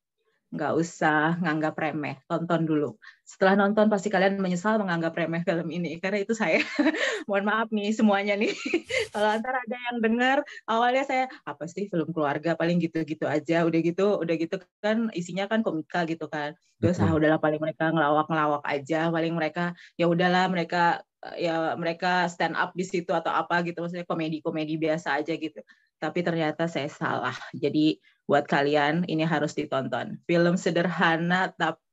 nggak 0.54 0.72
usah 0.78 1.34
nganggap 1.42 1.74
remeh, 1.74 2.14
tonton 2.30 2.62
dulu. 2.62 2.94
Setelah 3.26 3.58
nonton 3.58 3.90
pasti 3.90 4.06
kalian 4.06 4.38
menyesal 4.38 4.78
menganggap 4.78 5.10
remeh 5.18 5.42
film 5.42 5.66
ini 5.74 5.98
karena 5.98 6.22
itu 6.22 6.30
saya. 6.30 6.62
Mohon 7.28 7.44
maaf 7.50 7.68
nih 7.74 7.90
semuanya 7.90 8.38
nih. 8.38 8.54
Kalau 9.14 9.28
antar 9.34 9.58
ada 9.66 9.76
yang 9.90 9.98
dengar 9.98 10.38
awalnya 10.70 11.02
saya 11.02 11.24
apa 11.42 11.66
sih 11.66 11.90
film 11.90 12.14
keluarga 12.14 12.54
paling 12.54 12.78
gitu-gitu 12.78 13.26
aja, 13.26 13.66
udah 13.66 13.80
gitu, 13.82 14.22
udah 14.22 14.34
gitu 14.38 14.56
kan 14.78 15.10
isinya 15.18 15.50
kan 15.50 15.66
komika 15.66 16.06
gitu 16.06 16.30
kan. 16.30 16.54
Terus 16.78 17.02
ah 17.02 17.10
udahlah 17.10 17.42
paling 17.42 17.58
mereka 17.58 17.90
ngelawak-ngelawak 17.90 18.62
aja, 18.62 19.10
paling 19.10 19.34
mereka 19.34 19.74
ya 19.98 20.06
udahlah 20.06 20.46
mereka 20.46 21.02
ya 21.34 21.74
mereka 21.74 22.30
stand 22.30 22.54
up 22.54 22.70
di 22.78 22.84
situ 22.86 23.10
atau 23.10 23.32
apa 23.32 23.64
gitu 23.66 23.82
maksudnya 23.82 24.06
komedi-komedi 24.06 24.78
biasa 24.78 25.18
aja 25.18 25.34
gitu. 25.34 25.58
Tapi 26.04 26.20
ternyata 26.20 26.68
saya 26.68 26.92
salah. 26.92 27.32
Jadi 27.56 27.96
buat 28.28 28.44
kalian 28.44 29.08
ini 29.08 29.24
harus 29.24 29.56
ditonton. 29.56 30.20
Film 30.28 30.60
sederhana 30.60 31.48
tapi 31.56 31.83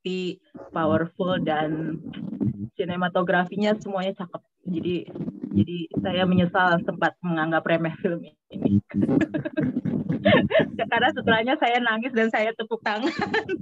powerful 0.74 1.38
dan 1.41 2.02
sinematografinya 2.76 3.78
semuanya 3.78 4.18
cakep. 4.18 4.41
Jadi 4.72 4.95
jadi 5.52 5.78
saya 5.99 6.24
menyesal 6.24 6.80
sempat 6.88 7.20
menganggap 7.22 7.68
remeh 7.68 7.93
film 7.99 8.24
ini. 8.24 8.80
Karena 10.91 11.10
setelahnya 11.16 11.56
saya 11.58 11.82
nangis 11.82 12.14
dan 12.14 12.30
saya 12.30 12.54
tepuk 12.54 12.82
tangan. 12.86 13.10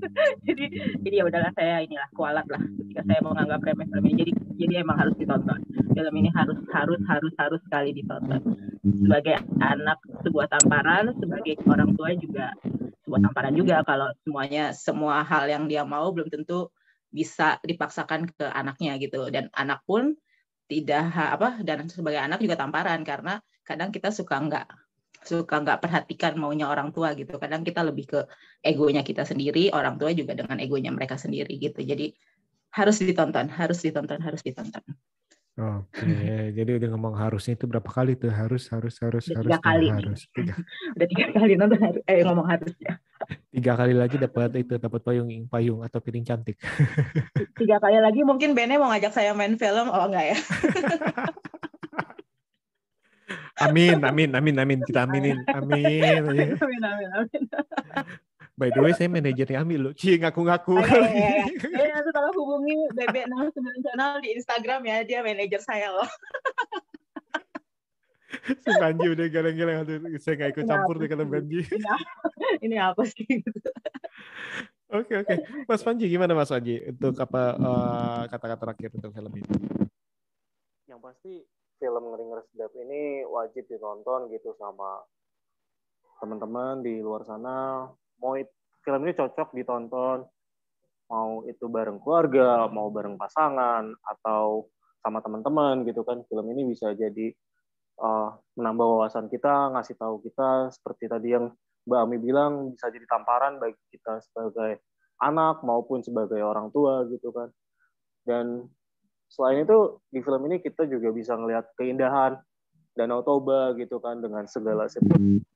jadi 0.48 0.66
jadi 1.02 1.16
ya 1.22 1.24
udahlah 1.26 1.52
saya 1.56 1.82
inilah 1.86 2.10
kualat 2.14 2.46
lah 2.52 2.60
ketika 2.60 3.02
saya 3.08 3.20
menganggap 3.24 3.60
remeh 3.64 3.88
film 3.88 4.06
ini. 4.06 4.16
Jadi 4.22 4.32
jadi 4.60 4.74
emang 4.84 4.98
harus 5.00 5.16
ditonton. 5.16 5.60
Film 5.96 6.14
ini 6.20 6.30
harus 6.36 6.60
harus 6.74 7.00
harus 7.08 7.34
harus 7.40 7.62
sekali 7.68 7.96
ditonton. 7.96 8.42
Sebagai 8.84 9.40
anak 9.64 10.00
sebuah 10.26 10.48
tamparan, 10.52 11.16
sebagai 11.18 11.56
orang 11.68 11.96
tua 11.96 12.12
juga 12.18 12.52
sebuah 13.10 13.26
tamparan 13.26 13.54
juga. 13.58 13.82
Kalau 13.82 14.14
semuanya 14.22 14.64
semua 14.78 15.26
hal 15.26 15.50
yang 15.50 15.66
dia 15.66 15.82
mau 15.82 16.14
belum 16.14 16.30
tentu 16.30 16.70
bisa 17.10 17.58
dipaksakan 17.66 18.30
ke 18.30 18.46
anaknya 18.46 19.02
gitu. 19.02 19.34
Dan 19.34 19.50
anak 19.58 19.82
pun 19.90 20.14
tidak 20.70 21.10
apa 21.18 21.66
dan 21.66 21.90
sebagai 21.90 22.22
anak 22.22 22.38
juga 22.46 22.54
tamparan 22.54 23.02
karena 23.02 23.42
kadang 23.66 23.90
kita 23.90 24.14
suka 24.14 24.38
nggak 24.38 24.66
suka 25.26 25.56
nggak 25.66 25.82
perhatikan 25.82 26.38
maunya 26.38 26.70
orang 26.70 26.94
tua 26.94 27.18
gitu. 27.18 27.42
Kadang 27.42 27.66
kita 27.66 27.82
lebih 27.82 28.06
ke 28.06 28.20
egonya 28.62 29.02
kita 29.02 29.26
sendiri 29.26 29.74
orang 29.74 29.98
tua 29.98 30.14
juga 30.14 30.38
dengan 30.38 30.62
egonya 30.62 30.94
mereka 30.94 31.18
sendiri 31.18 31.58
gitu. 31.58 31.82
Jadi 31.82 32.14
harus 32.70 33.02
ditonton 33.02 33.50
harus 33.50 33.82
ditonton 33.82 34.22
harus 34.22 34.46
ditonton 34.46 34.86
Oke, 35.60 36.08
jadi 36.58 36.72
udah 36.80 36.88
ngomong 36.96 37.20
harusnya 37.20 37.60
itu 37.60 37.68
berapa 37.68 37.92
kali 37.92 38.16
tuh? 38.16 38.32
Harus 38.32 38.72
harus 38.72 38.96
harus 39.04 39.28
udah 39.28 39.44
harus 39.44 39.52
tiga 39.52 39.60
kali. 39.60 39.88
harus. 39.92 40.20
Tiga. 40.32 40.56
udah 40.96 41.08
tiga 41.12 41.26
kali 41.36 41.54
nonton 41.60 41.80
harus 41.84 42.02
eh 42.08 42.24
ngomong 42.24 42.48
harusnya. 42.48 42.92
Tiga 43.52 43.74
kali 43.76 43.92
lagi 43.92 44.16
dapat 44.16 44.56
itu 44.56 44.80
dapat 44.80 45.02
payung 45.04 45.28
payung 45.52 45.84
atau 45.84 46.00
piring 46.00 46.24
cantik. 46.24 46.56
Tiga 47.60 47.84
kali 47.84 48.00
lagi 48.00 48.24
mungkin 48.24 48.56
Bene 48.56 48.80
mau 48.80 48.88
ngajak 48.88 49.12
saya 49.12 49.36
main 49.36 49.60
film 49.60 49.92
oh 49.92 50.08
enggak 50.08 50.32
ya? 50.32 50.38
Amin 53.60 54.00
amin 54.00 54.32
amin 54.32 54.56
amin. 54.56 54.80
Kita 54.88 55.04
aminin 55.04 55.44
amin 55.52 56.24
amin 56.24 56.56
amin, 56.56 57.10
amin. 57.12 58.20
By 58.60 58.76
the 58.76 58.84
way, 58.84 58.92
saya 58.92 59.08
manajernya 59.08 59.64
Ami 59.64 59.80
loh. 59.80 59.96
Cie 59.96 60.20
ngaku-ngaku. 60.20 60.76
Oh, 60.76 60.84
iya, 60.84 61.08
iya, 61.16 61.32
iya. 61.48 61.68
Ya, 61.80 61.96
nanti 61.96 62.12
tolong 62.12 62.36
hubungi 62.36 62.76
Bebek 62.92 63.32
69 63.32 63.56
Channel 63.88 64.12
di 64.20 64.30
Instagram 64.36 64.82
ya. 64.84 64.98
Dia 65.08 65.24
manajer 65.24 65.64
saya 65.64 65.96
loh. 65.96 66.10
si 68.68 68.70
Panji 68.76 69.08
udah 69.16 69.26
galeng-galeng. 69.32 69.88
Saya 70.20 70.34
nggak 70.36 70.60
ikut 70.60 70.66
campur 70.68 71.00
deh 71.00 71.08
kata 71.08 71.24
Panji. 71.24 71.64
Ini, 71.72 71.88
ini 72.68 72.76
apa 72.76 73.08
sih? 73.08 73.40
Oke 74.90 75.22
oke, 75.22 75.36
Mas 75.70 75.86
Panji 75.86 76.10
gimana 76.10 76.36
Mas 76.36 76.52
Panji 76.52 76.82
untuk 76.84 77.16
apa 77.22 77.42
uh, 77.56 78.22
kata-kata 78.28 78.60
terakhir 78.60 78.90
untuk 78.92 79.14
film 79.16 79.32
ini? 79.40 79.54
Yang 80.90 81.00
pasti 81.00 81.34
film 81.80 82.04
Ngeri 82.12 82.44
Sedap 82.52 82.74
ini 82.76 83.24
wajib 83.24 83.70
ditonton 83.72 84.28
gitu 84.34 84.52
sama 84.60 85.00
teman-teman 86.20 86.84
di 86.84 87.00
luar 87.00 87.24
sana 87.24 87.88
mau 88.20 88.36
film 88.84 89.02
ini 89.08 89.14
cocok 89.16 89.56
ditonton 89.56 90.28
mau 91.10 91.42
itu 91.50 91.66
bareng 91.66 91.98
keluarga, 92.00 92.70
mau 92.70 92.94
bareng 92.94 93.18
pasangan 93.18 93.90
atau 94.06 94.70
sama 95.02 95.20
teman-teman 95.26 95.82
gitu 95.90 96.06
kan. 96.06 96.22
Film 96.30 96.46
ini 96.54 96.70
bisa 96.70 96.94
jadi 96.94 97.34
uh, 98.00 98.38
menambah 98.54 98.86
wawasan 98.86 99.28
kita, 99.28 99.74
ngasih 99.74 99.98
tahu 99.98 100.22
kita 100.22 100.70
seperti 100.70 101.10
tadi 101.10 101.34
yang 101.34 101.50
Mbak 101.90 102.00
Ami 102.06 102.18
bilang 102.22 102.70
bisa 102.78 102.94
jadi 102.94 103.04
tamparan 103.10 103.58
bagi 103.58 103.82
kita 103.90 104.22
sebagai 104.22 104.86
anak 105.26 105.66
maupun 105.66 106.06
sebagai 106.06 106.40
orang 106.46 106.70
tua 106.70 107.10
gitu 107.10 107.34
kan. 107.34 107.50
Dan 108.22 108.70
selain 109.26 109.66
itu 109.66 109.98
di 110.14 110.22
film 110.22 110.46
ini 110.46 110.62
kita 110.62 110.86
juga 110.86 111.10
bisa 111.10 111.34
ngelihat 111.34 111.74
keindahan 111.74 112.38
Danau 112.94 113.26
Toba 113.26 113.74
gitu 113.80 113.98
kan 113.98 114.22
dengan 114.22 114.46
segala 114.46 114.86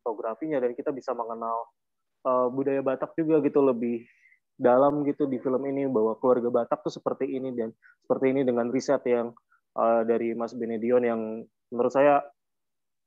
fotografinya 0.02 0.64
dan 0.64 0.74
kita 0.74 0.90
bisa 0.96 1.12
mengenal 1.12 1.70
uh, 2.24 2.48
budaya 2.50 2.82
Batak 2.82 3.16
juga 3.20 3.44
gitu 3.44 3.64
lebih 3.64 4.04
dalam 4.54 5.02
gitu 5.04 5.26
di 5.26 5.42
film 5.42 5.64
ini 5.66 5.90
bahwa 5.90 6.16
keluarga 6.18 6.50
Batak 6.50 6.86
tuh 6.86 6.94
seperti 6.94 7.28
ini 7.28 7.52
dan 7.54 7.74
seperti 8.06 8.32
ini 8.32 8.42
dengan 8.46 8.70
riset 8.70 9.02
yang 9.06 9.34
uh, 9.76 10.02
dari 10.06 10.34
Mas 10.38 10.56
Benedion 10.56 11.04
yang 11.04 11.22
menurut 11.74 11.94
saya 11.94 12.22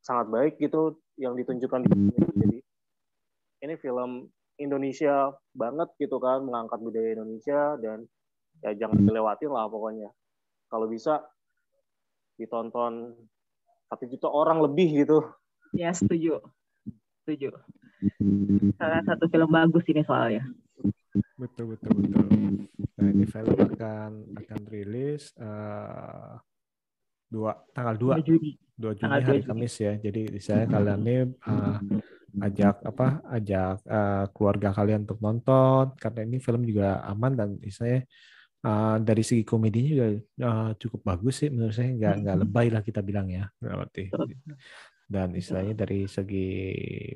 sangat 0.03 0.31
baik 0.31 0.55
gitu 0.61 1.01
yang 1.19 1.35
ditunjukkan 1.35 1.81
di 1.87 1.89
film. 1.91 2.35
Jadi 2.37 2.59
ini 3.67 3.75
film 3.81 4.11
Indonesia 4.57 5.33
banget 5.53 5.89
gitu 6.01 6.17
kan 6.21 6.45
mengangkat 6.45 6.79
budaya 6.81 7.17
Indonesia 7.17 7.77
dan 7.81 8.07
ya 8.64 8.71
jangan 8.77 9.03
dilewatin 9.03 9.51
lah 9.51 9.67
pokoknya. 9.69 10.11
Kalau 10.67 10.87
bisa 10.91 11.23
ditonton 12.37 13.14
satu 13.87 14.05
juta 14.11 14.29
orang 14.29 14.61
lebih 14.61 15.07
gitu. 15.07 15.23
Ya 15.75 15.95
setuju, 15.95 16.43
setuju 17.23 17.55
salah 18.76 19.03
satu 19.05 19.24
film 19.32 19.49
bagus 19.51 19.84
ini 19.88 20.03
soalnya. 20.05 20.44
Betul 21.36 21.76
betul 21.76 21.92
betul. 21.97 22.24
Nah 22.97 23.09
ini 23.09 23.24
film 23.24 23.57
akan 23.57 24.11
akan 24.36 24.61
rilis 24.68 25.32
uh, 25.40 26.36
dua 27.28 27.57
tanggal 27.72 27.97
2 27.97 28.26
Juni. 28.26 28.57
2 28.76 28.97
Juni 28.97 29.03
Tanggal 29.03 29.20
hari 29.24 29.40
2 29.40 29.44
Juni. 29.44 29.49
Kamis 29.49 29.74
ya. 29.80 29.92
Jadi 29.97 30.22
saya 30.40 30.64
kalian 30.68 31.01
nih 31.01 31.20
uh, 31.49 31.78
ajak 32.44 32.76
apa? 32.84 33.07
Ajak 33.32 33.80
uh, 33.88 34.24
keluarga 34.32 34.68
kalian 34.76 35.09
untuk 35.09 35.20
nonton 35.24 35.97
karena 35.97 36.20
ini 36.24 36.36
film 36.40 36.62
juga 36.68 37.01
aman 37.09 37.32
dan 37.32 37.49
saya 37.72 38.05
uh, 38.66 38.97
dari 39.01 39.22
segi 39.24 39.42
komedinya 39.47 39.90
juga 39.92 40.09
uh, 40.44 40.70
cukup 40.76 41.01
bagus 41.05 41.44
sih 41.44 41.49
menurut 41.49 41.74
saya 41.74 41.92
nggak 41.94 42.14
nggak 42.24 42.36
lebay 42.47 42.66
lah 42.72 42.82
kita 42.82 43.01
bilang 43.01 43.30
ya 43.30 43.47
berarti 43.62 44.11
dan 45.07 45.38
istilahnya 45.38 45.86
dari 45.86 46.11
segi 46.11 46.50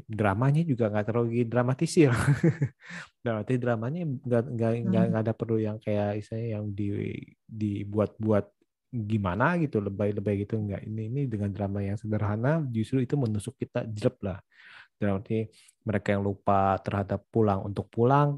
dramanya 0.06 0.62
juga 0.62 0.86
nggak 0.94 1.06
terlalu 1.10 1.42
dramatisir. 1.42 2.14
Berarti 3.26 3.58
dramanya 3.58 4.06
nggak 4.06 4.44
nggak 4.54 4.72
nggak 4.86 5.04
nggak 5.10 5.22
ada 5.26 5.34
perlu 5.34 5.58
yang 5.58 5.82
kayak 5.82 6.22
istilahnya 6.22 6.62
yang 6.62 6.64
di 6.70 7.18
dibuat-buat 7.50 8.46
gimana 8.90 9.54
gitu 9.62 9.78
lebay-lebay 9.78 10.42
gitu 10.42 10.58
enggak 10.58 10.82
ini 10.82 11.06
ini 11.06 11.22
dengan 11.30 11.54
drama 11.54 11.78
yang 11.78 11.94
sederhana 11.94 12.58
justru 12.74 13.02
itu 13.02 13.18
menusuk 13.18 13.58
kita 13.58 13.82
jelek 13.90 14.18
lah. 14.22 14.38
Dalam 15.00 15.18
arti 15.18 15.48
mereka 15.82 16.12
yang 16.12 16.22
lupa 16.22 16.76
terhadap 16.84 17.24
pulang 17.32 17.64
untuk 17.64 17.88
pulang 17.88 18.36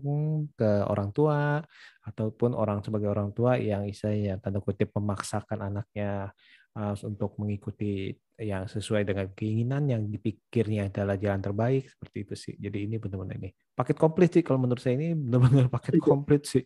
ke 0.55 0.70
orang 0.86 1.11
tua 1.11 1.59
ataupun 2.07 2.55
orang 2.55 2.80
sebagai 2.80 3.11
orang 3.11 3.34
tua 3.34 3.59
yang 3.59 3.82
istilahnya 3.84 4.38
tanda 4.38 4.62
kutip 4.62 4.94
memaksakan 4.94 5.59
anaknya 5.59 6.30
uh, 6.77 6.95
untuk 7.05 7.37
mengikuti 7.41 8.12
yang 8.41 8.66
sesuai 8.66 9.07
dengan 9.07 9.31
keinginan 9.31 9.87
yang 9.87 10.03
dipikirnya 10.09 10.91
adalah 10.91 11.14
jalan 11.20 11.39
terbaik 11.39 11.87
seperti 11.87 12.16
itu 12.25 12.35
sih. 12.35 12.55
Jadi 12.59 12.79
ini 12.91 12.97
benar-benar 12.99 13.39
ini 13.39 13.51
paket 13.73 13.97
komplit 13.97 14.31
sih 14.35 14.43
kalau 14.43 14.59
menurut 14.66 14.83
saya 14.83 14.99
ini 14.99 15.14
benar-benar 15.14 15.68
paket 15.68 16.01
komplit 16.01 16.43
sih. 16.49 16.64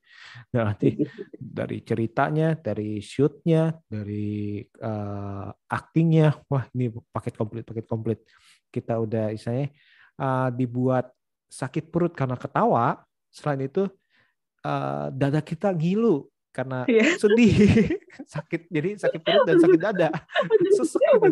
Nah, 0.56 0.72
nanti 0.72 0.96
dari 1.36 1.82
ceritanya, 1.84 2.56
dari 2.56 3.02
shootnya, 3.02 3.76
dari 3.86 4.62
uh, 4.80 5.50
aktingnya, 5.68 6.38
wah 6.48 6.64
ini 6.72 6.90
paket 7.12 7.34
komplit, 7.36 7.64
paket 7.66 7.86
komplit. 7.86 8.18
Kita 8.72 8.96
udah 9.02 9.34
istilahnya 9.34 9.74
uh, 10.22 10.48
dibuat 10.54 11.10
sakit 11.50 11.92
perut 11.92 12.14
karena 12.16 12.38
ketawa. 12.38 13.02
Selain 13.28 13.60
itu 13.68 13.84
uh, 14.64 15.06
dada 15.12 15.44
kita 15.44 15.74
ngilu 15.76 16.24
karena 16.56 16.88
Iya. 16.88 17.20
sedih, 17.20 17.52
sakit 18.34 18.72
jadi 18.72 18.96
sakit 18.96 19.20
perut 19.20 19.44
dan 19.44 19.56
sakit 19.60 19.80
dada. 19.80 20.08
Sesek 20.80 21.04
gitu. 21.04 21.28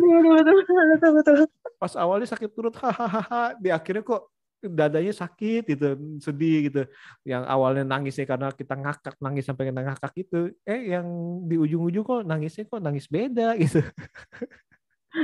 Pas 1.81 1.93
awalnya 1.97 2.29
sakit 2.29 2.53
perut, 2.53 2.77
hahaha, 2.77 3.57
di 3.57 3.73
akhirnya 3.73 4.05
kok 4.05 4.29
dadanya 4.61 5.13
sakit 5.13 5.65
gitu, 5.67 5.87
sedih 6.21 6.69
gitu. 6.69 6.81
Yang 7.21 7.43
awalnya 7.45 7.83
nangisnya 7.83 8.25
karena 8.25 8.49
kita 8.49 8.73
ngakak, 8.73 9.13
nangis 9.17 9.45
sampai 9.45 9.69
kita 9.69 9.81
ngakak 9.81 10.13
itu, 10.15 10.39
eh 10.61 10.93
yang 10.93 11.05
di 11.45 11.57
ujung-ujung 11.57 12.01
kok 12.01 12.21
nangisnya 12.21 12.65
kok 12.65 12.81
nangis 12.81 13.05
beda 13.05 13.57
gitu. 13.57 13.81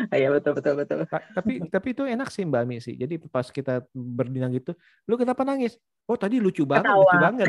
Iya 0.07 0.31
betul 0.31 0.55
betul 0.55 0.73
betul. 0.79 0.99
Ta- 1.03 1.27
tapi 1.35 1.67
tapi 1.67 1.87
itu 1.91 2.07
enak 2.07 2.31
sih 2.31 2.47
Mbak 2.47 2.63
Mi 2.63 2.79
sih. 2.79 2.95
Jadi 2.95 3.19
pas 3.27 3.43
kita 3.43 3.83
berdinang 3.91 4.55
gitu, 4.55 4.71
lu 5.03 5.19
kenapa 5.19 5.43
nangis? 5.43 5.75
Oh 6.07 6.15
tadi 6.15 6.39
lucu 6.39 6.63
banget, 6.63 6.87
lucu 6.87 7.03
Ketawa. 7.11 7.23
banget. 7.27 7.47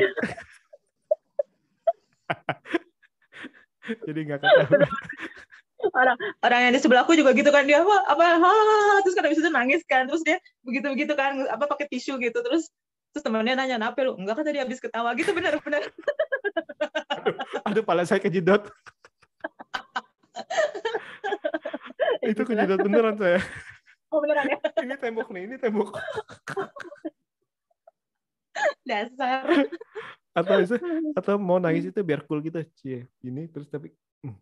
Jadi 4.07 4.21
nggak 4.29 4.41
ketawa. 4.41 4.89
Orang 5.83 6.17
orang 6.47 6.61
yang 6.71 6.73
di 6.79 6.81
sebelahku 6.81 7.13
juga 7.19 7.35
gitu 7.35 7.51
kan. 7.51 7.67
Dia 7.67 7.83
apa 7.83 7.97
apa 8.07 8.25
ha, 8.39 8.53
terus 9.03 9.15
kan 9.19 9.27
habis 9.27 9.43
itu 9.43 9.51
nangis 9.51 9.83
kan. 9.85 10.07
Terus 10.07 10.23
dia 10.23 10.39
begitu 10.63 10.87
begitu 10.95 11.13
kan 11.19 11.43
apa 11.51 11.67
pakai 11.67 11.91
tisu 11.91 12.23
gitu. 12.23 12.39
Terus 12.39 12.71
terus 13.13 13.23
temannya 13.27 13.59
nanya 13.59 13.77
kenapa 13.83 13.99
lu 14.07 14.15
enggak? 14.15 14.39
Kan 14.39 14.45
tadi 14.47 14.63
habis 14.63 14.79
ketawa. 14.79 15.11
Gitu 15.19 15.35
benar 15.35 15.59
benar. 15.59 15.83
Aduh, 17.67 17.83
pala 17.83 18.07
saya 18.07 18.23
kejedot. 18.23 18.71
itu 22.31 22.43
kejedot 22.47 22.79
beneran 22.79 23.19
saya. 23.19 23.43
oh 24.15 24.23
beneran 24.23 24.47
ya? 24.47 24.59
Ini 24.87 24.97
tembok 24.99 25.29
nih, 25.35 25.43
ini 25.47 25.57
tembok. 25.59 25.99
dasar 28.85 29.49
Atau 30.33 30.57
itu, 30.65 30.77
atau 31.13 31.35
mau 31.37 31.61
nangis 31.61 31.89
itu 31.93 32.01
biar 32.01 32.25
cool 32.25 32.41
gitu, 32.45 32.65
cie. 32.81 33.05
Ini 33.21 33.49
terus 33.53 33.69
tapi 33.69 33.93
hmm, 34.25 34.37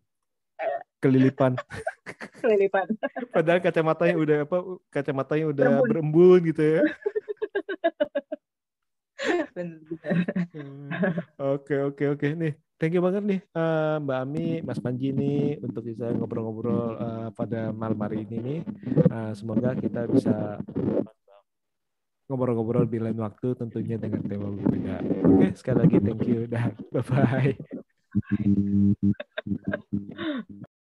kelilipan. 1.03 1.59
kelilipan 2.43 2.87
Padahal 3.37 3.61
kacamatanya 3.61 4.17
udah 4.17 4.37
apa? 4.49 4.57
Kacamatanya 4.91 5.45
udah 5.53 5.67
Berembun. 5.83 5.89
berembun 5.89 6.39
gitu 6.51 6.63
ya. 6.63 6.83
Hmm, 9.21 10.89
Oke 11.37 11.77
oke 11.77 12.05
oke 12.17 12.27
nih, 12.41 12.53
thank 12.81 12.97
you 12.97 13.05
banget 13.05 13.21
nih 13.21 13.41
eh, 13.53 13.97
Mbak 14.01 14.19
Ami, 14.25 14.47
Mas 14.65 14.81
Panji 14.81 15.13
nih 15.13 15.61
untuk 15.61 15.85
bisa 15.85 16.09
ngobrol-ngobrol 16.17 16.97
eh, 16.97 17.29
pada 17.37 17.69
malam 17.77 18.01
hari 18.01 18.25
ini 18.25 18.37
nih. 18.41 18.61
Eh, 19.13 19.33
semoga 19.37 19.77
kita 19.77 20.09
bisa 20.09 20.57
ngobrol-ngobrol 22.31 22.87
di 22.87 23.03
lain 23.03 23.19
waktu 23.19 23.59
tentunya 23.59 23.99
dengan 23.99 24.23
tema 24.23 24.47
berbeda. 24.55 25.03
Oke, 25.03 25.51
okay, 25.51 25.51
sekali 25.59 25.79
lagi 25.83 25.99
thank 25.99 26.23
you. 26.31 26.47
dan 26.47 26.79
bye-bye. 26.95 27.59